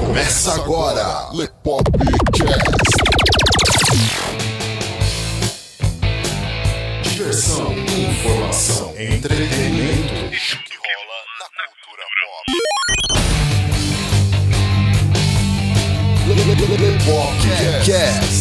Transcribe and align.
Começa 0.00 0.54
agora, 0.54 1.28
Lepopcast. 1.32 2.22
Diversão, 7.02 7.72
informação, 7.72 8.94
entretenimento. 8.98 10.14
O 10.14 10.30
que 10.30 10.76
rola 10.76 11.18
na 11.38 11.46
cultura 11.68 12.04
pop. 12.20 12.44
Lepopcast. 16.82 17.84
Sejam 17.84 18.31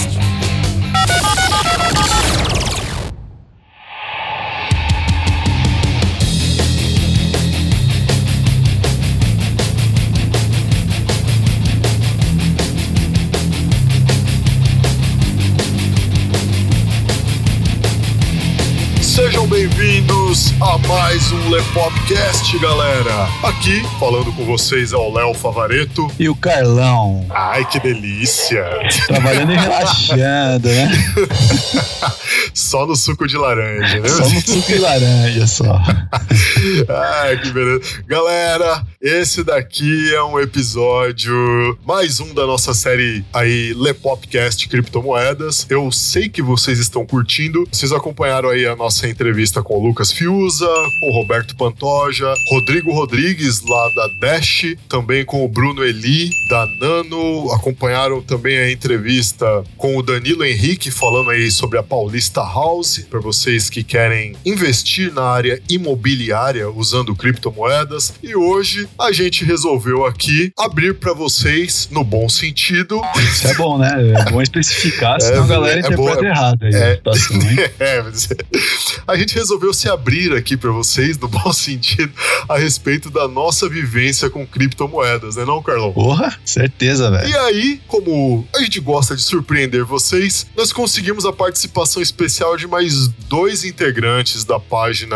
bem-vindos 20.32 20.54
a 20.62 20.78
mais 20.88 21.32
um 21.34 21.50
Lepopcast, 21.50 22.58
galera. 22.60 23.28
Aqui, 23.44 23.82
falando 24.00 24.32
com 24.32 24.46
vocês, 24.46 24.94
é 24.94 24.96
o 24.96 25.14
Léo 25.14 25.34
Favareto. 25.34 26.10
E 26.18 26.30
o 26.30 26.36
Carlão, 26.36 27.26
Ai, 27.30 27.66
que 27.66 27.80
delícia! 27.82 28.66
trabalhando 29.08 29.52
e 29.52 29.58
relaxando, 29.58 30.70
né? 30.70 30.90
Só 32.54 32.86
no 32.86 32.96
suco 32.96 33.28
de 33.28 33.38
laranja, 33.38 34.00
né? 34.00 34.08
Só 34.08 34.30
no 34.30 34.42
suco 34.42 34.72
de 34.72 34.78
laranja, 34.78 35.48
só. 35.48 35.82
Ai, 37.24 37.38
que 37.38 37.50
beleza. 37.50 38.04
Galera, 38.08 38.84
esse 39.02 39.44
daqui 39.44 40.14
é 40.14 40.24
um 40.24 40.40
episódio, 40.40 41.34
mais 41.84 42.20
um 42.20 42.36
da 42.36 42.46
nossa 42.46 42.72
série 42.72 43.26
aí, 43.34 43.74
Lepopcast 43.74 44.70
Criptomoedas. 44.70 45.66
Eu 45.72 45.92
sei 45.92 46.30
que 46.30 46.42
vocês 46.42 46.78
estão 46.78 47.04
curtindo. 47.04 47.68
Vocês 47.72 47.92
acompanharam 47.92 48.50
aí 48.50 48.68
a 48.68 48.76
nossa 48.76 49.08
entrevista 49.08 49.64
com 49.64 49.76
o 49.76 49.84
Lucas 49.84 50.12
Fiuza, 50.12 50.70
com 51.00 51.10
o 51.10 51.14
Roberto 51.14 51.56
Pantoja, 51.56 52.32
Rodrigo 52.52 52.94
Rodrigues, 52.94 53.62
lá 53.68 53.90
da 53.96 54.08
Dash, 54.20 54.76
também 54.88 55.26
com 55.26 55.44
o 55.44 55.48
Bruno 55.48 55.84
Eli, 55.84 56.30
da 56.48 56.68
Nano. 56.80 57.52
Acompanharam 57.54 58.22
também 58.22 58.60
a 58.60 58.72
entrevista 58.72 59.64
com 59.78 59.98
o 59.98 60.04
Danilo 60.04 60.46
Henrique, 60.46 60.92
falando 60.92 61.32
aí 61.32 61.50
sobre 61.50 61.80
a 61.80 61.84
Paulista 61.84 62.42
House, 62.42 63.00
para 63.10 63.20
vocês 63.20 63.68
que 63.68 63.84
querem 63.84 64.36
investir 64.46 65.12
na 65.12 65.24
área 65.24 65.60
imobiliária 65.68 66.70
usando 66.70 67.16
criptomoedas. 67.16 68.14
E 68.22 68.36
hoje 68.36 68.91
a 69.00 69.12
gente 69.12 69.44
resolveu 69.46 70.06
aqui 70.06 70.52
abrir 70.58 70.94
para 70.96 71.14
vocês, 71.14 71.88
no 71.92 72.04
bom 72.04 72.30
sentido, 72.30 73.02
Isso 73.18 73.48
é 73.48 73.54
bom, 73.56 73.78
né? 73.78 73.90
É 74.28 74.32
bom 74.32 74.42
especificar, 74.42 75.20
senão 75.22 75.42
É, 75.42 75.44
a 75.44 75.48
galera 75.48 75.76
é 75.78 75.80
interpreta 75.80 76.16
bom, 76.22 76.26
é- 76.26 76.30
errado 76.30 76.64
aí 76.66 76.74
é. 76.76 77.02
É, 77.80 78.04
a 79.08 79.16
gente 79.18 79.36
resolveu 79.36 79.74
se 79.74 79.90
abrir 79.90 80.34
aqui 80.34 80.56
para 80.56 80.72
vocês, 80.72 81.18
no 81.18 81.28
bom 81.28 81.52
sentido, 81.54 82.12
a 82.48 82.58
respeito 82.58 83.10
da 83.10 83.28
nossa 83.28 83.68
vivência 83.68 84.30
com 84.30 84.46
criptomoedas, 84.46 85.36
né, 85.36 85.46
não, 85.46 85.62
Carlão? 85.62 85.92
Porra, 85.94 86.38
certeza, 86.46 87.10
velho. 87.12 87.28
E 87.30 87.36
aí, 87.36 87.82
como 87.88 88.48
a 88.56 88.62
gente 88.62 88.80
gosta 88.80 89.16
de 89.16 89.22
surpreender 89.22 89.84
vocês, 89.86 90.46
nós 90.56 90.72
conseguimos 90.72 91.26
a 91.26 91.34
participação 91.34 92.02
especial 92.02 92.56
de 92.58 92.68
mais 92.68 93.08
dois 93.28 93.64
integrantes 93.64 94.44
da 94.44 94.60
página 94.60 95.16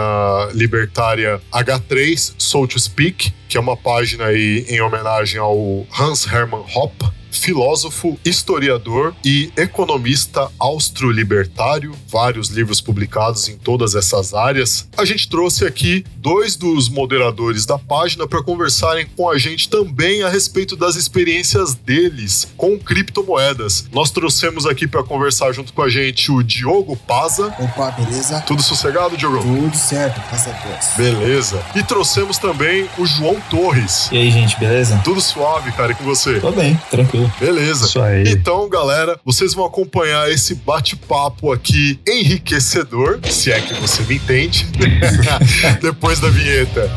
libertária 0.54 1.42
H3, 1.52 2.34
So 2.38 2.68
to 2.68 2.80
Speak, 2.80 3.34
que 3.48 3.58
é 3.58 3.60
uma 3.60 3.65
página 3.78 4.26
aí 4.26 4.66
em 4.68 4.82
homenagem 4.82 5.40
ao 5.40 5.88
Hans 5.98 6.28
Hermann 6.28 6.66
Hoppe, 6.76 7.06
filósofo, 7.40 8.18
historiador 8.24 9.16
e 9.24 9.52
economista 9.58 10.50
austro-libertário, 10.60 11.96
vários 12.08 12.50
livros 12.50 12.82
publicados 12.82 13.48
em 13.50 13.58
todas 13.58 13.96
essas 13.96 14.34
áreas. 14.34 14.88
A 14.98 15.06
gente 15.06 15.30
trouxe 15.30 15.66
aqui 15.66 16.04
dois 16.18 16.56
dos 16.56 16.90
moderadores 16.90 17.66
da 17.66 17.78
página 17.78 18.28
para 18.28 18.44
conversarem 18.44 19.08
com 19.16 19.30
a 19.30 19.38
gente 19.38 19.70
também 19.70 20.24
a 20.24 20.30
respeito 20.30 20.76
das 20.76 20.96
experiências 20.96 21.74
deles 21.74 22.48
com 22.58 22.78
criptomoedas. 22.78 23.86
Nós 23.92 24.12
trouxemos 24.12 24.66
aqui 24.66 24.88
para 24.88 25.04
conversar 25.04 25.52
junto 25.52 25.74
com 25.74 25.82
a 25.82 25.90
gente 25.90 26.32
o 26.32 26.44
Diogo 26.44 26.96
Paza. 26.96 27.54
Opa, 27.60 27.92
beleza? 27.92 28.42
Tudo 28.42 28.62
sossegado, 28.62 29.18
Diogo? 29.18 29.40
Tudo 29.40 29.78
certo, 29.78 30.22
graças 30.30 30.54
a 30.54 30.58
Deus. 30.58 30.86
Beleza. 30.98 31.64
E 31.76 31.84
trouxemos 31.84 32.38
também 32.38 32.88
o 32.98 33.06
João 33.06 33.40
Torres. 33.50 34.10
E 34.12 34.18
aí, 34.18 34.32
gente, 34.32 34.60
beleza? 34.60 35.00
Tudo 35.04 35.22
suave, 35.22 35.72
cara, 35.72 35.92
e 35.92 35.96
com 35.96 36.04
você? 36.04 36.40
Tô 36.40 36.52
bem, 36.52 36.80
tranquilo. 36.90 37.25
Beleza. 37.40 37.86
Isso 37.86 38.02
aí. 38.02 38.24
Então, 38.28 38.68
galera, 38.70 39.20
vocês 39.26 39.54
vão 39.54 39.66
acompanhar 39.66 40.30
esse 40.32 40.56
bate-papo 40.56 41.52
aqui 41.52 42.00
enriquecedor, 42.08 43.20
se 43.30 43.52
é 43.52 43.60
que 43.60 43.74
você 43.76 44.04
me 44.04 44.16
entende, 44.16 44.68
depois 45.82 46.20
da 46.20 46.30
vinheta. 46.30 46.90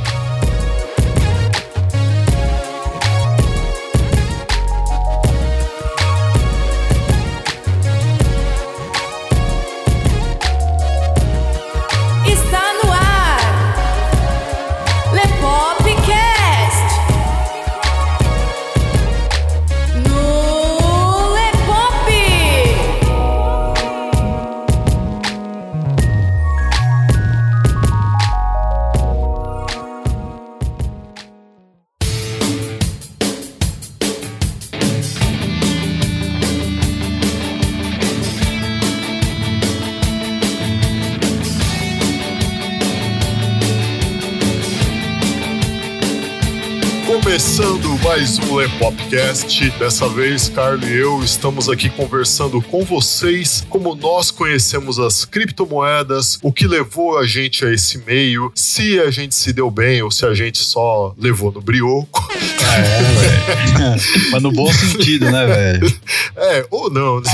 Mais 48.58 48.72
um 48.72 48.74
Lepopcast. 48.74 49.70
Dessa 49.78 50.08
vez, 50.08 50.48
Carlos 50.48 50.88
e 50.88 50.92
eu 50.92 51.22
estamos 51.22 51.68
aqui 51.68 51.88
conversando 51.88 52.60
com 52.60 52.84
vocês 52.84 53.64
como 53.68 53.94
nós 53.94 54.30
conhecemos 54.30 54.98
as 54.98 55.24
criptomoedas, 55.24 56.38
o 56.42 56.52
que 56.52 56.66
levou 56.66 57.18
a 57.18 57.26
gente 57.26 57.64
a 57.64 57.72
esse 57.72 57.98
meio, 57.98 58.50
se 58.54 58.98
a 59.00 59.10
gente 59.10 59.34
se 59.34 59.52
deu 59.52 59.70
bem 59.70 60.02
ou 60.02 60.10
se 60.10 60.26
a 60.26 60.34
gente 60.34 60.58
só 60.58 61.14
levou 61.16 61.52
no 61.52 61.60
brioco. 61.60 62.28
É, 62.74 63.02
velho. 63.02 64.02
Mas 64.32 64.42
no 64.42 64.52
bom 64.52 64.72
sentido, 64.72 65.30
né, 65.30 65.46
velho? 65.46 66.00
É, 66.36 66.66
ou 66.70 66.90
não. 66.90 67.20
né? 67.20 67.30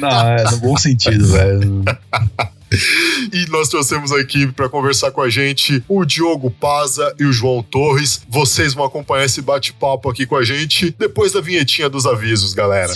Não, 0.00 0.28
é 0.28 0.44
no 0.50 0.56
bom 0.58 0.76
sentido, 0.76 1.26
velho. 1.26 1.84
E 3.32 3.46
nós 3.50 3.68
trouxemos 3.68 4.12
aqui 4.12 4.46
para 4.46 4.68
conversar 4.68 5.10
com 5.10 5.20
a 5.20 5.28
gente 5.28 5.82
o 5.88 6.04
Diogo 6.04 6.50
Paza 6.50 7.14
e 7.18 7.24
o 7.24 7.32
João 7.32 7.62
Torres. 7.62 8.22
Vocês 8.28 8.74
vão 8.74 8.84
acompanhar 8.84 9.24
esse 9.24 9.42
bate-papo 9.42 10.08
aqui 10.08 10.24
com 10.24 10.36
a 10.36 10.44
gente 10.44 10.94
depois 10.98 11.32
da 11.32 11.40
vinhetinha 11.40 11.88
dos 11.88 12.06
avisos, 12.06 12.54
galera. 12.54 12.94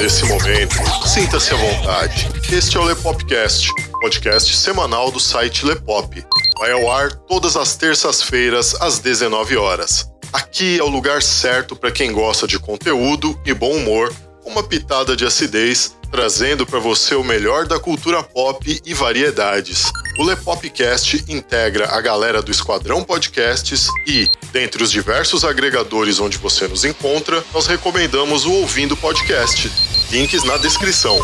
Nesse 0.00 0.24
momento, 0.24 0.76
sinta-se 1.06 1.52
à 1.52 1.56
vontade. 1.58 2.26
Este 2.50 2.78
é 2.78 2.80
o 2.80 2.84
Lepopcast, 2.84 3.68
podcast 4.00 4.56
semanal 4.56 5.10
do 5.10 5.20
site 5.20 5.66
Lepop. 5.66 6.24
Vai 6.58 6.72
ao 6.72 6.90
ar 6.90 7.12
todas 7.12 7.54
as 7.54 7.76
terças-feiras 7.76 8.74
às 8.80 8.98
19 8.98 9.58
horas. 9.58 10.10
Aqui 10.32 10.78
é 10.78 10.82
o 10.82 10.88
lugar 10.88 11.22
certo 11.22 11.76
para 11.76 11.90
quem 11.90 12.12
gosta 12.12 12.46
de 12.46 12.58
conteúdo 12.58 13.38
e 13.44 13.52
bom 13.52 13.72
humor, 13.72 14.10
uma 14.42 14.62
pitada 14.62 15.14
de 15.14 15.26
acidez, 15.26 15.94
trazendo 16.10 16.64
para 16.64 16.78
você 16.78 17.14
o 17.14 17.22
melhor 17.22 17.66
da 17.66 17.78
cultura 17.78 18.22
pop 18.22 18.80
e 18.82 18.94
variedades. 18.94 19.92
O 20.20 20.22
Lepopcast 20.22 21.24
integra 21.28 21.96
a 21.96 22.00
galera 22.02 22.42
do 22.42 22.50
Esquadrão 22.50 23.02
Podcasts 23.02 23.88
e, 24.06 24.28
dentre 24.52 24.82
os 24.82 24.92
diversos 24.92 25.46
agregadores 25.46 26.20
onde 26.20 26.36
você 26.36 26.68
nos 26.68 26.84
encontra, 26.84 27.42
nós 27.54 27.66
recomendamos 27.66 28.44
o 28.44 28.52
Ouvindo 28.52 28.94
Podcast. 28.94 29.72
Links 30.10 30.44
na 30.44 30.58
descrição. 30.58 31.18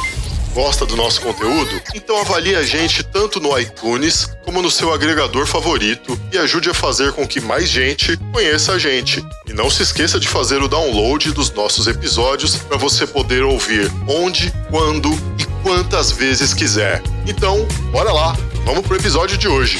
Gosta 0.55 0.87
do 0.87 0.97
nosso 0.97 1.21
conteúdo? 1.21 1.79
Então 1.95 2.19
avalie 2.19 2.57
a 2.57 2.63
gente 2.63 3.03
tanto 3.03 3.39
no 3.39 3.59
iTunes 3.59 4.31
como 4.47 4.63
no 4.63 4.71
seu 4.71 4.91
agregador 4.91 5.45
favorito 5.45 6.19
e 6.33 6.39
ajude 6.39 6.71
a 6.71 6.75
fazer 6.75 7.13
com 7.13 7.29
que 7.29 7.39
mais 7.39 7.69
gente 7.69 8.17
conheça 8.33 8.73
a 8.73 8.79
gente. 8.79 9.23
E 9.47 9.53
não 9.53 9.69
se 9.69 9.83
esqueça 9.83 10.19
de 10.19 10.27
fazer 10.27 10.63
o 10.63 10.69
download 10.69 11.33
dos 11.33 11.51
nossos 11.51 11.87
episódios 11.87 12.57
para 12.57 12.79
você 12.79 13.07
poder 13.07 13.43
ouvir 13.43 13.93
onde, 14.09 14.51
quando 14.71 15.11
e 15.39 15.45
quantas 15.63 16.11
vezes 16.11 16.55
quiser. 16.55 17.03
Então, 17.27 17.69
bora 17.93 18.11
lá, 18.11 18.35
vamos 18.67 18.85
pro 18.85 18.97
episódio 18.97 19.39
de 19.39 19.47
hoje. 19.47 19.79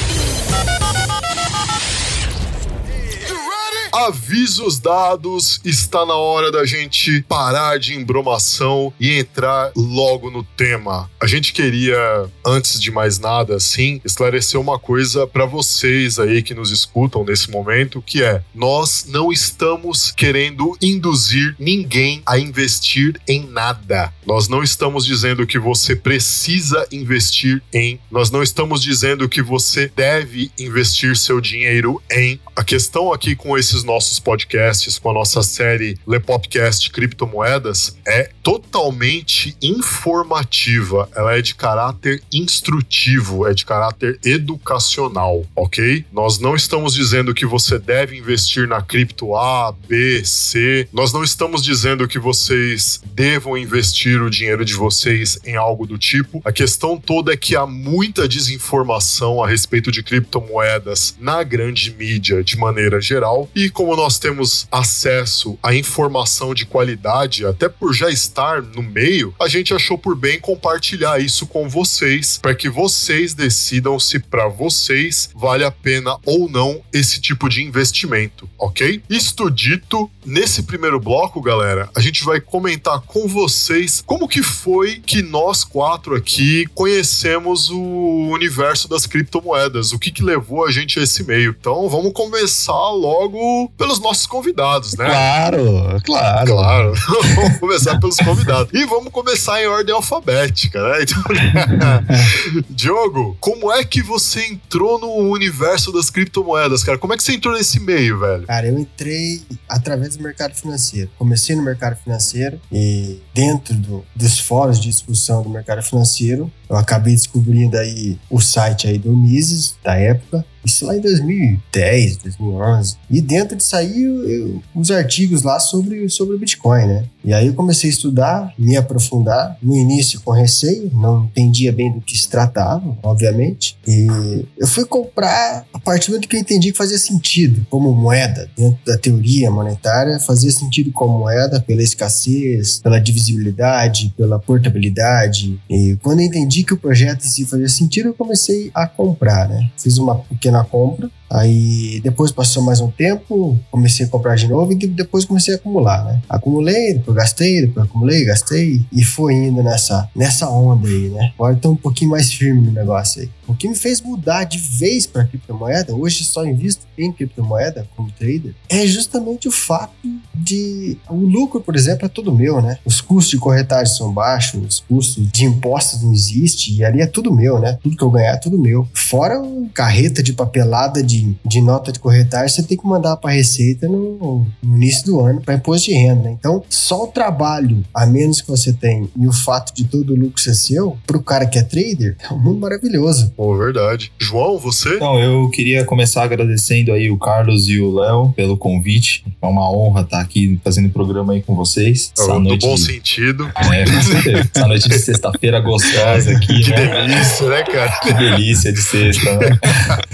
Avisos 3.91 4.79
dados, 4.79 5.59
está 5.63 6.05
na 6.05 6.15
hora 6.15 6.51
da 6.51 6.65
gente 6.65 7.21
parar 7.23 7.79
de 7.79 7.95
embromação 7.95 8.93
e 8.99 9.13
entrar 9.13 9.71
logo 9.75 10.29
no 10.29 10.43
tema. 10.43 11.09
A 11.19 11.25
gente 11.25 11.53
queria, 11.53 11.97
antes 12.45 12.79
de 12.79 12.91
mais 12.91 13.17
nada, 13.17 13.55
assim, 13.55 14.01
esclarecer 14.03 14.59
uma 14.59 14.77
coisa 14.77 15.25
para 15.25 15.45
vocês 15.45 16.19
aí 16.19 16.43
que 16.43 16.53
nos 16.53 16.71
escutam 16.71 17.23
nesse 17.23 17.49
momento, 17.49 18.01
que 18.01 18.21
é: 18.21 18.43
nós 18.53 19.05
não 19.07 19.31
estamos 19.31 20.11
querendo 20.11 20.77
induzir 20.81 21.55
ninguém 21.59 22.21
a 22.25 22.37
investir 22.37 23.19
em 23.27 23.47
nada. 23.47 24.13
Nós 24.25 24.47
não 24.47 24.61
estamos 24.61 25.05
dizendo 25.05 25.47
que 25.47 25.57
você 25.57 25.95
precisa 25.95 26.85
investir 26.91 27.61
em, 27.73 27.99
nós 28.11 28.29
não 28.29 28.43
estamos 28.43 28.81
dizendo 28.81 29.29
que 29.29 29.41
você 29.41 29.91
deve 29.95 30.51
investir 30.59 31.15
seu 31.15 31.39
dinheiro 31.39 32.01
em. 32.11 32.39
A 32.55 32.63
questão 32.63 33.13
aqui 33.13 33.35
com 33.35 33.57
esses 33.57 33.76
nossos 33.83 34.19
podcasts, 34.19 34.99
com 34.99 35.09
a 35.09 35.13
nossa 35.13 35.43
série 35.43 35.97
Lepopcast 36.07 36.89
Criptomoedas, 36.91 37.97
é 38.05 38.29
totalmente 38.43 39.55
informativa. 39.61 41.09
Ela 41.15 41.37
é 41.37 41.41
de 41.41 41.55
caráter 41.55 42.21
instrutivo, 42.31 43.47
é 43.47 43.53
de 43.53 43.65
caráter 43.65 44.19
educacional, 44.23 45.45
ok? 45.55 46.05
Nós 46.11 46.39
não 46.39 46.55
estamos 46.55 46.93
dizendo 46.93 47.33
que 47.33 47.45
você 47.45 47.77
deve 47.77 48.17
investir 48.17 48.67
na 48.67 48.81
cripto 48.81 49.35
A, 49.35 49.73
B, 49.87 50.23
C. 50.25 50.87
Nós 50.93 51.13
não 51.13 51.23
estamos 51.23 51.63
dizendo 51.63 52.07
que 52.07 52.19
vocês 52.19 53.01
devam 53.13 53.57
investir 53.57 54.21
o 54.21 54.29
dinheiro 54.29 54.63
de 54.63 54.73
vocês 54.73 55.39
em 55.45 55.55
algo 55.55 55.85
do 55.85 55.97
tipo. 55.97 56.41
A 56.45 56.51
questão 56.51 56.97
toda 56.97 57.33
é 57.33 57.37
que 57.37 57.55
há 57.55 57.65
muita 57.65 58.27
desinformação 58.27 59.43
a 59.43 59.47
respeito 59.47 59.91
de 59.91 60.03
criptomoedas 60.03 61.15
na 61.19 61.43
grande 61.43 61.91
mídia 61.91 62.43
de 62.43 62.57
maneira 62.57 63.01
geral 63.01 63.49
e 63.55 63.66
como 63.69 63.95
nós 63.95 64.19
temos 64.19 64.67
acesso 64.71 65.57
à 65.61 65.73
informação 65.73 66.53
de 66.53 66.65
qualidade, 66.65 67.45
até 67.45 67.69
por 67.69 67.93
já 67.93 68.09
estar 68.09 68.61
no 68.61 68.81
meio, 68.81 69.33
a 69.39 69.47
gente 69.47 69.73
achou 69.73 69.97
por 69.97 70.15
bem 70.15 70.39
compartilhar 70.39 71.19
isso 71.19 71.45
com 71.47 71.67
vocês, 71.67 72.37
para 72.41 72.55
que 72.55 72.69
vocês 72.69 73.33
decidam 73.33 73.99
se 73.99 74.19
para 74.19 74.47
vocês 74.47 75.29
vale 75.35 75.63
a 75.63 75.71
pena 75.71 76.17
ou 76.25 76.49
não 76.49 76.81
esse 76.91 77.19
tipo 77.21 77.49
de 77.49 77.63
investimento, 77.63 78.49
ok? 78.57 79.01
Isto 79.09 79.49
dito, 79.49 80.09
nesse 80.25 80.63
primeiro 80.63 80.99
bloco, 80.99 81.41
galera, 81.41 81.89
a 81.95 81.99
gente 81.99 82.23
vai 82.23 82.39
comentar 82.39 83.01
com 83.01 83.27
vocês 83.27 84.03
como 84.05 84.27
que 84.27 84.43
foi 84.43 84.99
que 84.99 85.21
nós 85.21 85.63
quatro 85.63 86.15
aqui 86.15 86.65
conhecemos 86.73 87.69
o 87.69 88.29
universo 88.31 88.87
das 88.87 89.05
criptomoedas, 89.05 89.91
o 89.91 89.99
que 89.99 90.11
que 90.11 90.23
levou 90.23 90.65
a 90.65 90.71
gente 90.71 90.99
a 90.99 91.03
esse 91.03 91.23
meio. 91.23 91.55
Então, 91.59 91.87
vamos 91.89 92.13
começar 92.13 92.89
logo 92.91 93.56
pelos 93.65 93.99
nossos 93.99 94.27
convidados, 94.27 94.95
né? 94.95 95.05
Claro, 95.05 96.01
claro. 96.03 96.45
Claro, 96.47 96.93
vamos 97.35 97.57
começar 97.59 97.99
pelos 97.99 98.17
convidados. 98.17 98.71
E 98.73 98.85
vamos 98.85 99.11
começar 99.11 99.61
em 99.61 99.67
ordem 99.67 99.95
alfabética, 99.95 100.81
né? 100.89 100.97
Então, 101.03 101.23
Diogo, 102.69 103.35
como 103.39 103.71
é 103.71 103.83
que 103.83 104.01
você 104.01 104.45
entrou 104.47 104.99
no 104.99 105.11
universo 105.31 105.91
das 105.91 106.09
criptomoedas, 106.09 106.83
cara? 106.83 106.97
Como 106.97 107.13
é 107.13 107.17
que 107.17 107.23
você 107.23 107.33
entrou 107.33 107.55
nesse 107.55 107.79
meio, 107.79 108.19
velho? 108.19 108.45
Cara, 108.45 108.67
eu 108.67 108.77
entrei 108.77 109.41
através 109.67 110.15
do 110.15 110.23
mercado 110.23 110.53
financeiro. 110.55 111.09
Comecei 111.17 111.55
no 111.55 111.63
mercado 111.63 111.95
financeiro 112.03 112.59
e 112.71 113.19
dentro 113.33 113.73
do- 113.75 114.05
dos 114.15 114.39
fóruns 114.39 114.79
de 114.79 114.89
discussão 114.89 115.41
do 115.43 115.49
mercado 115.49 115.81
financeiro, 115.81 116.51
eu 116.69 116.75
acabei 116.75 117.13
descobrindo 117.13 117.77
aí 117.77 118.17
o 118.29 118.39
site 118.41 118.87
aí 118.87 118.97
do 118.97 119.15
Mises, 119.15 119.75
da 119.83 119.95
época. 119.95 120.45
Isso 120.65 120.85
lá 120.85 120.97
em 120.97 121.01
2010, 121.01 122.17
2011. 122.17 122.97
E 123.09 123.21
dentro 123.21 123.55
disso 123.55 123.75
aí, 123.75 124.03
eu- 124.03 124.29
eu- 124.29 124.63
os 124.75 124.91
artigos 124.91 125.43
lá 125.43 125.59
sobre, 125.59 126.09
sobre 126.09 126.35
o 126.35 126.39
Bitcoin, 126.39 126.85
né? 126.85 127.05
E 127.27 127.33
aí 127.33 127.47
eu 127.47 127.53
comecei 127.53 127.89
a 127.89 127.93
estudar, 127.93 128.53
me 128.57 128.77
aprofundar. 128.77 129.57
No 129.61 129.75
início 129.75 130.21
com 130.21 130.31
receio, 130.31 130.89
não 130.93 131.25
entendia 131.25 131.73
bem 131.73 131.91
do 131.91 131.99
que 131.99 132.17
se 132.17 132.29
tratava, 132.29 132.97
obviamente. 133.03 133.77
E 133.85 134.45
eu 134.57 134.65
fui 134.65 134.85
comprar 134.85 135.65
a 135.73 135.77
partir 135.77 136.07
do 136.07 136.11
momento 136.13 136.29
que 136.29 136.37
eu 136.37 136.39
entendi 136.39 136.71
que 136.71 136.77
fazia 136.77 136.97
sentido 136.97 137.67
como 137.69 137.93
moeda, 137.93 138.49
dentro 138.55 138.79
da 138.85 138.97
teoria 138.97 139.51
monetária, 139.51 140.21
fazia 140.21 140.49
sentido 140.51 140.89
como 140.93 141.19
moeda 141.19 141.59
pela 141.59 141.83
escassez, 141.83 142.79
pela 142.79 142.97
divisibilidade, 142.97 144.13
pela 144.15 144.39
portabilidade. 144.39 145.59
E 145.69 145.97
quando 146.01 146.21
eu 146.21 146.27
entendi 146.27 146.63
que 146.63 146.75
o 146.75 146.77
projeto 146.77 147.25
em 147.25 147.27
si 147.27 147.43
fazia 147.43 147.67
sentido, 147.67 148.07
eu 148.07 148.13
comecei 148.13 148.71
a 148.73 148.87
comprar, 148.87 149.49
né? 149.49 149.69
Fiz 149.77 149.97
uma 149.97 150.15
pequena 150.15 150.63
compra. 150.63 151.11
Aí 151.29 151.99
depois 152.01 152.31
passou 152.31 152.63
mais 152.63 152.79
um 152.79 152.89
tempo, 152.89 153.59
comecei 153.69 154.05
a 154.05 154.09
comprar 154.09 154.35
de 154.35 154.47
novo 154.47 154.71
e 154.71 154.75
depois 154.75 155.25
comecei 155.25 155.53
a 155.53 155.57
acumular, 155.57 156.05
né? 156.05 156.21
Acumulei, 156.29 156.93
depois 156.93 157.17
gastei, 157.17 157.61
depois 157.61 157.85
acumulei, 157.85 158.23
gastei 158.23 158.85
e 158.91 159.03
foi 159.03 159.33
indo 159.33 159.61
nessa, 159.61 160.09
nessa 160.15 160.49
onda 160.49 160.87
aí, 160.87 161.09
né? 161.09 161.31
Agora 161.35 161.55
tô 161.55 161.71
um 161.71 161.75
pouquinho 161.75 162.11
mais 162.11 162.31
firme 162.31 162.61
no 162.61 162.71
negócio 162.71 163.21
aí. 163.21 163.29
O 163.47 163.55
que 163.55 163.67
me 163.67 163.75
fez 163.75 164.01
mudar 164.01 164.43
de 164.43 164.57
vez 164.57 165.05
para 165.05 165.25
criptomoeda, 165.25 165.95
hoje 165.95 166.23
só 166.23 166.45
invisto 166.45 166.85
em 166.97 167.11
criptomoeda 167.11 167.87
como 167.95 168.11
trader, 168.11 168.53
é 168.69 168.85
justamente 168.85 169.47
o 169.47 169.51
fato 169.51 169.93
de 170.35 170.97
o 171.09 171.15
lucro, 171.15 171.61
por 171.61 171.75
exemplo, 171.75 172.05
é 172.05 172.09
todo 172.09 172.33
meu, 172.33 172.61
né? 172.61 172.77
Os 172.85 173.01
custos 173.01 173.31
de 173.31 173.37
corretagem 173.37 173.93
são 173.93 174.11
baixos, 174.11 174.63
os 174.63 174.79
custos 174.79 175.31
de 175.31 175.45
impostos 175.45 176.01
não 176.01 176.13
existem 176.13 176.75
e 176.75 176.83
ali 176.83 177.01
é 177.01 177.07
tudo 177.07 177.33
meu, 177.33 177.59
né? 177.59 177.77
Tudo 177.81 177.95
que 177.95 178.03
eu 178.03 178.09
ganhar 178.09 178.33
é 178.33 178.37
tudo 178.37 178.57
meu. 178.57 178.87
Fora 178.93 179.39
o 179.41 179.69
carreta 179.73 180.21
de 180.21 180.33
papelada 180.33 181.01
de, 181.03 181.35
de 181.45 181.61
nota 181.61 181.91
de 181.91 181.99
corretagem, 181.99 182.49
você 182.49 182.63
tem 182.63 182.77
que 182.77 182.85
mandar 182.85 183.17
para 183.17 183.31
Receita 183.31 183.87
no, 183.87 184.45
no 184.63 184.75
início 184.75 185.05
do 185.05 185.19
ano 185.19 185.41
para 185.41 185.53
imposto 185.53 185.89
de 185.89 185.93
renda. 185.95 186.23
né? 186.23 186.31
Então, 186.31 186.63
só 186.69 187.03
o 187.03 187.07
trabalho, 187.07 187.83
a 187.93 188.05
menos 188.05 188.41
que 188.41 188.49
você 188.49 188.73
tem, 188.73 189.09
e 189.15 189.27
o 189.27 189.33
fato 189.33 189.73
de 189.73 189.85
todo 189.85 190.13
o 190.13 190.15
lucro 190.15 190.41
ser 190.41 190.55
seu, 190.55 190.97
pro 191.05 191.21
cara 191.21 191.45
que 191.45 191.59
é 191.59 191.63
trader, 191.63 192.17
é 192.19 192.33
um 192.33 192.39
mundo 192.39 192.59
maravilhoso. 192.59 193.31
Pô, 193.37 193.55
verdade. 193.55 194.11
João, 194.17 194.57
você? 194.57 194.95
Então, 194.95 195.19
eu 195.19 195.47
queria 195.51 195.85
começar 195.85 196.23
agradecendo 196.23 196.91
aí 196.91 197.11
o 197.11 197.19
Carlos 197.19 197.69
e 197.69 197.79
o 197.79 197.93
Léo 197.93 198.33
pelo 198.35 198.57
convite. 198.57 199.23
É 199.39 199.45
uma 199.45 199.71
honra 199.71 200.01
estar 200.01 200.19
aqui 200.19 200.59
fazendo 200.63 200.87
o 200.87 200.89
programa 200.89 201.33
aí 201.33 201.43
com 201.43 201.55
vocês. 201.55 202.11
Essa 202.17 202.33
do 202.33 202.39
noite 202.39 202.65
bom 202.65 202.73
de... 202.73 202.81
sentido. 202.81 203.47
É, 203.71 203.85
com 203.85 204.01
certeza. 204.01 204.49
Essa 204.55 204.67
noite 204.67 204.89
de 204.89 204.97
sexta-feira 204.97 205.59
gostosa 205.59 206.31
aqui, 206.35 206.63
Que 206.63 206.71
né? 206.71 207.05
delícia, 207.05 207.47
né, 207.47 207.61
cara? 207.61 207.91
Que 208.01 208.13
delícia 208.13 208.73
de 208.73 208.81
sexta, 208.81 209.37
né? 209.37 209.59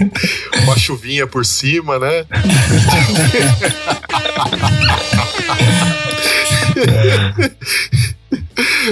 Uma 0.65 0.77
chuvinha 0.77 1.25
por 1.25 1.45
cima, 1.45 1.97
né? 1.97 2.25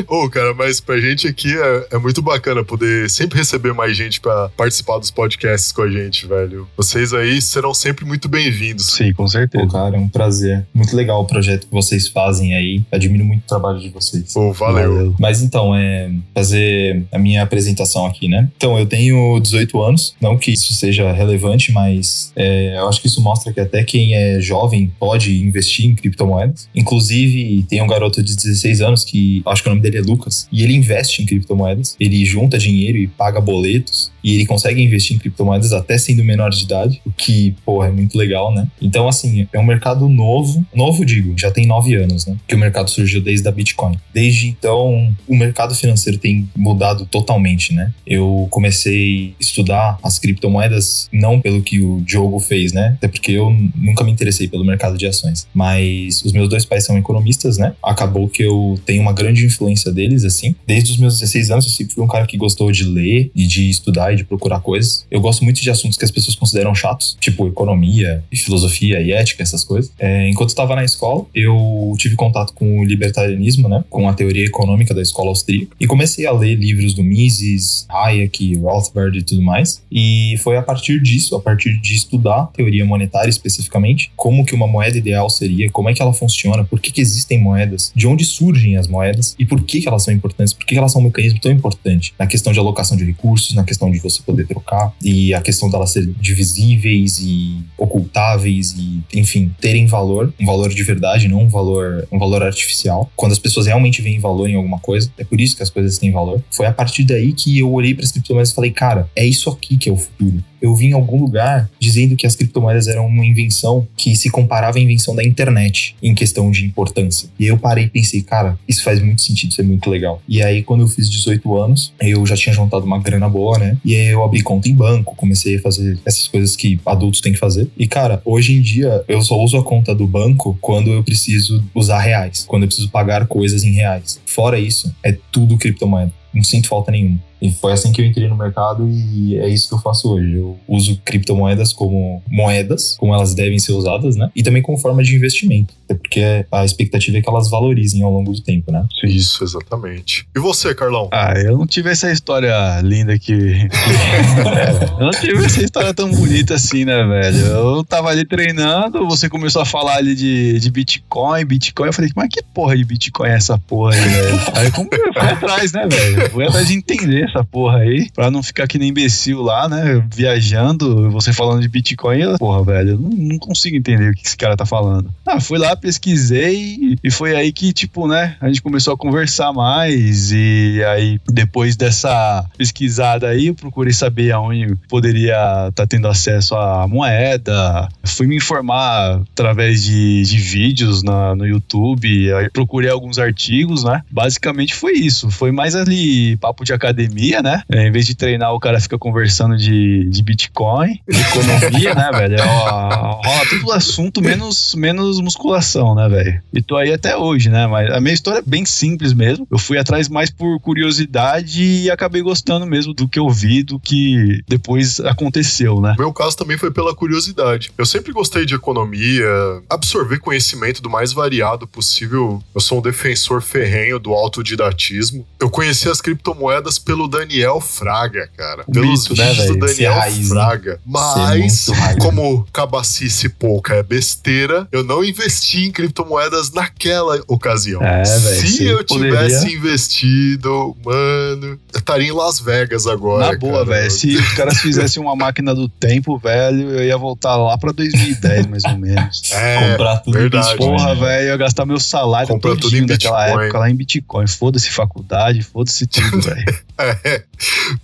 Ô, 0.08 0.30
cara, 0.30 0.54
mas 0.54 0.80
pra 0.80 1.00
gente 1.00 1.28
aqui 1.28 1.54
é, 1.54 1.88
é 1.96 1.98
muito 1.98 2.22
bacana 2.22 2.64
poder 2.64 3.10
sempre 3.10 3.40
receber 3.40 3.74
mais 3.74 3.96
gente 3.96 4.22
pra 4.22 4.50
participar 4.56 4.98
dos 5.00 5.12
podcasts 5.12 5.72
com 5.72 5.82
a 5.82 5.90
gente, 5.90 6.28
velho. 6.28 6.68
Vocês 6.78 7.14
aí 7.14 7.42
serão 7.42 7.74
sempre 7.74 8.06
muito 8.06 8.30
bem-vindos. 8.30 8.88
Sim, 8.88 9.14
com 9.14 9.28
certeza. 9.28 9.66
Pô, 9.66 9.72
cara, 9.72 9.98
é 9.98 10.00
um 10.00 10.08
prazer. 10.08 10.66
Muito 10.74 10.96
legal 10.96 11.22
o 11.22 11.26
projeto 11.26 11.68
que 11.68 11.74
vocês 11.74 12.08
fazem 12.08 12.56
aí. 12.56 12.82
Admiro 12.92 13.26
muito 13.26 13.44
o 13.44 13.48
trabalho 13.48 13.80
de 13.80 13.90
vocês. 13.90 14.34
Pô, 14.34 14.54
valeu. 14.54 15.16
Mas 15.20 15.42
então, 15.42 15.76
é 15.76 16.12
fazer 16.34 17.04
a 17.12 17.20
minha 17.20 17.44
apresentação 17.44 18.06
aqui, 18.06 18.28
né? 18.28 18.50
Então, 18.56 18.78
eu 18.80 18.86
tenho 18.86 19.40
18 19.40 19.82
anos, 19.82 20.16
não 20.22 20.38
que 20.38 20.52
isso 20.52 20.74
seja 20.74 21.12
relevante, 21.12 21.72
mas 21.72 22.32
é, 22.36 22.78
eu 22.78 22.88
acho 22.88 23.02
que 23.02 23.08
isso 23.08 23.22
mostra 23.22 23.52
que 23.52 23.60
até 23.60 23.84
quem 23.84 24.16
é 24.16 24.40
jovem 24.40 24.92
pode 25.00 25.44
investir 25.44 25.86
em 25.86 25.96
criptomoedas. 25.96 26.70
Inclusive, 26.74 27.66
tem 27.68 27.82
um 27.82 27.88
garoto 27.88 28.24
de 28.24 28.36
16 28.36 28.82
anos 28.82 29.04
que 29.04 29.42
acho 29.46 29.64
que 29.64 29.70
o 29.70 29.72
nome 29.72 29.81
dele 29.82 29.98
é 29.98 30.02
Lucas, 30.02 30.48
e 30.52 30.64
ele 30.64 30.74
investe 30.74 31.22
em 31.22 31.26
criptomoedas. 31.26 31.96
Ele 32.00 32.24
junta 32.24 32.58
dinheiro 32.58 32.98
e 32.98 33.08
paga 33.08 33.42
boletos 33.42 34.12
E 34.24 34.36
ele 34.36 34.46
consegue 34.46 34.82
investir 34.82 35.16
em 35.16 35.20
criptomoedas 35.20 35.74
até 35.74 35.98
sendo 35.98 36.24
menor 36.24 36.50
de 36.50 36.64
idade, 36.64 37.02
o 37.06 37.12
que, 37.12 37.56
pô, 37.66 37.84
é 37.84 37.92
muito 37.92 38.18
legal, 38.18 38.54
né? 38.54 38.68
Então, 38.82 39.08
assim, 39.08 39.48
é 39.52 39.60
um 39.60 39.66
mercado 39.66 40.08
novo. 40.08 40.66
Novo, 40.74 41.06
digo, 41.06 41.34
já 41.38 41.52
tem 41.52 41.66
nove 41.66 41.96
anos, 41.96 42.26
né? 42.26 42.36
Que 42.48 42.56
o 42.56 42.60
mercado 42.60 42.90
surgiu 42.90 43.22
desde 43.22 43.48
a 43.48 43.52
Bitcoin. 43.52 43.98
Desde 44.14 44.48
então, 44.48 45.14
o 45.28 45.36
mercado 45.36 45.74
financeiro 45.76 46.18
tem 46.18 46.50
mudado 46.56 47.06
totalmente, 47.06 47.74
né? 47.74 47.94
Eu 48.06 48.48
comecei 48.50 49.36
a 49.40 49.44
estudar 49.44 49.98
as 50.04 50.20
criptomoedas 50.20 51.10
não 51.12 51.40
pelo 51.40 51.62
que 51.62 51.80
o 51.80 52.02
Diogo 52.02 52.40
fez, 52.40 52.74
né? 52.74 52.96
Até 52.98 53.08
porque 53.08 53.32
eu 53.32 53.56
nunca 53.76 54.04
me 54.04 54.12
interessei 54.12 54.48
pelo 54.48 54.66
mercado 54.66 54.98
de 54.98 55.08
ações. 55.08 55.48
Mas 55.54 56.24
os 56.24 56.32
meus 56.32 56.50
dois 56.50 56.66
pais 56.66 56.86
são 56.86 56.98
economistas, 56.98 57.58
né? 57.58 57.74
Acabou 57.84 58.28
que 58.28 58.44
eu 58.44 58.80
tenho 58.86 59.02
uma 59.02 59.14
grande 59.14 59.46
influência 59.46 59.92
deles, 59.92 60.24
assim. 60.24 60.56
Desde 60.66 60.92
os 60.92 60.98
meus 60.98 61.20
16 61.20 61.52
anos, 61.52 61.66
eu 61.66 61.72
sempre 61.72 61.94
fui 61.94 62.04
um 62.04 62.08
cara 62.08 62.26
que 62.26 62.38
gostou 62.38 62.72
de 62.72 62.84
ler 62.84 63.32
e 63.36 63.48
de 63.48 63.70
estudar 63.70 64.11
e 64.14 64.16
de 64.16 64.24
procurar 64.24 64.60
coisas. 64.60 65.06
Eu 65.10 65.22
gosto 65.22 65.44
muito 65.44 65.62
de 65.62 65.70
assuntos 65.70 65.98
que 65.98 66.06
as 66.06 66.12
pessoas 66.12 66.36
consideram 66.36 66.74
chatos, 66.74 67.18
tipo 67.20 67.48
economia 67.48 68.24
e 68.32 68.38
filosofia 68.38 69.00
e 69.02 69.12
ética, 69.12 69.44
essas 69.44 69.64
coisas. 69.64 69.92
É, 70.00 70.30
enquanto 70.30 70.50
eu 70.50 70.54
estava 70.54 70.76
na 70.76 70.84
escola, 70.84 71.26
eu 71.34 71.94
tive 71.98 72.16
contato 72.16 72.54
com 72.54 72.80
o 72.80 72.84
libertarianismo, 72.84 73.68
né? 73.68 73.84
Com 73.90 74.08
a 74.08 74.14
teoria 74.14 74.46
econômica 74.46 74.94
da 74.94 75.02
escola 75.02 75.30
austríaca. 75.30 75.76
E 75.80 75.88
comecei 75.88 76.26
a 76.26 76.32
ler 76.32 76.56
livros 76.56 76.94
do 76.94 77.04
Mises, 77.04 77.86
Hayek, 77.90 78.56
Rothbard 78.58 79.18
e 79.18 79.24
tudo 79.24 79.42
mais. 79.42 79.82
E 79.92 80.36
foi 80.44 80.58
a 80.58 80.62
partir 80.62 81.02
disso, 81.02 81.36
a 81.36 81.42
partir 81.42 81.80
de 81.80 81.94
estudar 81.94 82.48
teoria 82.54 82.86
monetária 82.86 83.30
especificamente, 83.30 84.12
como 84.16 84.46
que 84.46 84.56
uma 84.56 84.68
moeda 84.68 84.98
ideal 84.98 85.30
seria, 85.30 85.70
como 85.70 85.90
é 85.90 85.94
que 85.94 86.02
ela 86.02 86.14
funciona, 86.14 86.64
por 86.64 86.80
que, 86.80 86.92
que 86.92 87.02
existem 87.02 87.40
moedas, 87.40 87.92
de 87.96 88.08
onde 88.08 88.24
surgem 88.24 88.78
as 88.78 88.88
moedas 88.88 89.36
e 89.38 89.46
por 89.46 89.64
que, 89.64 89.82
que 89.82 89.88
elas 89.88 90.04
são 90.04 90.14
importantes, 90.14 90.54
por 90.54 90.66
que, 90.66 90.74
que 90.74 90.80
elas 90.80 90.92
são 90.92 91.02
um 91.02 91.06
mecanismo 91.06 91.40
tão 91.40 91.52
importante 91.52 92.14
na 92.18 92.28
questão 92.28 92.54
de 92.54 92.60
alocação 92.60 92.98
de 92.98 93.04
recursos, 93.04 93.54
na 93.54 93.64
questão 93.64 93.92
de 93.92 93.98
você 94.02 94.22
poder 94.24 94.48
trocar 94.48 94.94
e 95.02 95.34
a 95.34 95.42
questão 95.42 95.70
delas 95.70 95.92
serem 95.92 96.16
divisíveis 96.20 97.20
e 97.20 97.58
ocultáveis 97.78 98.76
e, 98.78 99.02
enfim, 99.14 99.54
terem 99.60 99.86
valor, 99.86 100.34
um 100.40 100.46
valor 100.46 100.70
de 100.70 100.84
verdade, 100.84 101.28
não 101.28 101.44
um 101.44 101.50
valor, 101.50 102.08
um 102.12 102.20
valor 102.20 102.44
artificial. 102.44 103.12
Quando 103.16 103.32
as 103.32 103.40
pessoas 103.40 103.66
realmente 103.68 104.02
veem 104.02 104.20
valor 104.20 104.50
em 104.50 104.56
alguma 104.56 104.80
coisa, 104.80 105.12
é 105.18 105.24
por 105.24 105.40
isso 105.40 105.56
que 105.56 105.64
as 105.64 105.70
coisas 105.70 105.98
têm 105.98 106.12
valor. 106.12 106.44
Foi 106.52 106.66
a 106.66 106.74
partir 106.74 107.04
daí 107.04 107.34
que 107.34 107.60
eu 107.60 107.72
olhei 107.72 107.94
para 107.94 108.04
as 108.04 108.12
criptomoedas 108.12 108.52
e 108.52 108.56
falei, 108.56 108.72
cara, 108.72 109.10
é 109.16 109.26
isso 109.26 109.50
aqui 109.50 109.78
que 109.78 109.90
é 109.90 109.92
o 109.92 109.98
futuro 109.98 110.44
eu 110.62 110.76
vi 110.76 110.88
em 110.88 110.94
algum 110.94 111.20
lugar 111.20 111.70
dizendo 111.80 112.16
que 112.16 112.28
as 112.28 112.36
criptomoedas 112.36 112.88
eram 112.88 113.08
uma 113.08 113.26
invenção 113.26 113.88
que 113.98 114.16
se 114.16 114.30
comparava 114.30 114.78
à 114.78 114.82
invenção 114.82 115.16
da 115.16 115.24
internet 115.24 115.96
em 116.02 116.14
questão 116.14 116.52
de 116.52 116.66
importância. 116.66 117.30
E 117.40 117.48
eu 117.48 117.58
parei 117.58 117.86
e 117.86 117.90
pensei, 117.90 118.22
cara, 118.22 118.58
isso 118.68 118.84
faz 118.84 119.02
muito 119.02 119.22
sentido, 119.22 119.52
isso 119.52 119.62
é 119.62 119.64
muito 119.64 119.90
legal. 119.90 120.22
E 120.28 120.44
aí, 120.44 120.62
quando 120.62 120.82
eu 120.82 120.88
fiz 120.88 121.10
18 121.10 121.58
anos, 121.58 121.94
eu 122.00 122.26
já 122.26 122.36
tinha 122.36 122.54
juntado 122.54 122.86
uma 122.86 123.00
grana 123.00 123.28
boa, 123.28 123.58
né? 123.58 123.78
E 123.84 123.91
aí 123.96 124.08
eu 124.08 124.24
abri 124.24 124.42
conta 124.42 124.70
em 124.70 124.76
banco, 124.76 125.16
comecei 125.16 125.58
a 125.58 125.62
fazer 125.62 126.00
essas 126.06 126.28
coisas 126.28 126.56
que 126.56 126.80
adultos 126.86 127.22
têm 127.22 127.34
que 127.34 127.40
fazer. 127.40 127.70
E, 127.78 127.88
cara, 127.88 128.22
hoje 128.26 128.54
em 128.54 128.62
dia 128.62 129.04
eu 129.08 129.22
só 129.22 129.40
uso 129.40 129.58
a 129.58 129.64
conta 129.64 129.94
do 129.94 130.08
banco 130.08 130.58
quando 130.62 130.92
eu 130.92 131.04
preciso 131.04 131.64
usar 131.74 132.00
reais, 132.00 132.46
quando 132.48 132.64
eu 132.64 132.68
preciso 132.68 132.90
pagar 132.90 133.28
coisas 133.28 133.64
em 133.64 133.72
reais. 133.72 134.20
Fora 134.26 134.60
isso, 134.60 134.94
é 135.04 135.18
tudo 135.32 135.58
criptomoeda. 135.58 136.12
Não 136.34 136.44
sinto 136.44 136.68
falta 136.68 136.92
nenhuma. 136.92 137.20
E 137.42 137.52
foi 137.52 137.74
assim 137.74 137.92
que 137.92 138.00
eu 138.00 138.06
entrei 138.06 138.28
no 138.28 138.38
mercado 138.38 138.88
e 138.88 139.36
é 139.38 139.50
isso 139.50 139.68
que 139.68 139.74
eu 139.74 139.80
faço 139.80 140.14
hoje. 140.14 140.36
Eu 140.36 140.58
uso 140.68 141.02
criptomoedas 141.04 141.74
como 141.74 142.22
moedas, 142.30 142.96
como 142.98 143.14
elas 143.14 143.34
devem 143.34 143.58
ser 143.58 143.74
usadas, 143.74 144.16
né? 144.16 144.30
E 144.36 144.44
também 144.44 144.62
como 144.62 144.78
forma 144.78 145.04
de 145.04 145.16
investimento. 145.16 145.74
Até 145.92 145.96
porque 145.96 146.46
a 146.52 146.66
expectativa 146.66 147.18
é 147.18 147.22
que 147.22 147.30
elas 147.30 147.50
valorizem 147.50 148.02
ao 148.02 148.12
longo 148.12 148.32
do 148.32 148.42
tempo, 148.42 148.72
né? 148.72 148.86
Isso, 149.04 149.44
exatamente. 149.44 150.26
E 150.36 150.40
você, 150.40 150.74
Carlão? 150.74 151.10
Ah, 151.12 151.34
eu 151.36 151.58
não 151.58 151.68
tive 151.68 151.90
essa 151.90 152.12
história 152.12 152.80
linda 152.82 153.18
que. 153.20 153.34
eu 155.00 155.06
não 155.06 155.12
tive 155.12 155.46
essa 155.46 155.62
história 155.62 155.94
tão 155.94 156.10
bonita 156.12 156.56
assim, 156.56 156.86
né, 156.86 157.04
velho? 157.04 157.46
Eu 157.46 157.84
tava 157.84 158.10
ali 158.10 158.26
treinando, 158.26 159.08
você 159.08 159.28
começou 159.30 159.62
a 159.62 159.66
falar 159.66 159.98
ali 159.98 160.16
de, 160.16 160.60
de 160.60 160.72
Bitcoin, 160.72 161.46
Bitcoin. 161.46 161.88
Eu 161.88 161.94
falei, 161.94 162.12
mas 162.16 162.30
que 162.30 162.42
porra 162.42 162.78
de 162.78 162.86
Bitcoin 162.86 163.30
é 163.30 163.36
essa 163.36 163.58
porra 163.58 163.94
aí, 163.94 164.02
velho? 164.02 164.42
Aí 164.56 164.72
como 164.72 164.90
eu 164.92 165.14
fui 165.14 165.30
atrás, 165.30 165.72
né, 165.74 165.88
velho? 165.88 166.30
Fui 166.30 166.46
atrás 166.46 166.68
de 166.68 166.74
entender 166.74 167.26
essa 167.30 167.44
porra 167.44 167.80
aí, 167.80 168.10
pra 168.12 168.32
não 168.32 168.42
ficar 168.42 168.68
que 168.68 168.78
nem 168.78 168.90
imbecil 168.90 169.42
lá, 169.42 169.68
né? 169.68 170.04
Viajando, 170.14 171.10
você 171.12 171.34
falando 171.34 171.62
de 171.62 171.68
Bitcoin, 171.68 172.20
eu, 172.20 172.38
porra, 172.38 172.64
velho, 172.64 172.92
eu 172.92 172.98
não, 172.98 173.10
não 173.10 173.38
consigo 173.38 173.76
entender 173.76 174.12
o 174.12 174.14
que 174.14 174.26
esse 174.26 174.38
cara 174.38 174.56
tá 174.56 174.66
falando. 174.66 175.12
Ah, 175.26 175.40
fui 175.40 175.58
lá, 175.58 175.76
pesquisei 175.82 176.98
e 177.04 177.12
foi 177.12 177.36
aí 177.36 177.52
que, 177.52 177.74
tipo, 177.74 178.08
né, 178.08 178.38
a 178.40 178.48
gente 178.48 178.62
começou 178.62 178.94
a 178.94 178.98
conversar 178.98 179.52
mais 179.52 180.32
e 180.32 180.82
aí 180.88 181.20
depois 181.28 181.76
dessa 181.76 182.46
pesquisada 182.58 183.28
aí, 183.28 183.48
eu 183.48 183.56
procurei 183.56 183.94
saber 183.94 184.32
aonde 184.32 184.76
poderia 184.88 185.34
estar 185.70 185.72
tá 185.72 185.88
tendo 185.88 186.08
acesso 186.08 186.56
à 186.56 186.88
moeda, 186.88 187.90
fui 188.04 188.28
me 188.28 188.38
informar 188.38 189.22
através 189.32 189.84
de, 189.84 190.22
de 190.24 190.38
vídeos 190.38 191.04
na, 191.04 191.36
no 191.36 191.46
YouTube, 191.46 192.34
aí 192.34 192.50
procurei 192.50 192.90
alguns 192.90 193.18
artigos, 193.18 193.84
né? 193.84 194.04
Basicamente 194.10 194.76
foi 194.76 194.94
isso, 194.94 195.30
foi 195.32 195.52
mais 195.52 195.76
ali 195.76 196.38
papo 196.38 196.64
de 196.64 196.74
academia, 196.74 197.42
né? 197.42 197.64
É, 197.70 197.88
em 197.88 197.92
vez 197.92 198.06
de 198.06 198.16
treinar, 198.16 198.54
o 198.54 198.60
cara 198.60 198.80
fica 198.80 198.98
conversando 198.98 199.58
de, 199.58 200.10
de 200.10 200.24
Bitcoin, 200.24 201.00
de 201.10 201.20
economia, 201.20 201.96
né, 201.96 202.12
velho? 202.12 202.36
É, 202.36 202.46
ó, 202.46 203.22
rola 203.24 203.46
todo 203.50 203.72
assunto 203.72 204.22
menos, 204.22 204.76
menos 204.76 205.20
musculação, 205.20 205.71
né, 205.96 206.08
velho? 206.10 206.42
E 206.54 206.62
tô 206.62 206.76
aí 206.76 206.92
até 206.92 207.16
hoje, 207.16 207.50
né? 207.50 207.68
Mas 207.68 207.90
a 207.92 208.00
minha 208.00 208.14
história 208.14 208.40
é 208.40 208.44
bem 208.46 208.66
simples 208.66 209.14
mesmo. 209.14 209.48
Eu 209.50 209.58
fui 209.58 209.78
atrás 209.78 210.10
mais 210.10 210.30
por 210.30 210.60
curiosidade 210.60 211.64
e 211.64 211.90
acabei 211.90 212.22
gostando 212.22 212.66
mesmo 212.66 212.94
do 212.94 213.08
que 213.08 213.20
eu 213.20 213.30
vi, 213.30 213.64
do 213.64 213.80
que 213.80 214.42
depois 214.48 215.00
aconteceu, 215.00 215.80
né? 215.82 215.96
O 215.98 216.02
meu 216.02 216.14
caso 216.14 216.38
também 216.38 216.58
foi 216.58 216.72
pela 216.72 216.96
curiosidade. 216.96 217.72
Eu 217.78 217.86
sempre 217.86 218.12
gostei 218.12 218.46
de 218.46 218.56
economia, 218.56 219.28
absorver 219.70 220.20
conhecimento 220.20 220.82
do 220.82 220.90
mais 220.90 221.14
variado 221.14 221.68
possível. 221.68 222.42
Eu 222.54 222.62
sou 222.62 222.80
um 222.80 222.82
defensor 222.82 223.42
ferrenho 223.42 224.00
do 224.00 224.14
autodidatismo. 224.14 225.26
Eu 225.40 225.50
conheci 225.50 225.90
as 225.90 226.02
criptomoedas 226.02 226.80
pelo 226.80 227.08
Daniel 227.08 227.60
Fraga, 227.60 228.30
cara. 228.36 228.64
O 228.68 228.72
Pelos 228.72 229.08
mito, 229.10 229.22
né, 229.22 229.30
vídeos 229.30 229.48
do 229.48 229.54
velho? 229.54 229.68
Ser 229.70 229.84
Daniel 229.84 229.94
raiz, 229.94 230.18
né? 230.18 230.36
Fraga. 230.36 230.72
Ser 230.74 230.82
Mas, 230.86 231.66
como 232.00 232.48
cabacice 232.52 233.30
pouca 233.30 233.76
é 233.76 233.84
besteira, 233.84 234.68
eu 234.72 234.84
não 234.84 235.04
investi 235.04 235.51
em 235.60 235.72
criptomoedas 235.72 236.52
naquela 236.52 237.22
ocasião. 237.28 237.82
É, 237.82 238.04
velho, 238.04 238.48
Se 238.48 238.64
eu 238.66 238.84
tivesse 238.84 239.40
poderia- 239.40 239.58
investido, 239.58 240.76
mano, 240.86 241.60
eu 241.74 241.80
estaria 241.80 242.08
em 242.08 242.12
Las 242.12 242.40
Vegas 242.40 242.88
agora. 242.88 243.32
Na 243.32 243.38
boa, 243.38 243.66
velho. 243.66 243.92
Se 243.92 244.16
os 244.16 244.34
caras 244.34 244.58
fizessem 244.62 245.02
uma 245.02 245.16
máquina 245.16 245.54
do 245.54 245.68
tempo, 245.68 246.18
velho, 246.18 246.70
eu 246.72 246.84
ia 246.84 246.98
voltar 246.98 247.36
lá 247.36 247.58
pra 247.58 247.72
2010, 247.72 248.48
mais 248.48 248.64
ou 248.66 248.78
menos. 248.78 249.22
É, 249.42 249.72
Comprar 249.72 249.98
tudo 249.98 250.18
em 250.18 250.22
verdade. 250.22 250.48
Bitcoin. 250.50 250.78
Porra, 250.78 250.96
velho, 250.96 251.22
eu 251.24 251.28
ia 251.30 251.38
gastar 251.38 251.66
meu 251.66 251.80
salário 251.80 252.28
Comprar 252.28 252.56
tudo 252.58 252.76
em 252.76 252.86
daquela 252.86 253.26
Bitcoin. 253.26 253.44
época 253.46 253.60
lá 253.60 253.70
em 253.70 253.76
Bitcoin. 253.76 254.28
Foda-se 254.28 254.70
faculdade, 254.70 255.42
foda-se 255.42 255.88
tudo, 255.88 256.20
velho. 256.22 256.46
É, 256.78 257.24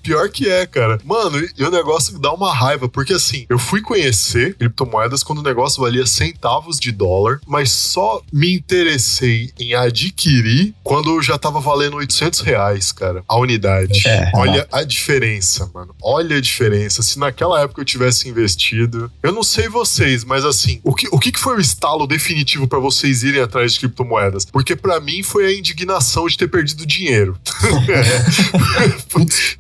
pior 0.04 0.30
que 0.30 0.50
é, 0.50 0.66
cara. 0.66 1.00
Mano, 1.04 1.40
e 1.58 1.64
o 1.64 1.72
negócio 1.72 2.20
dá 2.20 2.32
uma 2.34 2.54
raiva, 2.54 2.88
porque 2.90 3.14
assim, 3.14 3.46
eu 3.50 3.58
fui 3.60 3.82
conhecer 3.82 4.56
criptomoedas 4.56 5.24
quando 5.24 5.40
o 5.40 5.44
negócio 5.44 5.82
valia 5.82 6.06
centavos 6.06 6.80
de 6.80 6.92
dólar, 6.92 7.40
mas 7.48 7.57
só 7.66 8.22
me 8.32 8.54
interessei 8.54 9.52
em 9.60 9.74
adquirir 9.74 10.74
quando 10.84 11.22
já 11.22 11.38
tava 11.38 11.60
valendo 11.60 11.98
800 11.98 12.40
reais, 12.42 12.92
cara, 12.92 13.24
a 13.28 13.38
unidade. 13.38 14.08
É. 14.08 14.32
Olha 14.36 14.68
a 14.72 14.84
diferença, 14.84 15.70
mano. 15.74 15.96
Olha 16.02 16.38
a 16.38 16.42
diferença. 16.42 17.02
Se 17.02 17.18
naquela 17.20 17.62
época 17.62 17.82
eu 17.82 17.86
tivesse 17.86 18.28
investido. 18.30 19.12
Eu 19.24 19.32
não 19.32 19.44
sei 19.44 19.68
vocês, 19.68 20.24
mas 20.24 20.46
assim, 20.46 20.80
o 20.84 20.94
que, 20.94 21.08
o 21.12 21.20
que 21.20 21.32
foi 21.38 21.58
o 21.58 21.62
estalo 21.62 22.06
definitivo 22.08 22.68
pra 22.68 22.80
vocês 22.80 23.24
irem 23.24 23.42
atrás 23.42 23.74
de 23.74 23.80
criptomoedas? 23.80 24.46
Porque 24.46 24.76
pra 24.76 25.00
mim 25.00 25.24
foi 25.24 25.46
a 25.48 25.54
indignação 25.58 26.28
de 26.28 26.38
ter 26.38 26.48
perdido 26.48 26.86
dinheiro. 26.86 27.38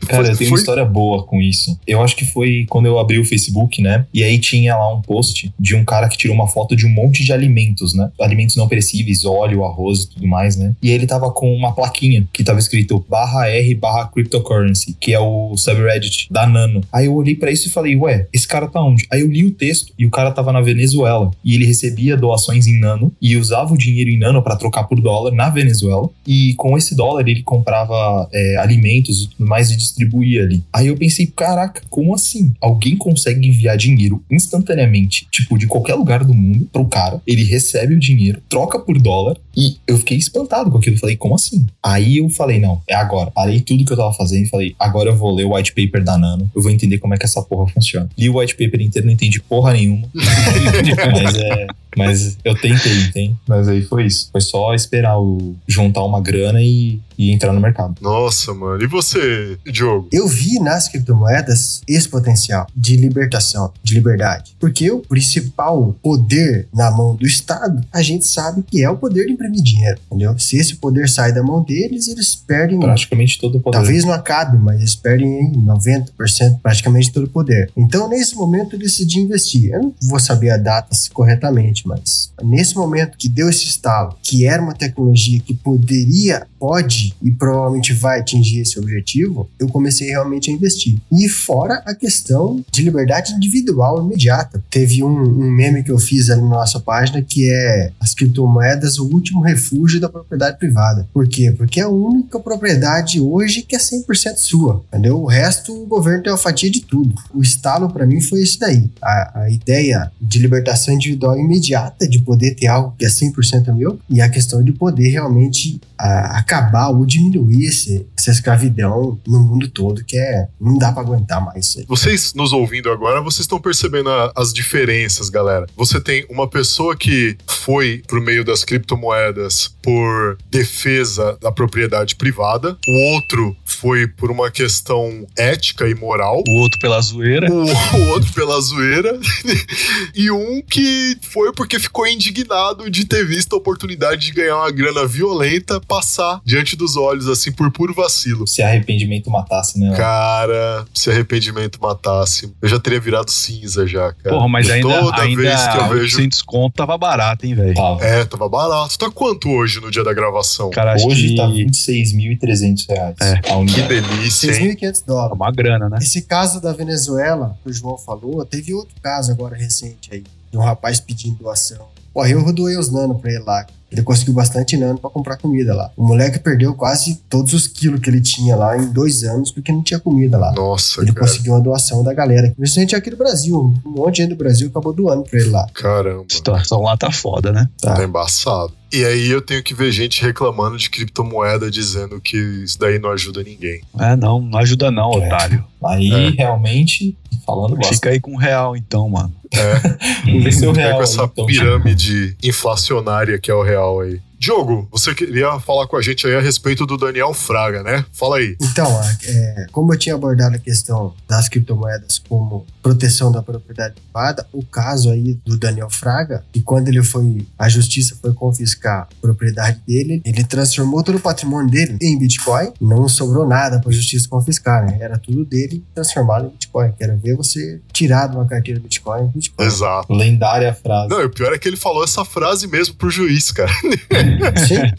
Cara, 0.07 0.27
eu 0.29 0.37
tenho 0.37 0.37
Foi- 0.37 0.47
uma 0.47 0.57
história 0.57 0.85
boa 0.85 1.23
com 1.25 1.41
isso. 1.41 1.77
Eu 1.87 2.01
acho 2.01 2.15
que 2.15 2.25
foi 2.25 2.65
quando 2.69 2.85
eu 2.85 2.99
abri 2.99 3.19
o 3.19 3.25
Facebook, 3.25 3.81
né? 3.81 4.05
E 4.13 4.23
aí 4.23 4.39
tinha 4.39 4.75
lá 4.75 4.93
um 4.93 5.01
post 5.01 5.51
de 5.59 5.75
um 5.75 5.83
cara 5.83 6.07
que 6.09 6.17
tirou 6.17 6.35
uma 6.35 6.47
foto 6.47 6.75
de 6.75 6.85
um 6.85 6.89
monte 6.89 7.23
de 7.23 7.31
alimentos, 7.33 7.86
né? 7.93 8.09
Alimentos 8.19 8.55
não 8.55 8.67
perecíveis, 8.67 9.25
óleo, 9.25 9.63
arroz 9.63 10.03
e 10.03 10.09
tudo 10.09 10.27
mais, 10.27 10.55
né? 10.55 10.75
E 10.81 10.91
ele 10.91 11.07
tava 11.07 11.31
com 11.31 11.53
uma 11.53 11.73
plaquinha 11.73 12.27
que 12.31 12.43
tava 12.43 12.59
escrito 12.59 13.03
barra 13.09 13.47
R 13.47 13.75
barra 13.75 14.07
cryptocurrency, 14.07 14.95
que 14.99 15.13
é 15.13 15.19
o 15.19 15.55
subreddit 15.57 16.27
da 16.31 16.47
Nano. 16.47 16.81
Aí 16.91 17.05
eu 17.05 17.15
olhei 17.15 17.35
pra 17.35 17.51
isso 17.51 17.67
e 17.67 17.71
falei, 17.71 17.95
ué, 17.95 18.27
esse 18.33 18.47
cara 18.47 18.67
tá 18.67 18.81
onde? 18.81 19.05
Aí 19.11 19.21
eu 19.21 19.27
li 19.27 19.45
o 19.45 19.51
texto 19.51 19.93
e 19.97 20.05
o 20.05 20.09
cara 20.09 20.31
tava 20.31 20.51
na 20.51 20.61
Venezuela. 20.61 21.31
E 21.43 21.55
ele 21.55 21.65
recebia 21.65 22.17
doações 22.17 22.67
em 22.67 22.79
Nano 22.79 23.13
e 23.21 23.35
usava 23.37 23.73
o 23.73 23.77
dinheiro 23.77 24.09
em 24.09 24.19
Nano 24.19 24.41
pra 24.41 24.55
trocar 24.55 24.83
por 24.85 24.99
dólar 24.99 25.31
na 25.31 25.49
Venezuela. 25.49 26.09
E 26.25 26.53
com 26.55 26.77
esse 26.77 26.95
dólar 26.95 27.27
ele 27.27 27.43
comprava 27.43 28.27
é, 28.33 28.57
alimentos 28.57 29.23
e 29.23 29.29
tudo 29.29 29.47
mais 29.47 29.71
e 29.71 29.77
distribuía 29.77 30.43
ali. 30.43 30.63
Aí 30.71 30.87
eu 30.87 30.97
pensei, 30.97 31.27
caraca, 31.27 31.81
como 31.89 32.13
assim? 32.13 32.53
Alguém 32.61 32.97
consegue 32.97 33.47
enviar 33.47 33.77
dinheiro 33.77 34.23
instantaneamente, 34.29 35.27
tipo, 35.31 35.57
de 35.57 35.67
qualquer 35.67 35.95
lugar 35.95 36.23
do 36.23 36.33
mundo 36.33 36.67
pro 36.71 36.85
cara, 36.85 37.21
ele 37.25 37.43
recebe 37.43 37.76
recebe 37.77 37.93
o 37.93 37.99
dinheiro, 37.99 38.41
troca 38.49 38.79
por 38.79 38.99
dólar 38.99 39.37
e 39.55 39.77
eu 39.87 39.97
fiquei 39.97 40.17
espantado 40.17 40.71
com 40.71 40.77
aquilo. 40.77 40.97
Falei, 40.97 41.15
como 41.15 41.35
assim? 41.35 41.65
Aí 41.83 42.17
eu 42.17 42.29
falei, 42.29 42.59
não, 42.59 42.81
é 42.87 42.95
agora. 42.95 43.31
Parei 43.31 43.61
tudo 43.61 43.85
que 43.85 43.93
eu 43.93 43.97
tava 43.97 44.13
fazendo 44.13 44.45
e 44.45 44.49
falei, 44.49 44.75
agora 44.79 45.09
eu 45.09 45.15
vou 45.15 45.33
ler 45.33 45.45
o 45.45 45.55
white 45.55 45.73
paper 45.73 46.03
da 46.03 46.17
Nano, 46.17 46.49
eu 46.55 46.61
vou 46.61 46.71
entender 46.71 46.97
como 46.97 47.13
é 47.13 47.17
que 47.17 47.25
essa 47.25 47.41
porra 47.41 47.71
funciona. 47.71 48.09
Li 48.17 48.29
o 48.29 48.39
white 48.39 48.55
paper 48.55 48.81
inteiro, 48.81 49.05
não 49.05 49.13
entendi 49.13 49.39
porra 49.39 49.73
nenhuma. 49.73 50.07
mas 50.13 51.35
é. 51.35 51.67
Mas 51.97 52.37
eu 52.43 52.55
tentei, 52.55 52.93
entende? 53.01 53.35
Mas 53.47 53.67
aí 53.67 53.81
foi 53.81 54.05
isso. 54.05 54.29
Foi 54.31 54.41
só 54.41 54.73
esperar 54.73 55.19
o 55.19 55.55
juntar 55.67 56.03
uma 56.03 56.21
grana 56.21 56.61
e, 56.61 56.99
e 57.17 57.31
entrar 57.31 57.53
no 57.53 57.59
mercado. 57.59 57.95
Nossa, 58.01 58.53
mano. 58.53 58.81
E 58.83 58.87
você, 58.87 59.57
Diogo? 59.65 60.07
Eu 60.11 60.27
vi 60.27 60.59
nas 60.59 60.87
criptomoedas 60.87 61.81
esse 61.87 62.07
potencial 62.07 62.67
de 62.75 62.95
libertação, 62.95 63.71
de 63.83 63.95
liberdade. 63.95 64.55
Porque 64.59 64.89
o 64.91 64.99
principal 64.99 65.95
poder 66.01 66.67
na 66.73 66.91
mão 66.91 67.15
do 67.15 67.25
Estado, 67.25 67.83
a 67.91 68.01
gente 68.01 68.27
sabe 68.27 68.63
que 68.63 68.83
é 68.83 68.89
o 68.89 68.97
poder 68.97 69.25
de 69.25 69.33
imprimir 69.33 69.61
dinheiro, 69.61 69.99
entendeu? 70.07 70.37
Se 70.37 70.57
esse 70.57 70.75
poder 70.75 71.09
sai 71.09 71.33
da 71.33 71.43
mão 71.43 71.63
deles, 71.63 72.07
eles 72.07 72.35
perdem. 72.35 72.79
Praticamente 72.79 73.39
todo 73.39 73.57
o 73.57 73.61
poder. 73.61 73.77
Talvez 73.77 74.03
não 74.03 74.13
acabe, 74.13 74.57
mas 74.57 74.79
eles 74.79 74.95
perdem 74.95 75.27
em 75.27 75.65
90%, 75.65 76.59
praticamente 76.61 77.11
todo 77.11 77.25
o 77.25 77.29
poder. 77.29 77.71
Então, 77.75 78.09
nesse 78.09 78.35
momento, 78.35 78.75
eu 78.75 78.79
decidi 78.79 79.19
investir. 79.19 79.71
Eu 79.71 79.81
não 79.81 79.93
vou 80.03 80.19
saber 80.19 80.49
a 80.51 80.57
data 80.57 80.95
corretamente, 81.13 81.86
mas 81.87 82.31
nesse 82.43 82.75
momento 82.75 83.17
que 83.17 83.29
deu 83.29 83.49
esse 83.49 83.65
estalo, 83.65 84.15
que 84.21 84.45
era 84.45 84.61
uma 84.61 84.73
tecnologia 84.73 85.39
que 85.39 85.53
poderia, 85.53 86.45
pode 86.59 87.15
e 87.21 87.31
provavelmente 87.31 87.93
vai 87.93 88.19
atingir 88.19 88.61
esse 88.61 88.79
objetivo, 88.79 89.49
eu 89.59 89.67
comecei 89.67 90.09
realmente 90.09 90.51
a 90.51 90.53
investir. 90.53 90.97
E 91.11 91.29
fora 91.29 91.81
a 91.85 91.95
questão 91.95 92.63
de 92.71 92.81
liberdade 92.81 93.33
individual 93.33 94.03
imediata. 94.03 94.63
Teve 94.69 95.03
um, 95.03 95.07
um 95.07 95.51
meme 95.51 95.83
que 95.83 95.91
eu 95.91 95.99
fiz 95.99 96.29
ali 96.29 96.41
na 96.41 96.49
nossa 96.49 96.79
página 96.79 97.21
que 97.21 97.49
é 97.49 97.91
as 97.99 98.13
criptomoedas, 98.13 98.97
o 98.97 99.05
último 99.05 99.41
refúgio 99.41 99.99
da 99.99 100.09
propriedade 100.09 100.57
privada. 100.57 101.07
Por 101.13 101.27
quê? 101.27 101.53
Porque 101.55 101.79
é 101.79 101.83
a 101.83 101.89
única 101.89 102.39
propriedade 102.39 103.19
hoje 103.19 103.61
que 103.61 103.75
é 103.75 103.79
100% 103.79 104.37
sua, 104.37 104.83
entendeu? 104.87 105.21
O 105.21 105.25
resto, 105.25 105.73
o 105.73 105.85
governo 105.85 106.23
tem 106.23 106.31
uma 106.31 106.37
fatia 106.37 106.69
de 106.69 106.81
tudo. 106.81 107.15
O 107.33 107.41
estalo 107.41 107.89
para 107.89 108.05
mim 108.05 108.21
foi 108.21 108.41
esse 108.41 108.59
daí. 108.59 108.89
A, 109.01 109.41
a 109.41 109.49
ideia 109.49 110.11
de 110.19 110.39
libertação 110.39 110.93
individual 110.93 111.37
imediata, 111.37 111.76
de 112.09 112.19
poder 112.19 112.55
ter 112.55 112.67
algo 112.67 112.93
que 112.97 113.05
é 113.05 113.09
100% 113.09 113.73
meu, 113.75 113.99
e 114.09 114.21
a 114.21 114.29
questão 114.29 114.63
de 114.63 114.71
poder 114.71 115.09
realmente 115.09 115.79
a, 115.97 116.37
acabar 116.39 116.89
ou 116.89 117.05
diminuir 117.05 117.65
esse, 117.65 118.05
essa 118.17 118.31
escravidão 118.31 119.19
no 119.27 119.39
mundo 119.39 119.67
todo, 119.69 120.03
que 120.03 120.17
é 120.17 120.47
não 120.59 120.77
dá 120.77 120.91
para 120.91 121.01
aguentar 121.01 121.43
mais 121.43 121.65
isso 121.65 121.79
aí. 121.79 121.85
Vocês 121.87 122.33
nos 122.33 122.53
ouvindo 122.53 122.89
agora, 122.91 123.21
vocês 123.21 123.41
estão 123.41 123.59
percebendo 123.59 124.09
a- 124.09 124.31
as 124.35 124.53
diferenças, 124.53 125.29
galera. 125.29 125.65
Você 125.75 125.99
tem 125.99 126.25
uma 126.29 126.47
pessoa 126.47 126.95
que 126.95 127.37
foi 127.47 128.01
pro 128.07 128.21
meio 128.21 128.43
das 128.45 128.63
criptomoedas 128.63 129.75
por 129.81 130.37
defesa 130.49 131.37
da 131.41 131.51
propriedade 131.51 132.15
privada, 132.15 132.77
o 132.87 133.13
outro 133.13 133.55
foi 133.65 134.07
por 134.07 134.31
uma 134.31 134.49
questão 134.51 135.25
ética 135.37 135.87
e 135.87 135.95
moral. 135.95 136.43
O 136.47 136.51
outro 136.59 136.79
pela 136.79 136.99
zoeira. 137.01 137.51
O, 137.51 137.65
o 137.65 138.07
outro 138.09 138.31
pela 138.33 138.59
zoeira. 138.61 139.19
e 140.15 140.29
um 140.31 140.61
que 140.61 141.17
foi 141.21 141.51
porque 141.53 141.66
ficou 141.79 142.07
indignado 142.07 142.89
de 142.89 143.05
ter 143.05 143.25
visto 143.25 143.53
a 143.53 143.57
oportunidade 143.57 144.27
de 144.27 144.31
ganhar 144.31 144.57
uma 144.57 144.71
grana 144.71 145.05
violenta 145.05 145.81
passar 145.81 146.39
diante 146.45 146.75
dos 146.75 146.95
olhos, 146.95 147.27
assim, 147.27 147.51
por 147.51 147.71
puro 147.71 147.93
vacilo. 147.93 148.47
Se 148.47 148.61
arrependimento 148.61 149.29
matasse, 149.29 149.79
né? 149.79 149.95
Cara, 149.95 150.85
se 150.93 151.09
arrependimento 151.09 151.79
matasse, 151.81 152.53
eu 152.61 152.69
já 152.69 152.79
teria 152.79 152.99
virado 152.99 153.29
cinza 153.31 153.85
já, 153.87 154.13
cara. 154.13 154.35
Porra, 154.35 154.47
mas 154.47 154.69
ainda, 154.69 154.87
Toda 154.87 155.21
ainda 155.21 155.41
vez 155.41 155.67
que 155.67 155.77
eu 155.77 155.89
vejo. 155.89 156.15
sem 156.15 156.29
desconto 156.29 156.75
tava 156.75 156.97
barato, 156.97 157.45
hein, 157.45 157.55
velho? 157.55 157.73
Tava. 157.73 158.03
É, 158.05 158.23
tava 158.25 158.47
barato. 158.47 158.97
Tá 158.97 159.09
quanto 159.11 159.49
hoje 159.49 159.79
no 159.81 159.91
dia 159.91 160.03
da 160.03 160.13
gravação? 160.13 160.69
Cara, 160.69 160.95
Hoje 160.95 161.29
que 161.29 161.35
tá 161.35 161.47
26.300 161.47 162.85
reais. 162.89 163.15
É. 163.21 163.41
Que 163.41 163.81
delícia, 163.81 164.51
hein? 164.51 164.75
6.500 164.75 164.83
é 165.01 165.05
dólares. 165.05 165.35
uma 165.35 165.51
grana, 165.51 165.89
né? 165.89 165.97
Esse 166.01 166.21
caso 166.21 166.61
da 166.61 166.73
Venezuela, 166.73 167.57
que 167.63 167.69
o 167.69 167.73
João 167.73 167.97
falou, 167.97 168.45
teve 168.45 168.73
outro 168.73 168.95
caso 169.01 169.31
agora 169.31 169.55
recente 169.55 170.09
aí, 170.11 170.23
de 170.51 170.57
um 170.57 170.61
rapaz 170.61 170.99
pedindo 170.99 171.35
doação. 171.37 171.85
Pô, 172.13 172.25
eu 172.25 172.51
doei 172.51 172.77
os 172.77 172.91
nano 172.91 173.15
pra 173.19 173.31
ele 173.31 173.43
lá. 173.43 173.65
Ele 173.91 174.01
conseguiu 174.03 174.33
bastante 174.33 174.75
nano 174.75 174.99
pra 174.99 175.09
comprar 175.09 175.37
comida 175.37 175.73
lá. 175.73 175.89
O 175.95 176.05
moleque 176.05 176.39
perdeu 176.39 176.73
quase 176.73 177.15
todos 177.29 177.53
os 177.53 177.67
quilos 177.67 178.01
que 178.01 178.09
ele 178.09 178.19
tinha 178.19 178.55
lá 178.55 178.77
em 178.77 178.87
dois 178.91 179.23
anos 179.23 179.49
porque 179.51 179.71
não 179.71 179.81
tinha 179.81 179.99
comida 179.99 180.37
lá. 180.37 180.51
Nossa, 180.51 180.99
Ele 181.01 181.13
cara. 181.13 181.25
conseguiu 181.25 181.53
uma 181.53 181.61
doação 181.61 182.03
da 182.03 182.13
galera, 182.13 182.53
principalmente 182.57 182.95
aqui 182.95 183.09
do 183.09 183.15
Brasil. 183.17 183.73
Um 183.85 183.89
monte 183.91 184.15
de 184.15 184.21
gente 184.23 184.29
do 184.31 184.35
Brasil 184.35 184.67
acabou 184.67 184.91
doando 184.91 185.23
pra 185.23 185.39
ele 185.39 185.49
lá. 185.51 185.67
Caramba. 185.73 186.25
A 186.29 186.33
situação 186.33 186.81
lá 186.81 186.97
tá 186.97 187.11
foda, 187.11 187.53
né? 187.53 187.69
Tá 187.79 188.03
embaçado. 188.03 188.73
E 188.91 189.03
aí 189.03 189.29
eu 189.29 189.41
tenho 189.41 189.61
que 189.61 189.73
ver 189.73 189.91
gente 189.91 190.21
reclamando 190.21 190.77
de 190.77 190.89
criptomoeda 190.89 191.69
dizendo 191.69 192.21
que 192.21 192.37
isso 192.37 192.79
daí 192.79 192.97
não 192.99 193.11
ajuda 193.11 193.43
ninguém. 193.43 193.81
É, 193.99 194.15
não, 194.15 194.39
não 194.41 194.57
ajuda 194.59 194.89
não, 194.89 195.11
É. 195.13 195.25
otário. 195.27 195.63
Aí, 195.85 196.09
É. 196.11 196.29
realmente, 196.29 197.15
falando 197.45 197.75
bosta. 197.75 197.93
Fica 197.93 198.09
aí 198.09 198.19
com 198.19 198.31
um 198.31 198.37
real, 198.37 198.75
então, 198.77 199.09
mano. 199.09 199.33
Vamos 200.25 200.43
ver 200.43 200.51
se 200.53 200.65
é 200.65 200.69
o 200.69 200.73
Fica 200.73 200.85
real. 200.85 200.97
com 200.97 201.03
essa 201.03 201.23
então, 201.23 201.45
pirâmide 201.45 202.35
inflacionária 202.43 203.37
que 203.39 203.51
é 203.51 203.53
o 203.53 203.61
real 203.63 203.99
aí. 204.01 204.19
Diogo, 204.39 204.87
você 204.91 205.15
queria 205.15 205.59
falar 205.59 205.87
com 205.87 205.97
a 205.97 206.01
gente 206.01 206.27
aí 206.27 206.35
a 206.35 206.41
respeito 206.41 206.85
do 206.85 206.97
Daniel 206.97 207.33
Fraga, 207.33 207.81
né? 207.81 208.05
Fala 208.13 208.37
aí. 208.37 208.55
Então, 208.61 208.87
é, 209.23 209.65
como 209.71 209.93
eu 209.93 209.97
tinha 209.97 210.15
abordado 210.15 210.55
a 210.55 210.59
questão 210.59 211.13
das 211.27 211.49
criptomoedas 211.49 212.19
como 212.19 212.65
proteção 212.81 213.31
da 213.31 213.41
propriedade 213.41 213.95
privada, 213.95 214.47
o 214.53 214.63
caso 214.63 215.09
aí 215.09 215.39
do 215.45 215.57
Daniel 215.57 215.89
Fraga, 215.89 216.43
que 216.53 216.61
quando 216.61 216.87
ele 216.87 217.03
foi, 217.03 217.45
a 217.57 217.67
justiça 217.67 218.15
foi 218.21 218.33
confiscar 218.33 219.07
a 219.11 219.21
propriedade 219.21 219.81
dele, 219.87 220.21
ele 220.23 220.43
transformou 220.43 221.03
todo 221.03 221.15
o 221.15 221.19
patrimônio 221.19 221.69
dele 221.69 221.97
em 222.01 222.17
Bitcoin, 222.17 222.71
não 222.79 223.09
sobrou 223.09 223.47
nada 223.47 223.79
para 223.79 223.89
a 223.89 223.93
justiça 223.93 224.29
confiscar, 224.29 224.85
né? 224.85 224.97
Era 225.01 225.17
tudo 225.17 225.43
dele 225.43 225.83
transformado 225.93 226.47
em 226.47 226.49
Bitcoin. 226.49 226.93
Quero 226.97 227.17
ver 227.17 227.35
você 227.35 227.81
tirar 227.91 228.27
de 228.27 228.35
uma 228.35 228.45
carteira 228.45 228.79
Bitcoin 228.79 229.25
em 229.25 229.27
Bitcoin. 229.27 229.65
Exato. 229.65 230.13
Lendária 230.13 230.73
frase. 230.73 231.09
Não, 231.09 231.25
o 231.25 231.29
pior 231.29 231.53
é 231.53 231.57
que 231.57 231.67
ele 231.67 231.77
falou 231.77 232.03
essa 232.03 232.23
frase 232.23 232.67
mesmo 232.67 232.95
pro 232.95 233.09
juiz, 233.09 233.51
cara. 233.51 233.71
Sim, 234.67 234.75
é. 234.77 234.93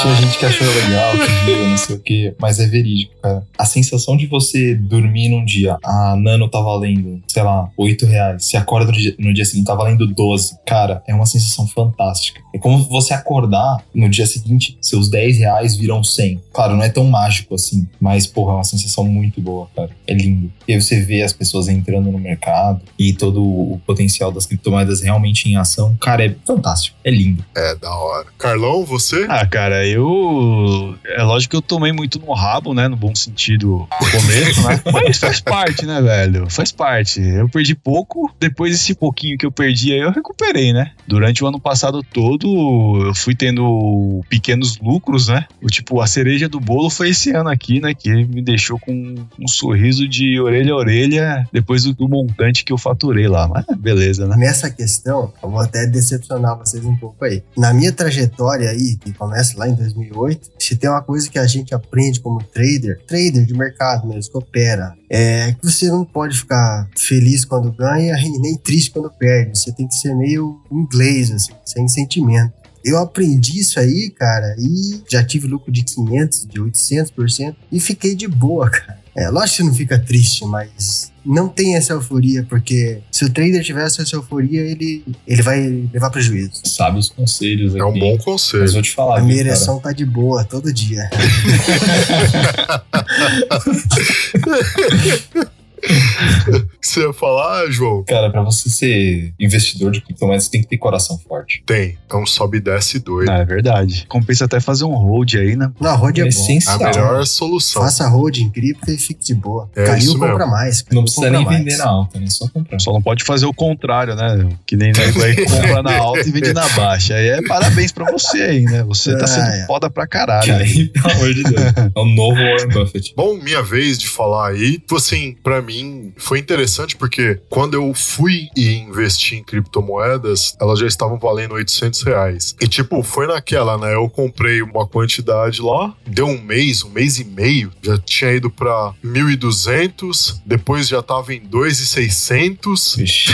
Tinha 0.01 0.15
gente 0.15 0.37
que 0.37 0.45
achou 0.45 0.67
legal, 0.67 1.13
que 1.13 1.45
viu, 1.45 1.69
não 1.69 1.77
sei 1.77 1.95
o 1.95 1.99
quê, 1.99 2.35
mas 2.39 2.59
é 2.59 2.67
verídico, 2.67 3.13
cara. 3.19 3.43
A 3.57 3.65
sensação 3.65 4.15
de 4.15 4.27
você 4.27 4.75
dormir 4.75 5.29
num 5.29 5.43
dia, 5.43 5.75
a 5.83 6.15
nano 6.15 6.47
tá 6.47 6.61
valendo, 6.61 7.19
sei 7.27 7.41
lá, 7.41 7.67
8 7.75 8.05
reais. 8.05 8.45
Você 8.45 8.57
acorda 8.57 8.91
no 8.91 8.97
dia, 8.97 9.15
no 9.17 9.33
dia 9.33 9.45
seguinte, 9.45 9.65
tá 9.65 9.73
valendo 9.73 10.05
12. 10.05 10.59
Cara, 10.67 11.01
é 11.07 11.15
uma 11.15 11.25
sensação 11.25 11.65
fantástica. 11.67 12.39
É 12.53 12.59
como 12.59 12.77
você 12.83 13.15
acordar 13.15 13.83
no 13.95 14.07
dia 14.07 14.27
seguinte 14.27 14.77
seus 14.83 15.09
10 15.09 15.39
reais 15.39 15.75
viram 15.75 16.03
100. 16.03 16.41
Claro, 16.51 16.75
não 16.75 16.83
é 16.83 16.89
tão 16.89 17.05
mágico 17.05 17.55
assim, 17.55 17.87
mas, 17.99 18.27
porra, 18.27 18.51
é 18.51 18.55
uma 18.55 18.63
sensação 18.63 19.05
muito 19.05 19.41
boa, 19.41 19.67
cara. 19.75 19.89
É 20.05 20.13
lindo. 20.13 20.51
E 20.67 20.73
aí 20.73 20.81
você 20.81 21.01
vê 21.01 21.21
as 21.21 21.33
pessoas 21.33 21.67
entrando 21.67 22.11
no 22.11 22.19
mercado 22.19 22.81
e 22.99 23.13
todo 23.13 23.41
o 23.41 23.81
potencial 23.85 24.31
das 24.31 24.45
criptomoedas 24.45 25.01
realmente 25.01 25.49
em 25.49 25.55
ação. 25.55 25.95
Cara, 25.99 26.25
é 26.25 26.35
fantástico. 26.45 26.97
É 27.03 27.09
lindo. 27.09 27.43
É, 27.55 27.75
da 27.75 27.93
hora. 27.93 28.27
Carlão, 28.37 28.83
você? 28.83 29.25
Ah, 29.29 29.45
cara, 29.45 29.85
eu. 29.85 30.95
É 31.05 31.23
lógico 31.23 31.51
que 31.51 31.57
eu 31.57 31.61
tomei 31.61 31.91
muito 31.91 32.19
no 32.19 32.33
rabo, 32.33 32.73
né? 32.73 32.87
No 32.87 32.97
bom 32.97 33.15
sentido 33.15 33.87
no 34.01 34.11
começo, 34.11 34.67
né? 34.67 34.81
Mas 34.91 35.17
faz 35.17 35.39
parte, 35.39 35.85
né, 35.85 36.01
velho? 36.01 36.49
Faz 36.49 36.71
parte. 36.71 37.21
Eu 37.21 37.47
perdi 37.47 37.75
pouco, 37.75 38.33
depois 38.39 38.71
desse 38.73 38.93
pouquinho 38.93 39.37
que 39.37 39.45
eu 39.45 39.51
perdi 39.51 39.93
aí, 39.93 39.99
eu 39.99 40.11
recuperei, 40.11 40.73
né? 40.73 40.91
Durante 41.07 41.43
o 41.43 41.47
ano 41.47 41.59
passado 41.59 42.03
todo, 42.03 43.07
eu 43.07 43.15
fui 43.15 43.35
tendo 43.35 44.21
pequenos 44.29 44.72
lucros, 44.79 45.27
né? 45.27 45.45
O 45.61 45.67
tipo, 45.67 46.01
a 46.01 46.07
cereja 46.07 46.47
do 46.47 46.59
bolo 46.59 46.89
foi 46.89 47.09
esse 47.09 47.31
ano 47.31 47.49
aqui, 47.49 47.79
né? 47.79 47.93
Que 47.93 48.09
me 48.25 48.41
deixou 48.41 48.79
com 48.79 49.15
um 49.39 49.47
sorriso 49.47 50.07
de 50.07 50.39
orelha 50.39 50.73
a 50.73 50.77
orelha 50.77 51.49
depois 51.51 51.83
do, 51.83 51.93
do 51.93 52.07
montante 52.07 52.63
que 52.63 52.73
eu 52.73 52.77
faturei 52.77 53.27
lá. 53.27 53.47
Mas 53.47 53.65
beleza, 53.77 54.27
né? 54.27 54.35
Nessa 54.37 54.69
questão, 54.69 55.33
eu 55.41 55.49
vou 55.49 55.59
até 55.59 55.85
decepcionar 55.85 56.57
vocês 56.57 56.83
um 56.85 56.95
pouco 56.95 57.23
aí. 57.25 57.43
Na 57.57 57.73
minha 57.73 57.91
trajetória 57.91 58.69
aí, 58.69 58.97
que 58.97 59.13
começa 59.13 59.57
lá 59.57 59.67
em 59.67 59.75
2008, 59.75 60.51
se 60.59 60.75
tem 60.75 60.89
uma 60.89 61.01
coisa 61.01 61.29
que 61.29 61.39
a 61.39 61.47
gente 61.47 61.73
aprende 61.73 62.19
como 62.19 62.41
trader, 62.43 63.01
trader 63.05 63.45
de 63.45 63.53
mercado 63.53 64.07
mesmo, 64.07 64.31
que 64.31 64.37
opera, 64.37 64.93
é 65.09 65.53
que 65.53 65.65
você 65.65 65.87
não 65.89 66.05
pode 66.05 66.37
ficar 66.37 66.89
feliz 66.97 67.45
quando 67.45 67.71
ganha 67.71 68.15
e 68.15 68.39
nem 68.39 68.57
triste 68.57 68.91
quando 68.91 69.09
perde. 69.11 69.57
Você 69.57 69.71
tem 69.71 69.87
que 69.87 69.95
ser 69.95 70.15
meio 70.15 70.61
inglês, 70.71 71.31
assim, 71.31 71.53
sem 71.65 71.87
sentimento. 71.87 72.62
Eu 72.83 72.97
aprendi 72.97 73.59
isso 73.59 73.79
aí, 73.79 74.09
cara, 74.09 74.55
e 74.59 75.01
já 75.09 75.23
tive 75.23 75.47
lucro 75.47 75.71
de 75.71 75.83
500, 75.83 76.47
de 76.47 76.59
800% 76.59 77.55
e 77.71 77.79
fiquei 77.79 78.15
de 78.15 78.27
boa, 78.27 78.69
cara. 78.69 79.01
É, 79.15 79.29
lógico 79.29 79.57
que 79.57 79.63
não 79.63 79.73
fica 79.75 79.99
triste, 79.99 80.43
mas 80.43 81.11
não 81.23 81.47
tem 81.47 81.75
essa 81.75 81.93
euforia, 81.93 82.43
porque 82.49 82.99
se 83.11 83.23
o 83.23 83.29
trader 83.29 83.63
tivesse 83.63 84.01
essa 84.01 84.15
euforia, 84.15 84.61
ele, 84.61 85.05
ele 85.27 85.41
vai 85.43 85.87
levar 85.93 86.09
prejuízo. 86.09 86.61
Sabe 86.65 86.97
os 86.97 87.09
conselhos 87.09 87.73
aqui. 87.73 87.81
É 87.81 87.85
um 87.85 87.93
bom 87.93 88.15
Mas 88.15 88.25
conselho. 88.25 88.71
vou 88.71 88.81
te 88.81 88.91
falar, 88.91 89.19
A 89.19 89.21
minha 89.21 89.39
ereção 89.39 89.79
tá 89.79 89.91
de 89.91 90.03
boa 90.03 90.43
todo 90.43 90.73
dia. 90.73 91.07
Você 96.81 97.01
ia 97.01 97.13
falar, 97.13 97.69
João? 97.71 98.03
Cara, 98.03 98.29
pra 98.29 98.41
você 98.43 98.69
ser 98.69 99.33
investidor 99.39 99.91
de 99.91 100.01
criptomoedas, 100.01 100.45
você 100.45 100.51
tem 100.51 100.61
que 100.61 100.67
ter 100.67 100.77
coração 100.77 101.17
forte. 101.17 101.63
Tem. 101.65 101.97
É 102.11 102.15
um 102.15 102.25
sobe 102.25 102.57
e 102.57 102.61
desce 102.61 102.99
doido. 102.99 103.29
Ah, 103.31 103.37
é 103.39 103.45
verdade. 103.45 104.05
Compensa 104.07 104.45
até 104.45 104.59
fazer 104.59 104.83
um 104.83 104.93
hold 104.93 105.33
aí, 105.35 105.55
né? 105.55 105.71
Não, 105.79 105.89
a 105.91 105.93
road 105.93 106.19
é, 106.21 106.23
É 106.23 106.29
bom. 106.29 106.35
A 106.37 106.41
essencial. 106.41 106.77
melhor 106.79 107.25
solução. 107.25 107.81
Faça 107.81 108.07
hold 108.07 108.37
em 108.37 108.49
cripto 108.49 108.91
e 108.91 108.97
fique 108.97 109.23
de 109.23 109.33
boa. 109.33 109.69
É 109.75 109.85
Caiu, 109.85 109.97
isso 109.99 110.13
compra 110.19 110.37
mesmo. 110.39 110.51
mais. 110.51 110.81
Caiu, 110.81 110.95
Não 110.95 111.03
precisa 111.03 111.29
nem 111.31 111.45
mais. 111.45 111.57
vender 111.57 111.77
na 111.77 111.87
alta, 111.87 112.19
né? 112.19 112.29
Só 112.29 112.47
comprar. 112.49 112.79
Só 112.79 112.93
não 112.93 113.01
pode 113.01 113.23
fazer 113.23 113.45
o 113.45 113.53
contrário, 113.53 114.15
né? 114.15 114.49
Que 114.65 114.75
nem 114.75 114.91
nego 114.91 115.23
aí 115.23 115.35
que 115.35 115.45
compra 115.49 115.81
na 115.81 115.97
alta 115.97 116.27
e 116.27 116.31
vende 116.31 116.53
na 116.53 116.67
baixa. 116.75 117.15
Aí 117.15 117.27
é 117.27 117.41
parabéns 117.47 117.91
pra 117.91 118.11
você 118.11 118.41
aí, 118.41 118.61
né? 118.65 118.83
Você 118.83 119.17
tá 119.17 119.25
sendo 119.25 119.43
Ah, 119.47 119.55
é. 119.57 119.65
foda 119.65 119.89
pra 119.89 120.05
caralho. 120.05 120.53
Aí, 120.55 120.87
pelo 120.89 121.11
amor 121.11 121.33
de 121.33 121.43
Deus. 121.43 121.61
É 121.95 121.99
o 121.99 122.05
novo 122.05 122.35
Warren 122.35 122.67
Buffett. 122.67 123.13
Bom, 123.15 123.37
minha 123.37 123.63
vez 123.63 123.97
de 123.97 124.07
falar 124.07 124.49
aí, 124.51 124.73
tipo 124.73 124.97
assim, 124.97 125.35
pra 125.43 125.61
mim 125.61 125.72
foi 126.17 126.39
interessante 126.39 126.95
porque 126.95 127.39
quando 127.49 127.73
eu 127.75 127.93
fui 127.93 128.49
e 128.55 128.73
investi 128.73 129.35
em 129.35 129.43
criptomoedas, 129.43 130.55
elas 130.59 130.79
já 130.79 130.87
estavam 130.87 131.17
valendo 131.17 131.53
800 131.53 132.01
reais. 132.03 132.55
E 132.61 132.67
tipo, 132.67 133.01
foi 133.03 133.27
naquela, 133.27 133.77
né? 133.77 133.93
Eu 133.93 134.09
comprei 134.09 134.61
uma 134.61 134.87
quantidade 134.87 135.61
lá, 135.61 135.93
deu 136.05 136.27
um 136.27 136.41
mês, 136.41 136.83
um 136.83 136.89
mês 136.89 137.19
e 137.19 137.23
meio, 137.23 137.71
já 137.81 137.97
tinha 137.97 138.31
ido 138.33 138.49
pra 138.49 138.93
1.200, 139.03 140.41
depois 140.45 140.87
já 140.87 141.01
tava 141.01 141.33
em 141.33 141.41
2.600 141.41 142.97
Vixe, 142.97 143.31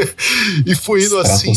e 0.66 0.74
foi 0.74 1.04
indo 1.04 1.18
assim. 1.18 1.52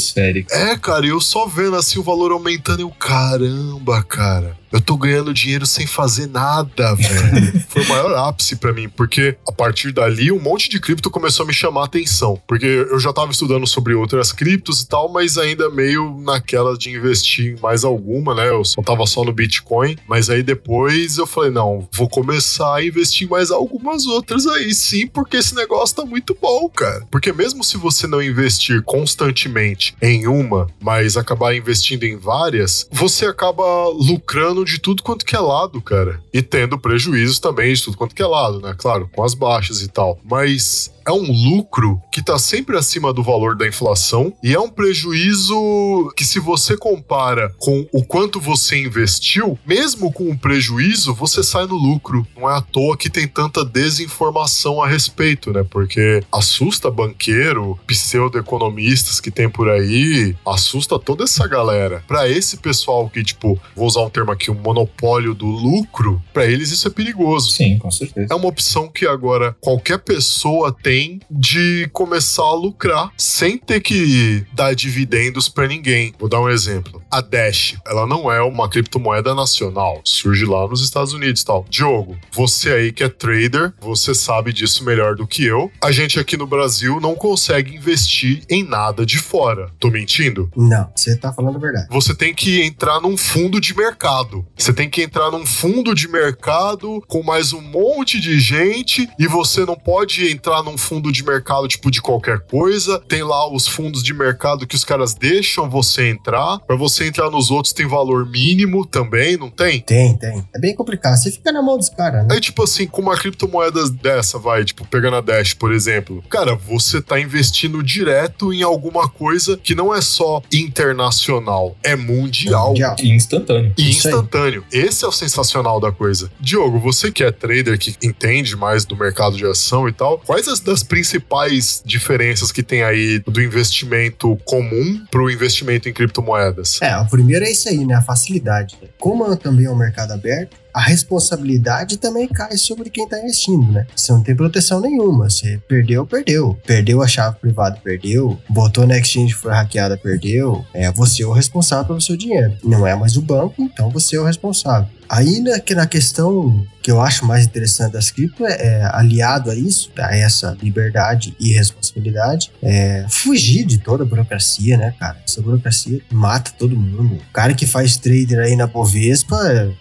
É, 0.51 0.77
cara, 0.77 1.05
eu 1.05 1.19
só 1.19 1.47
vendo 1.47 1.75
assim 1.75 1.99
o 1.99 2.03
valor 2.03 2.31
aumentando, 2.31 2.81
eu, 2.81 2.89
caramba, 2.89 4.03
cara. 4.03 4.57
Eu 4.73 4.81
tô 4.81 4.97
ganhando 4.97 5.31
dinheiro 5.31 5.67
sem 5.67 5.85
fazer 5.85 6.27
nada, 6.27 6.95
velho. 6.95 7.63
Foi 7.69 7.83
o 7.83 7.87
maior 7.89 8.27
ápice 8.27 8.55
pra 8.55 8.73
mim, 8.73 8.89
porque 8.89 9.37
a 9.47 9.51
partir 9.51 9.91
dali 9.91 10.31
um 10.31 10.41
monte 10.41 10.67
de 10.67 10.79
cripto 10.79 11.11
começou 11.11 11.43
a 11.43 11.47
me 11.47 11.53
chamar 11.53 11.81
a 11.81 11.85
atenção. 11.85 12.41
Porque 12.47 12.65
eu 12.65 12.99
já 12.99 13.13
tava 13.13 13.31
estudando 13.31 13.67
sobre 13.67 13.93
outras 13.93 14.31
criptos 14.31 14.81
e 14.81 14.87
tal, 14.87 15.11
mas 15.11 15.37
ainda 15.37 15.69
meio 15.69 16.19
naquela 16.21 16.75
de 16.75 16.89
investir 16.89 17.53
em 17.53 17.61
mais 17.61 17.83
alguma, 17.83 18.33
né? 18.33 18.49
Eu 18.49 18.65
só 18.65 18.81
tava 18.81 19.05
só 19.05 19.23
no 19.23 19.31
Bitcoin. 19.31 19.95
Mas 20.07 20.27
aí 20.27 20.41
depois 20.41 21.19
eu 21.19 21.27
falei, 21.27 21.51
não, 21.51 21.87
vou 21.93 22.09
começar 22.09 22.77
a 22.77 22.83
investir 22.83 23.27
em 23.27 23.29
mais 23.29 23.51
algumas 23.51 24.07
outras 24.07 24.47
aí 24.47 24.73
sim, 24.73 25.05
porque 25.05 25.37
esse 25.37 25.53
negócio 25.53 25.97
tá 25.97 26.05
muito 26.05 26.35
bom, 26.41 26.67
cara. 26.67 27.05
Porque 27.11 27.31
mesmo 27.31 27.63
se 27.63 27.77
você 27.77 28.07
não 28.07 28.23
investir 28.23 28.81
constantemente 28.81 29.95
em 30.01 30.25
uma, 30.25 30.67
mas 30.81 31.15
acabar 31.15 31.55
investindo 31.55 32.05
em 32.05 32.17
várias, 32.17 32.87
você 32.91 33.27
acaba 33.27 33.89
lucrando 33.89 34.62
de 34.63 34.79
tudo 34.79 35.03
quanto 35.03 35.25
que 35.25 35.35
é 35.35 35.39
lado, 35.39 35.81
cara. 35.81 36.21
E 36.33 36.41
tendo 36.41 36.77
prejuízos 36.77 37.39
também 37.39 37.73
de 37.73 37.83
tudo 37.83 37.97
quanto 37.97 38.15
que 38.15 38.21
é 38.21 38.25
lado, 38.25 38.59
né? 38.61 38.75
Claro, 38.77 39.09
com 39.13 39.23
as 39.23 39.33
baixas 39.33 39.81
e 39.81 39.87
tal. 39.87 40.19
Mas 40.23 40.93
é 41.05 41.11
um 41.11 41.31
lucro 41.31 42.01
que 42.11 42.21
tá 42.21 42.37
sempre 42.39 42.77
acima 42.77 43.13
do 43.13 43.23
valor 43.23 43.55
da 43.55 43.67
inflação 43.67 44.33
e 44.41 44.53
é 44.53 44.59
um 44.59 44.69
prejuízo 44.69 46.11
que 46.15 46.23
se 46.23 46.39
você 46.39 46.77
compara 46.77 47.53
com 47.57 47.85
o 47.91 48.03
quanto 48.03 48.39
você 48.39 48.77
investiu, 48.77 49.57
mesmo 49.65 50.11
com 50.11 50.29
o 50.29 50.37
prejuízo, 50.37 51.13
você 51.13 51.43
sai 51.43 51.65
no 51.65 51.75
lucro. 51.75 52.25
Não 52.35 52.49
é 52.49 52.57
à 52.57 52.61
toa 52.61 52.97
que 52.97 53.09
tem 53.09 53.27
tanta 53.27 53.65
desinformação 53.65 54.81
a 54.81 54.87
respeito, 54.87 55.51
né? 55.51 55.65
Porque 55.69 56.23
assusta 56.31 56.89
banqueiro, 56.89 57.77
pseudo-economistas 57.85 59.19
que 59.19 59.31
tem 59.31 59.49
por 59.49 59.69
aí, 59.69 60.35
assusta 60.45 60.97
toda 60.97 61.23
essa 61.23 61.47
galera. 61.47 62.03
Pra 62.07 62.29
esse 62.29 62.57
pessoal 62.57 63.09
que, 63.09 63.23
tipo, 63.23 63.59
vou 63.75 63.87
usar 63.87 64.01
um 64.01 64.09
termo 64.09 64.31
aqui, 64.31 64.49
o 64.49 64.55
monopólio 64.55 65.33
do 65.33 65.47
lucro, 65.47 66.21
pra 66.31 66.45
eles 66.45 66.71
isso 66.71 66.87
é 66.87 66.91
perigoso. 66.91 67.51
Sim, 67.51 67.77
com 67.77 67.91
certeza. 67.91 68.27
É 68.31 68.35
uma 68.35 68.47
opção 68.47 68.87
que 68.87 69.05
agora 69.05 69.55
qualquer 69.59 69.99
pessoa 69.99 70.71
tem 70.71 70.92
de 71.29 71.89
começar 71.91 72.43
a 72.43 72.53
lucrar 72.53 73.11
sem 73.17 73.57
ter 73.57 73.81
que 73.81 74.45
dar 74.53 74.73
dividendos 74.75 75.49
pra 75.49 75.67
ninguém. 75.67 76.13
Vou 76.19 76.29
dar 76.29 76.39
um 76.41 76.49
exemplo. 76.49 77.01
A 77.11 77.21
Dash, 77.21 77.75
ela 77.85 78.05
não 78.07 78.31
é 78.31 78.41
uma 78.41 78.69
criptomoeda 78.69 79.35
nacional, 79.35 80.01
surge 80.03 80.45
lá 80.45 80.67
nos 80.67 80.83
Estados 80.83 81.13
Unidos 81.13 81.41
e 81.41 81.45
tal. 81.45 81.65
Diogo, 81.69 82.17
você 82.31 82.71
aí 82.71 82.91
que 82.91 83.03
é 83.03 83.09
trader, 83.09 83.73
você 83.79 84.13
sabe 84.13 84.51
disso 84.51 84.83
melhor 84.83 85.15
do 85.15 85.27
que 85.27 85.45
eu. 85.45 85.71
A 85.81 85.91
gente 85.91 86.19
aqui 86.19 86.35
no 86.35 86.47
Brasil 86.47 86.99
não 86.99 87.15
consegue 87.15 87.75
investir 87.75 88.43
em 88.49 88.63
nada 88.63 89.05
de 89.05 89.17
fora. 89.19 89.69
Tô 89.79 89.89
mentindo? 89.89 90.49
Não, 90.55 90.89
você 90.95 91.15
tá 91.15 91.31
falando 91.31 91.57
a 91.57 91.59
verdade. 91.59 91.87
você 91.89 92.15
tem 92.15 92.33
que 92.33 92.61
entrar 92.61 92.99
num 92.99 93.15
fundo 93.15 93.59
de 93.61 93.75
mercado. 93.75 94.45
Você 94.57 94.73
tem 94.73 94.89
que 94.89 95.01
entrar 95.01 95.31
num 95.31 95.45
fundo 95.45 95.93
de 95.93 96.07
mercado 96.07 97.03
com 97.07 97.23
mais 97.23 97.53
um 97.53 97.61
monte 97.61 98.19
de 98.19 98.39
gente 98.39 99.07
e 99.19 99.27
você 99.27 99.65
não 99.65 99.75
pode 99.75 100.29
entrar 100.31 100.63
num 100.63 100.77
fundo 100.83 101.11
de 101.11 101.23
mercado 101.23 101.67
tipo 101.67 101.89
de 101.89 102.01
qualquer 102.01 102.39
coisa. 102.41 102.99
Tem 103.07 103.23
lá 103.23 103.51
os 103.51 103.67
fundos 103.67 104.03
de 104.03 104.13
mercado 104.13 104.67
que 104.67 104.75
os 104.75 104.83
caras 104.83 105.13
deixam 105.13 105.69
você 105.69 106.09
entrar. 106.09 106.59
Pra 106.59 106.75
você 106.75 107.07
entrar 107.07 107.29
nos 107.29 107.49
outros 107.49 107.73
tem 107.73 107.87
valor 107.87 108.25
mínimo 108.29 108.85
também, 108.85 109.37
não 109.37 109.49
tem? 109.49 109.79
Tem, 109.81 110.15
tem. 110.17 110.43
É 110.53 110.59
bem 110.59 110.75
complicado. 110.75 111.15
Você 111.15 111.31
fica 111.31 111.51
na 111.51 111.61
mão 111.61 111.77
dos 111.77 111.89
caras, 111.89 112.27
né? 112.27 112.35
Aí, 112.35 112.41
tipo 112.41 112.63
assim, 112.63 112.85
com 112.85 113.01
uma 113.01 113.17
criptomoeda 113.17 113.89
dessa, 113.89 114.37
vai, 114.37 114.63
tipo, 114.63 114.85
pegando 114.85 115.17
a 115.17 115.21
Dash, 115.21 115.53
por 115.53 115.71
exemplo, 115.71 116.23
cara, 116.29 116.55
você 116.55 117.01
tá 117.01 117.19
investindo 117.19 117.81
direto 117.81 118.53
em 118.53 118.63
alguma 118.63 119.07
coisa 119.07 119.57
que 119.57 119.73
não 119.75 119.93
é 119.93 120.01
só 120.01 120.41
internacional, 120.51 121.75
é 121.83 121.95
mundial. 121.95 122.69
Mundial. 122.69 122.95
E 122.99 123.09
instantâneo. 123.09 123.73
E 123.77 123.89
instantâneo. 123.89 124.63
Esse 124.71 125.05
é 125.05 125.07
o 125.07 125.11
sensacional 125.11 125.79
da 125.79 125.91
coisa. 125.91 126.31
Diogo, 126.39 126.79
você 126.79 127.11
que 127.11 127.23
é 127.23 127.31
trader, 127.31 127.77
que 127.77 127.95
entende 128.03 128.55
mais 128.55 128.85
do 128.85 128.95
mercado 128.95 129.37
de 129.37 129.45
ação 129.45 129.87
e 129.87 129.93
tal, 129.93 130.19
quais 130.19 130.47
as 130.47 130.59
das 130.73 130.81
principais 130.81 131.83
diferenças 131.85 132.51
que 132.51 132.63
tem 132.63 132.81
aí 132.81 133.19
do 133.19 133.39
investimento 133.39 134.35
comum 134.43 135.05
pro 135.11 135.29
investimento 135.29 135.87
em 135.87 135.93
criptomoedas? 135.93 136.81
É, 136.81 136.97
o 136.97 137.07
primeiro 137.07 137.45
é 137.45 137.51
isso 137.51 137.69
aí, 137.69 137.85
né? 137.85 137.93
A 137.93 138.01
facilidade. 138.01 138.75
Como 138.99 139.35
também 139.37 139.67
é 139.67 139.69
um 139.69 139.75
mercado 139.75 140.13
aberto, 140.13 140.57
a 140.73 140.81
responsabilidade 140.81 141.97
também 141.97 142.27
cai 142.27 142.57
sobre 142.57 142.89
quem 142.89 143.07
tá 143.07 143.19
investindo, 143.19 143.71
né? 143.71 143.85
Você 143.95 144.11
não 144.11 144.23
tem 144.23 144.35
proteção 144.35 144.81
nenhuma. 144.81 145.29
Você 145.29 145.59
perdeu, 145.67 146.05
perdeu. 146.05 146.57
Perdeu 146.65 147.01
a 147.01 147.07
chave 147.07 147.37
privada, 147.39 147.79
perdeu. 147.83 148.39
Botou 148.49 148.87
na 148.87 148.97
exchange, 148.97 149.33
foi 149.33 149.51
hackeada, 149.51 149.97
perdeu. 149.97 150.65
É 150.73 150.91
você 150.91 151.23
o 151.23 151.31
responsável 151.31 151.85
pelo 151.85 152.01
seu 152.01 152.17
dinheiro. 152.17 152.57
Não 152.63 152.87
é 152.87 152.95
mais 152.95 153.15
o 153.15 153.21
banco, 153.21 153.61
então 153.61 153.89
você 153.89 154.15
é 154.15 154.19
o 154.19 154.25
responsável. 154.25 154.87
Aí 155.09 155.41
na, 155.41 155.59
que 155.59 155.75
na 155.75 155.85
questão 155.85 156.65
que 156.81 156.91
eu 156.91 156.99
acho 156.99 157.25
mais 157.25 157.45
interessante 157.45 157.93
das 157.93 158.11
cripto 158.11 158.45
é, 158.45 158.79
é 158.79 158.89
aliado 158.91 159.49
a 159.49 159.55
isso, 159.55 159.91
a 159.97 160.15
essa 160.15 160.57
liberdade 160.61 161.35
e 161.39 161.53
responsabilidade, 161.53 162.51
é 162.61 163.05
fugir 163.07 163.63
de 163.63 163.77
toda 163.77 164.03
a 164.03 164.05
burocracia, 164.05 164.77
né, 164.77 164.93
cara? 164.99 165.17
Essa 165.25 165.41
burocracia 165.41 166.01
mata 166.11 166.51
todo 166.57 166.75
mundo. 166.75 167.15
O 167.15 167.33
cara 167.33 167.53
que 167.53 167.65
faz 167.65 167.95
trader 167.95 168.39
aí 168.39 168.55
na 168.55 168.67
Bovespa, 168.67 169.37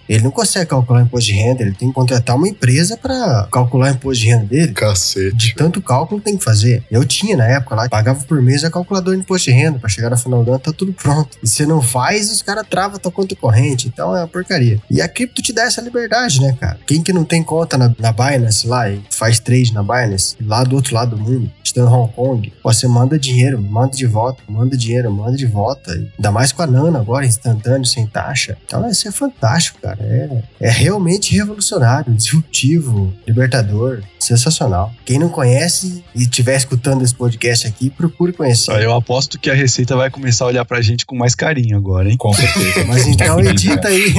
ele 0.09 0.23
não 0.23 0.31
consegue 0.31 0.67
imposto 1.03 1.31
de 1.31 1.35
renda, 1.35 1.63
ele 1.63 1.73
tem 1.73 1.89
que 1.89 1.95
contratar 1.95 2.37
uma 2.37 2.49
empresa 2.49 2.97
para 2.97 3.49
calcular 3.51 3.91
imposto 3.91 4.23
de 4.23 4.31
renda 4.31 4.47
dele. 4.47 4.67
De 4.69 4.73
Cacete. 4.73 5.55
tanto 5.57 5.81
cálculo 5.81 6.21
tem 6.21 6.37
que 6.37 6.45
fazer. 6.45 6.83
Eu 6.91 7.05
tinha 7.05 7.37
na 7.37 7.47
época 7.47 7.75
lá, 7.75 7.89
pagava 7.89 8.23
por 8.25 8.41
mês 8.43 8.65
a 8.65 8.71
calculadora 8.71 9.17
de 9.17 9.23
imposto 9.23 9.51
de 9.51 9.57
renda. 9.57 9.79
Pra 9.79 9.89
chegar 9.89 10.11
no 10.11 10.17
final 10.17 10.45
do 10.45 10.51
ano, 10.51 10.61
tá 10.61 10.73
tudo 10.73 10.93
pronto. 10.93 11.39
E 11.43 11.49
você 11.49 11.67
não 11.67 11.81
faz, 11.81 12.31
os 12.31 12.43
caras 12.43 12.67
travam 12.69 12.99
tua 12.99 13.11
conta 13.11 13.35
corrente. 13.37 13.89
Então 13.89 14.17
é 14.17 14.21
uma 14.21 14.29
porcaria. 14.29 14.81
E 14.91 15.01
a 15.01 15.09
cripto 15.09 15.43
te 15.43 15.53
dá 15.53 15.63
essa 15.63 15.81
liberdade, 15.81 16.41
né, 16.41 16.57
cara? 16.59 16.79
Quem 16.87 17.03
que 17.03 17.13
não 17.13 17.25
tem 17.25 17.43
conta 17.43 17.77
na, 17.77 17.95
na 17.99 18.13
Binance 18.13 18.67
lá 18.67 18.89
e 18.91 19.03
faz 19.11 19.39
trade 19.41 19.73
na 19.73 19.83
Binance, 19.83 20.37
lá 20.41 20.65
do 20.65 20.77
outro 20.77 20.95
lado 20.95 21.17
do 21.17 21.23
mundo, 21.23 21.51
está 21.73 21.81
em 21.81 21.85
Hong 21.85 22.13
Kong, 22.13 22.53
você 22.63 22.87
manda 22.87 23.19
dinheiro, 23.19 23.61
manda 23.61 23.97
de 23.97 24.07
volta, 24.07 24.43
manda 24.49 24.77
dinheiro, 24.77 25.11
manda 25.13 25.37
de 25.37 25.47
volta. 25.47 25.93
Ainda 25.93 26.31
mais 26.31 26.53
com 26.53 26.63
a 26.63 26.67
Nano 26.67 26.99
agora, 26.99 27.27
instantâneo, 27.27 27.87
sem 27.87 28.07
taxa. 28.07 28.57
Então 28.65 28.89
isso 28.89 29.09
é 29.09 29.13
fantástico, 29.13 29.81
cara. 29.81 29.99
É, 30.01 30.43
é 30.61 30.71
realmente 30.73 31.35
revolucionário, 31.37 32.13
disruptivo, 32.13 33.13
libertador, 33.27 34.03
sensacional. 34.19 34.93
Quem 35.05 35.19
não 35.19 35.29
conhece 35.29 36.03
e 36.15 36.23
estiver 36.23 36.57
escutando 36.57 37.03
esse 37.03 37.15
podcast 37.15 37.67
aqui, 37.67 37.91
procure 37.91 38.33
conhecer. 38.33 38.73
Eu 38.83 38.95
aposto 38.95 39.39
que 39.39 39.51
a 39.51 39.55
Receita 39.55 39.97
vai 39.97 40.11
começar 40.11 40.45
a 40.45 40.49
olhar 40.49 40.65
pra 40.65 40.81
gente 40.81 41.05
com 41.05 41.17
mais 41.17 41.35
carinho 41.35 41.77
agora, 41.77 42.11
hein? 42.11 42.17
Com 42.17 42.33
certeza. 42.33 42.85
Mas 42.89 43.07
então 43.07 43.41
edita 43.41 43.89
aí. 43.89 44.15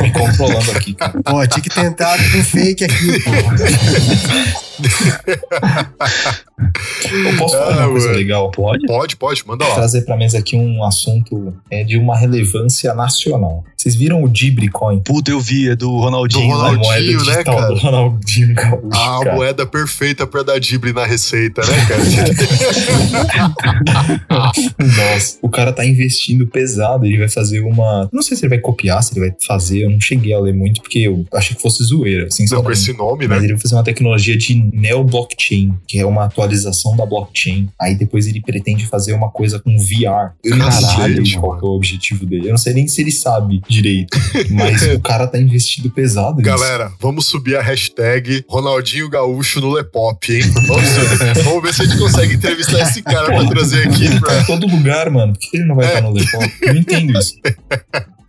Me 0.00 0.12
controlando 0.12 0.70
aqui, 0.72 0.94
cara. 0.94 1.20
Pô, 1.22 1.46
tinha 1.46 1.62
que 1.62 1.70
tentar 1.70 2.16
com 2.16 2.44
fake 2.44 2.84
aqui, 2.84 3.20
pô. 3.22 3.30
Eu 7.12 7.36
posso 7.38 7.56
falar 7.56 7.74
Ah, 7.74 7.84
uma 7.86 7.90
coisa 7.92 8.12
legal? 8.12 8.50
Pode? 8.50 8.86
Pode, 8.86 9.16
pode, 9.16 9.42
manda 9.46 9.66
lá. 9.66 9.74
Trazer 9.74 10.02
pra 10.02 10.16
mesa 10.16 10.38
aqui 10.38 10.56
um 10.56 10.84
assunto 10.84 11.54
é, 11.70 11.82
de 11.84 11.96
uma 11.96 12.16
relevância 12.16 12.92
nacional. 12.94 13.64
Vocês 13.76 13.94
viram 13.94 14.22
o 14.22 14.28
Dibricoin? 14.28 15.00
Puta, 15.00 15.30
eu 15.30 15.40
vi, 15.40 15.68
é 15.70 15.76
do 15.76 15.90
Ronaldinho, 15.98 16.46
Do 16.48 16.52
A 16.54 16.56
né? 16.72 16.78
Ronaldinho. 16.78 16.84
moeda 16.84 17.06
né, 17.12 17.18
digital 17.18 17.56
cara? 17.56 17.66
do 17.68 17.74
Ronaldinho 17.78 18.54
Gaúcho, 18.54 18.86
A 18.92 19.24
cara. 19.24 19.34
moeda 19.36 19.66
perfeita 19.66 20.26
pra 20.26 20.42
dar 20.42 20.58
dibre 20.60 20.92
na 20.92 21.04
receita, 21.06 21.62
né, 21.62 21.86
cara? 21.86 22.00
Nossa, 24.78 25.38
o 25.42 25.48
cara 25.48 25.72
tá 25.72 25.84
investindo 25.84 26.46
pesado, 26.46 27.06
ele 27.06 27.18
vai 27.18 27.28
fazer 27.28 27.60
uma... 27.60 28.08
Não 28.12 28.22
sei 28.22 28.36
se 28.36 28.44
ele 28.44 28.50
vai 28.50 28.58
copiar, 28.58 29.02
se 29.02 29.12
ele 29.12 29.20
vai 29.28 29.34
fazer, 29.46 29.84
eu 29.84 29.90
não 29.90 30.00
cheguei 30.00 30.32
a 30.32 30.38
ler 30.40 30.54
muito, 30.54 30.80
porque 30.82 30.98
eu 31.00 31.24
achei 31.32 31.54
que 31.56 31.62
fosse 31.62 31.82
zoeira, 31.84 32.22
Não, 32.22 32.28
com 32.28 32.34
sinceramente. 32.34 32.72
esse 32.72 32.92
nome, 32.92 33.26
Mas 33.28 33.38
né? 33.38 33.44
ele 33.46 33.52
vai 33.54 33.62
fazer 33.62 33.74
uma 33.74 33.84
tecnologia 33.84 34.36
de 34.36 34.54
neo-blockchain, 34.74 35.72
que 35.86 35.98
é 35.98 36.06
uma 36.06 36.24
atualização 36.24 36.49
da 36.96 37.06
blockchain. 37.06 37.68
Aí 37.80 37.94
depois 37.94 38.26
ele 38.26 38.40
pretende 38.40 38.86
fazer 38.86 39.12
uma 39.12 39.30
coisa 39.30 39.58
com 39.58 39.76
VR. 39.78 40.32
Eu 40.44 40.56
não 40.56 40.70
sei 40.70 40.86
Caralho, 40.86 41.14
direito 41.14 41.30
mano. 41.36 41.40
qual 41.40 41.58
que 41.58 41.64
é 41.66 41.68
o 41.68 41.72
objetivo 41.72 42.26
dele. 42.26 42.46
Eu 42.46 42.50
não 42.50 42.58
sei 42.58 42.72
nem 42.74 42.86
se 42.88 43.00
ele 43.00 43.10
sabe 43.12 43.62
direito. 43.68 44.18
Mas 44.50 44.82
o 44.82 45.00
cara 45.00 45.26
tá 45.26 45.38
investindo 45.38 45.90
pesado 45.90 46.36
nisso. 46.38 46.42
Galera, 46.50 46.92
vamos 47.00 47.26
subir 47.26 47.56
a 47.56 47.62
hashtag 47.62 48.44
Ronaldinho 48.48 49.08
Gaúcho 49.08 49.60
no 49.60 49.70
Lepop, 49.72 50.32
hein? 50.32 50.42
Vamos, 50.66 50.84
vamos 51.44 51.62
ver 51.62 51.74
se 51.74 51.82
a 51.82 51.84
gente 51.84 51.98
consegue 51.98 52.34
entrevistar 52.34 52.80
esse 52.80 53.02
cara 53.02 53.26
pra 53.26 53.46
trazer 53.48 53.88
aqui 53.88 54.04
Ele 54.06 54.20
tá 54.20 54.40
em 54.40 54.44
todo 54.44 54.66
lugar, 54.66 55.10
mano. 55.10 55.32
Por 55.32 55.38
que 55.40 55.56
ele 55.56 55.64
não 55.66 55.76
vai 55.76 55.86
É. 55.86 55.88
estar 55.88 56.00
no 56.02 56.12
Lepop? 56.12 56.52
Eu 56.62 56.74
não 56.74 56.80
entendo 56.80 57.18
isso. 57.18 57.34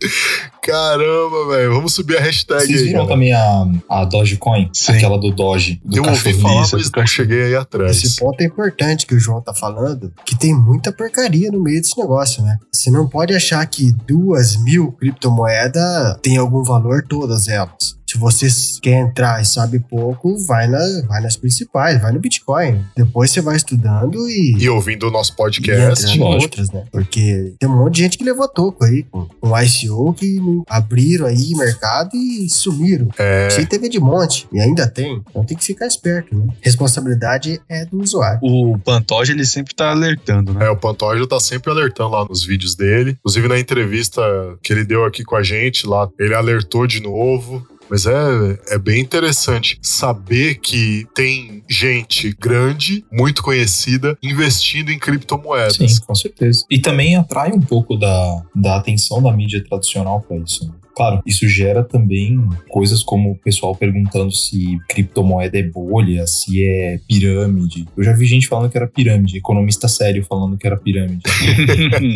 Caramba, 0.62 1.48
velho. 1.48 1.74
Vamos 1.74 1.92
subir 1.92 2.16
a 2.18 2.20
hashtag 2.20 2.66
Vocês 2.66 2.82
viram 2.82 3.06
também 3.06 3.32
a, 3.32 3.66
a 3.88 4.04
Dogecoin? 4.04 4.70
Sim. 4.72 4.92
Aquela 4.92 5.18
do 5.18 5.30
Doge, 5.32 5.80
do 5.84 5.96
Eu 5.96 6.04
ouvi 6.04 6.34
falar, 6.34 6.66
mas 6.72 6.90
não 6.90 7.06
cheguei 7.06 7.44
aí 7.44 7.56
atrás. 7.56 7.96
Esse 7.96 8.16
ponto 8.16 8.40
é 8.40 8.44
importante 8.44 9.06
que 9.06 9.14
o 9.14 9.18
João 9.18 9.40
tá 9.40 9.52
falando, 9.52 10.12
que 10.24 10.38
tem 10.38 10.54
muita 10.54 10.92
porcaria 10.92 11.50
no 11.50 11.60
meio 11.60 11.80
desse 11.80 11.98
negócio, 11.98 12.42
né? 12.42 12.58
Você 12.72 12.90
não 12.90 13.08
pode 13.08 13.34
achar 13.34 13.64
que 13.66 13.92
duas 14.06 14.56
mil 14.56 14.92
criptomoedas 14.92 16.16
têm 16.22 16.36
algum 16.36 16.62
valor, 16.62 17.04
todas 17.08 17.48
elas. 17.48 17.96
Se 18.12 18.18
você 18.18 18.46
quer 18.82 19.00
entrar 19.00 19.40
e 19.40 19.46
sabe 19.46 19.78
pouco, 19.80 20.36
vai, 20.44 20.66
na, 20.66 20.78
vai 21.08 21.22
nas 21.22 21.34
principais, 21.34 21.98
vai 21.98 22.12
no 22.12 22.20
Bitcoin. 22.20 22.84
Depois 22.94 23.30
você 23.30 23.40
vai 23.40 23.56
estudando 23.56 24.28
e, 24.28 24.54
E 24.58 24.68
ouvindo 24.68 25.08
o 25.08 25.10
nosso 25.10 25.32
e 25.32 25.36
podcast. 25.36 26.18
lógico. 26.18 26.42
outras, 26.42 26.70
né? 26.70 26.84
Porque 26.92 27.54
tem 27.58 27.66
um 27.66 27.74
monte 27.78 27.94
de 27.94 28.02
gente 28.02 28.18
que 28.18 28.24
levou 28.24 28.46
toco 28.46 28.84
aí, 28.84 29.04
com, 29.04 29.26
com 29.40 29.58
ICO, 29.58 30.12
que 30.12 30.36
abriram 30.68 31.24
aí 31.24 31.54
mercado 31.56 32.14
e 32.14 32.50
sumiram. 32.50 33.08
É, 33.18 33.48
Isso 33.48 33.60
aí 33.60 33.66
teve 33.66 33.88
de 33.88 33.98
monte, 33.98 34.46
e 34.52 34.60
ainda 34.60 34.86
tem. 34.86 35.22
Então 35.30 35.42
tem 35.42 35.56
que 35.56 35.64
ficar 35.64 35.86
esperto, 35.86 36.36
né? 36.36 36.52
Responsabilidade 36.60 37.62
é 37.66 37.86
do 37.86 37.98
usuário. 38.02 38.40
O 38.42 38.78
Pantoja, 38.78 39.32
ele 39.32 39.46
sempre 39.46 39.74
tá 39.74 39.90
alertando, 39.90 40.52
né? 40.52 40.66
É, 40.66 40.70
o 40.70 40.76
Pantoja 40.76 41.26
tá 41.26 41.40
sempre 41.40 41.70
alertando 41.70 42.10
lá 42.10 42.26
nos 42.26 42.44
vídeos 42.44 42.74
dele. 42.74 43.16
Inclusive 43.20 43.48
na 43.48 43.58
entrevista 43.58 44.20
que 44.62 44.70
ele 44.70 44.84
deu 44.84 45.06
aqui 45.06 45.24
com 45.24 45.34
a 45.34 45.42
gente 45.42 45.86
lá, 45.86 46.10
ele 46.18 46.34
alertou 46.34 46.86
de 46.86 47.00
novo. 47.00 47.66
Mas 47.92 48.06
é, 48.06 48.58
é 48.70 48.78
bem 48.78 49.02
interessante 49.02 49.78
saber 49.82 50.54
que 50.54 51.06
tem 51.14 51.62
gente 51.68 52.34
grande, 52.40 53.04
muito 53.12 53.42
conhecida, 53.42 54.16
investindo 54.22 54.90
em 54.90 54.98
criptomoedas. 54.98 55.76
Sim, 55.76 56.00
com 56.06 56.14
certeza. 56.14 56.64
E 56.70 56.78
também 56.78 57.16
atrai 57.16 57.52
um 57.52 57.60
pouco 57.60 57.94
da, 57.94 58.42
da 58.54 58.76
atenção 58.76 59.22
da 59.22 59.30
mídia 59.30 59.62
tradicional 59.62 60.22
para 60.22 60.38
isso. 60.38 60.66
né? 60.66 60.72
Claro, 60.94 61.22
isso 61.26 61.48
gera 61.48 61.82
também 61.82 62.38
coisas 62.68 63.02
como 63.02 63.32
o 63.32 63.38
pessoal 63.38 63.74
perguntando 63.74 64.30
se 64.30 64.78
criptomoeda 64.88 65.58
é 65.58 65.62
bolha, 65.62 66.26
se 66.26 66.64
é 66.64 66.98
pirâmide. 67.08 67.86
Eu 67.96 68.04
já 68.04 68.12
vi 68.12 68.26
gente 68.26 68.48
falando 68.48 68.70
que 68.70 68.76
era 68.76 68.86
pirâmide, 68.86 69.38
economista 69.38 69.88
sério 69.88 70.24
falando 70.24 70.56
que 70.56 70.66
era 70.66 70.76
pirâmide. 70.76 71.22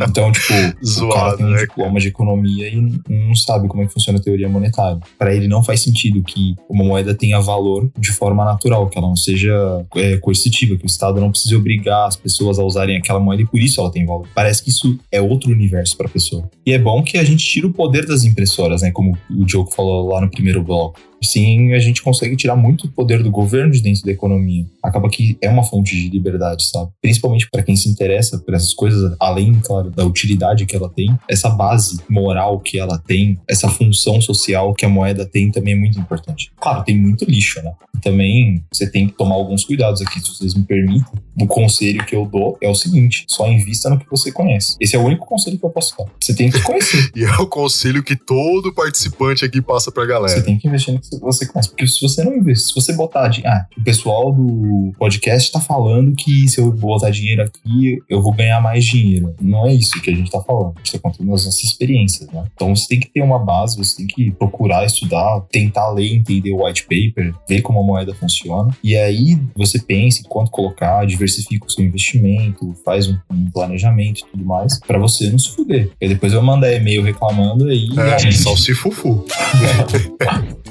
Então, 0.07 0.31
tipo, 0.31 0.53
o 0.53 1.09
cara 1.09 1.31
Zoado, 1.31 1.37
tem 1.39 1.47
um 1.47 1.51
né? 1.51 1.59
diploma 1.59 2.01
de 2.01 2.09
economia 2.09 2.69
e 2.69 3.01
não 3.09 3.35
sabe 3.35 3.69
como 3.69 3.83
é 3.83 3.87
que 3.87 3.93
funciona 3.93 4.19
a 4.19 4.23
teoria 4.23 4.49
monetária. 4.49 4.99
Para 5.19 5.35
ele 5.35 5.49
não 5.49 5.63
faz 5.63 5.81
sentido 5.81 6.23
que 6.23 6.55
uma 6.69 6.85
moeda 6.85 7.15
tenha 7.15 7.41
valor 7.41 7.91
de 7.99 8.13
forma 8.13 8.45
natural, 8.45 8.89
que 8.89 8.99
ela 8.99 9.07
não 9.07 9.17
seja 9.17 9.53
é, 9.97 10.17
coercitiva, 10.19 10.77
que 10.77 10.85
o 10.85 10.87
Estado 10.87 11.21
não 11.21 11.31
precise 11.31 11.55
obrigar 11.55 12.07
as 12.07 12.17
pessoas 12.17 12.59
a 12.59 12.65
usarem 12.65 12.97
aquela 12.97 13.21
moeda 13.21 13.43
e 13.43 13.47
por 13.47 13.61
isso 13.61 13.81
ela 13.81 13.91
tem 13.91 14.05
valor. 14.05 14.29
Parece 14.35 14.63
que 14.63 14.71
isso 14.71 14.99
é 15.11 15.21
outro 15.21 15.51
universo 15.51 15.97
para 15.97 16.07
a 16.07 16.11
pessoa. 16.11 16.49
E 16.65 16.73
é 16.73 16.79
bom 16.79 17.03
que 17.03 17.19
a 17.19 17.25
gente 17.25 17.45
tira 17.45 17.67
o 17.67 17.73
poder 17.73 18.07
das 18.07 18.25
impressoras, 18.67 18.83
né? 18.83 18.91
Como 18.91 19.17
o 19.31 19.45
Diogo 19.45 19.71
falou 19.71 20.09
lá 20.09 20.21
no 20.21 20.31
primeiro 20.31 20.63
bloco. 20.63 21.01
Sim, 21.23 21.73
a 21.73 21.79
gente 21.79 22.03
consegue 22.03 22.37
tirar 22.37 22.57
muito 22.57 22.89
poder 22.91 23.23
do 23.23 23.31
governo 23.31 23.73
de 23.73 23.83
dentro 23.83 24.05
da 24.05 24.13
economia. 24.13 24.67
Acaba 24.83 25.09
que 25.09 25.37
é 25.41 25.49
uma 25.49 25.63
fonte 25.65 25.95
de 25.95 26.09
liberdade, 26.09 26.69
sabe? 26.69 26.91
Principalmente 27.01 27.49
para 27.51 27.63
quem 27.63 27.75
se 27.77 27.89
interessa 27.89 28.39
por 28.39 28.55
essas 28.55 28.75
coisas, 28.75 29.17
além, 29.19 29.55
claro, 29.63 29.91
da 29.91 30.05
utilidade 30.05 30.67
que 30.67 30.77
ela 30.77 30.89
tem, 30.89 31.17
essa 31.29 31.49
base 31.49 32.01
moral 32.09 32.61
que 32.61 32.79
ela 32.79 32.99
tem, 32.99 33.39
essa 33.49 33.69
função 33.69 34.21
social 34.21 34.75
que 34.75 34.85
a 34.85 34.89
moeda 34.89 35.25
tem 35.27 35.51
também 35.51 35.75
é 35.75 35.77
muito 35.77 35.99
importante. 35.99 36.51
Claro, 36.61 36.85
tem 36.85 36.97
muito 36.97 37.25
lixo, 37.25 37.63
né? 37.63 37.73
E 37.97 38.01
também 38.01 38.63
você 38.73 38.89
tem 38.89 39.09
que 39.09 39.15
tomar 39.15 39.35
alguns 39.35 39.65
cuidados 39.65 40.03
aqui, 40.03 40.21
se 40.21 40.29
vocês 40.29 40.55
me 40.55 40.65
permitem. 40.65 41.05
O 41.41 41.47
conselho 41.47 42.05
que 42.05 42.15
eu 42.15 42.27
dou 42.27 42.57
é 42.61 42.69
o 42.69 42.75
seguinte: 42.75 43.25
só 43.29 43.47
invista 43.51 43.91
no 43.91 43.99
que 43.99 44.07
você 44.11 44.31
conhece. 44.33 44.77
Esse 44.81 44.97
é 44.97 44.99
o 44.99 45.03
único 45.03 45.27
conselho 45.27 45.59
que 45.59 45.65
eu 45.65 45.71
posso 45.71 45.95
dar. 45.99 46.07
Você 46.21 46.35
tem 46.35 46.51
que 46.51 46.61
conhecer. 46.63 47.11
E 47.17 47.25
é 47.25 47.37
o 47.37 47.47
conselho 47.47 48.03
que 48.03 48.15
todo 48.17 48.75
participante 48.75 49.45
aqui 49.45 49.63
passa 49.63 49.91
pra 49.91 50.03
Você 50.05 50.09
galera. 50.09 50.43
tem 50.43 50.59
que 50.59 50.69
investir 50.69 50.93
no 50.93 51.01
que 51.01 51.06
você 51.21 51.47
conhece. 51.47 51.69
Porque 51.69 51.87
se 51.87 52.01
você 52.01 52.25
não 52.25 52.35
investir, 52.35 52.69
se 52.69 52.75
você 52.75 52.93
botar 52.93 53.29
de. 53.29 53.47
Ah, 53.47 53.67
o 53.77 53.83
pessoal 53.83 54.33
do 54.33 54.93
podcast 54.99 55.51
tá 55.53 55.61
falando 55.61 56.15
que 56.15 56.49
se 56.49 56.61
eu 56.61 56.71
botar 56.73 57.11
dinheiro 57.11 57.43
aqui, 57.43 57.99
eu 58.09 58.23
vou 58.23 58.33
ganhar 58.33 58.61
mais 58.61 58.85
dinheiro. 58.85 59.35
Não 59.41 59.67
é 59.67 59.75
isso 59.75 60.01
que 60.03 60.11
a 60.11 60.15
gente 60.15 60.31
tá 60.31 60.41
falando. 60.41 60.75
A 60.77 60.79
gente 60.79 60.93
tá 60.93 60.99
contando 60.99 61.35
as 61.35 61.45
nossas 61.45 61.63
experiências, 61.63 62.29
né? 62.31 62.45
Então 62.55 62.75
você 62.75 62.89
tem 62.89 63.01
que 63.01 63.09
ter 63.09 63.23
uma 63.23 63.39
base, 63.39 63.77
você 63.77 63.97
tem 63.97 64.07
que 64.07 64.31
procurar 64.31 64.85
estudar, 64.85 65.41
tentar 65.51 65.91
ler, 65.91 66.15
entender 66.15 66.53
o 66.53 66.65
white 66.65 66.83
paper, 66.85 67.35
ver 67.49 67.63
como 67.63 67.81
a 67.81 67.83
moeda 67.83 68.15
funciona. 68.15 68.77
E 68.83 68.97
aí 68.97 69.39
você 69.55 69.79
pensa 69.79 70.21
em 70.21 70.25
quanto 70.25 70.51
colocar, 70.51 71.07
diversifica 71.07 71.67
o 71.67 71.71
seu 71.71 71.85
investimento, 71.85 72.75
faz 72.85 73.09
um, 73.09 73.17
um 73.31 73.51
planejamento 73.51 74.21
e 74.21 74.31
tudo 74.31 74.45
mais, 74.45 74.79
pra 74.81 74.99
você 74.99 75.31
não 75.31 75.39
se 75.39 75.51
fuder. 75.51 75.91
E 76.01 76.09
depois 76.09 76.33
eu 76.33 76.43
mandar 76.43 76.73
e-mail 76.73 77.03
reclamando 77.03 77.67
aí. 77.69 77.89
É, 77.93 77.95
realmente, 77.95 78.39
salsifufu. 78.39 79.25